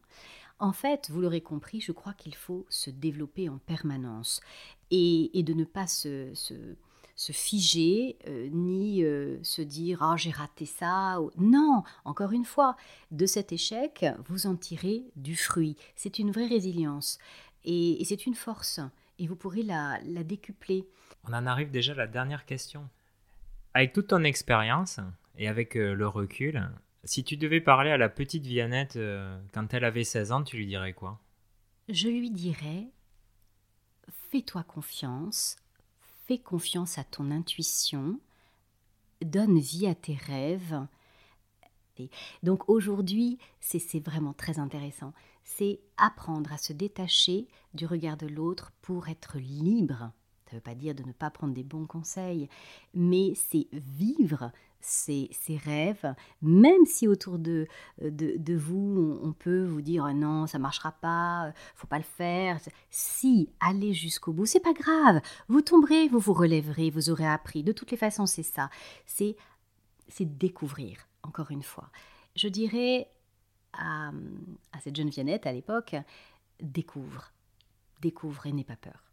En 0.59 0.73
fait, 0.73 1.11
vous 1.11 1.21
l'aurez 1.21 1.43
compris, 1.43 1.83
je 1.83 1.93
crois 1.93 2.15
qu'il 2.15 2.35
faut 2.35 2.65
se 2.71 2.89
développer 2.89 3.51
en 3.51 3.59
permanence 3.59 4.41
et, 4.91 5.31
de 5.35 5.53
ne 5.53 5.65
pas 5.65 5.87
se 5.87 6.31
se 6.33 6.55
figer, 7.33 8.19
euh, 8.29 8.49
ni 8.53 9.03
euh, 9.03 9.43
se 9.43 9.63
dire 9.63 10.03
ah 10.03 10.17
j'ai 10.17 10.31
raté 10.31 10.67
ça. 10.67 11.19
Non, 11.39 11.83
encore 12.05 12.33
une 12.33 12.45
fois, 12.45 12.77
de 13.11 13.27
cet 13.27 13.53
échec, 13.53 14.05
vous 14.29 14.47
en 14.47 14.55
tirez 14.55 15.05
du 15.17 15.35
fruit. 15.35 15.77
C'est 15.95 16.19
une 16.19 16.31
vraie 16.31 16.47
résilience 16.47 17.19
et, 17.65 18.03
c'est 18.05 18.27
une 18.27 18.35
force 18.35 18.81
et 19.19 19.27
vous 19.27 19.37
pourrez 19.37 19.63
la, 19.63 19.99
décupler. 20.25 20.87
On 21.25 21.33
en 21.33 21.47
arrive 21.47 21.71
déjà 21.71 21.93
à 21.93 21.97
la 21.97 22.07
dernière 22.07 22.45
question. 22.45 22.89
Avec 23.75 23.93
toute 23.93 24.09
ton 24.09 24.25
expérience 24.25 25.01
et 25.39 25.49
avec 25.49 25.77
euh, 25.77 25.95
le 25.95 26.07
recul, 26.07 26.69
si 27.05 27.25
tu 27.25 27.37
devais 27.37 27.61
parler 27.61 27.91
à 27.91 27.97
la 27.97 28.09
petite 28.09 28.47
Viannette 28.47 28.99
quand 29.53 29.73
elle 29.73 29.85
avait 29.85 30.05
16 30.05 30.33
ans, 30.33 30.43
tu 30.43 30.57
lui 30.57 30.67
dirais 30.67 30.93
quoi? 30.93 31.21
Je 31.89 32.09
lui 32.09 32.31
dirais 32.31 32.89
fais-toi 34.31 34.65
confiance, 34.65 35.57
fais 36.27 36.39
confiance 36.39 36.99
à 36.99 37.05
ton 37.05 37.31
intuition, 37.31 38.19
donne 39.25 39.59
vie 39.59 39.87
à 39.87 39.95
tes 39.95 40.15
rêves. 40.15 40.87
donc 42.43 42.69
aujourd'hui, 42.69 43.39
c'est 43.61 44.01
vraiment 44.01 44.33
très 44.33 44.59
intéressant. 44.59 45.13
C'est 45.45 45.81
apprendre 45.97 46.53
à 46.53 46.59
se 46.59 46.73
détacher 46.73 47.47
du 47.75 47.87
regard 47.87 48.17
de 48.17 48.27
l'autre 48.27 48.73
pour 48.83 49.09
être 49.09 49.39
libre. 49.39 50.11
Ça 50.47 50.53
ne 50.53 50.59
veut 50.59 50.63
pas 50.63 50.75
dire 50.75 50.95
de 50.95 51.03
ne 51.03 51.13
pas 51.13 51.31
prendre 51.31 51.55
des 51.55 51.65
bons 51.65 51.87
conseils, 51.87 52.49
mais 52.95 53.35
c'est 53.35 53.67
vivre 53.73 54.53
ses, 54.81 55.29
rêves, 55.65 56.15
même 56.43 56.85
si 56.87 57.09
autour 57.09 57.39
de, 57.39 57.67
de, 58.01 58.55
vous, 58.57 59.19
on, 59.23 59.33
peut 59.33 59.65
vous 59.65 59.83
dire 59.83 60.05
ah 60.05 60.15
non, 60.15 60.47
ça 60.47 60.61
marchera 60.61 60.93
pas, 60.93 61.53
faut 61.75 61.89
pas 61.89 61.99
le 61.99 62.05
faire. 62.05 62.61
Si, 62.91 63.51
allez 63.59 63.93
jusqu'au 63.93 64.33
bout, 64.33 64.47
c'est 64.47 64.61
pas 64.61 64.73
grave. 64.73 65.21
Vous 65.49 65.63
tomberez, 65.63 66.09
vous 66.09 66.21
vous 66.21 66.33
relèverez, 66.33 66.91
vous 66.91 67.11
aurez 67.11 67.27
appris. 67.27 67.65
De 67.65 67.73
toutes 67.73 67.91
les 67.91 67.97
façons, 67.97 68.27
c'est 68.27 68.45
ça. 68.45 68.71
C'est 69.07 69.37
c'est 70.09 70.39
découvrir, 70.39 71.09
encore 71.25 71.51
une 71.51 71.65
fois. 71.65 71.91
Je 72.37 72.47
dirais 72.47 73.09
à, 73.73 74.13
à 74.73 74.81
cette 74.81 74.95
jeune 74.95 75.11
Viannette 75.11 75.47
à 75.47 75.53
l'époque, 75.53 75.97
découvre, 76.61 77.33
découvre 78.01 78.47
et 78.47 78.53
n'aie 78.53 78.63
pas 78.63 78.77
peur. 78.77 79.06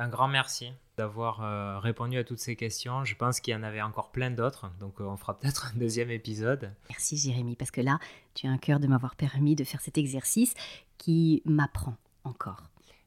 Un 0.00 0.08
grand 0.08 0.28
merci 0.28 0.70
d'avoir 0.96 1.42
euh, 1.42 1.80
répondu 1.80 2.18
à 2.18 2.24
toutes 2.24 2.38
ces 2.38 2.54
questions. 2.54 3.04
Je 3.04 3.16
pense 3.16 3.40
qu'il 3.40 3.52
y 3.52 3.56
en 3.56 3.64
avait 3.64 3.82
encore 3.82 4.10
plein 4.12 4.30
d'autres, 4.30 4.70
donc 4.78 5.00
euh, 5.00 5.04
on 5.04 5.16
fera 5.16 5.36
peut-être 5.36 5.72
un 5.74 5.78
deuxième 5.78 6.10
épisode. 6.10 6.72
Merci 6.88 7.16
Jérémy, 7.16 7.56
parce 7.56 7.72
que 7.72 7.80
là, 7.80 7.98
tu 8.34 8.46
as 8.46 8.50
un 8.50 8.58
cœur 8.58 8.78
de 8.78 8.86
m'avoir 8.86 9.16
permis 9.16 9.56
de 9.56 9.64
faire 9.64 9.80
cet 9.80 9.98
exercice 9.98 10.54
qui 10.98 11.42
m'apprend 11.44 11.96
encore. 12.22 12.62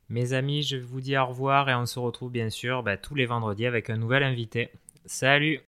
Mes 0.10 0.34
amis, 0.34 0.64
je 0.64 0.76
vous 0.76 1.00
dis 1.00 1.18
au 1.18 1.26
revoir 1.26 1.70
et 1.70 1.76
on 1.76 1.86
se 1.86 1.98
retrouve 1.98 2.32
bien 2.32 2.50
sûr 2.50 2.84
bah, 2.84 2.98
tous 2.98 3.16
les 3.16 3.26
vendredis 3.26 3.66
avec 3.66 3.89
un 3.89 3.96
nouvel 3.96 4.24
invité. 4.24 4.70
Salut 5.06 5.62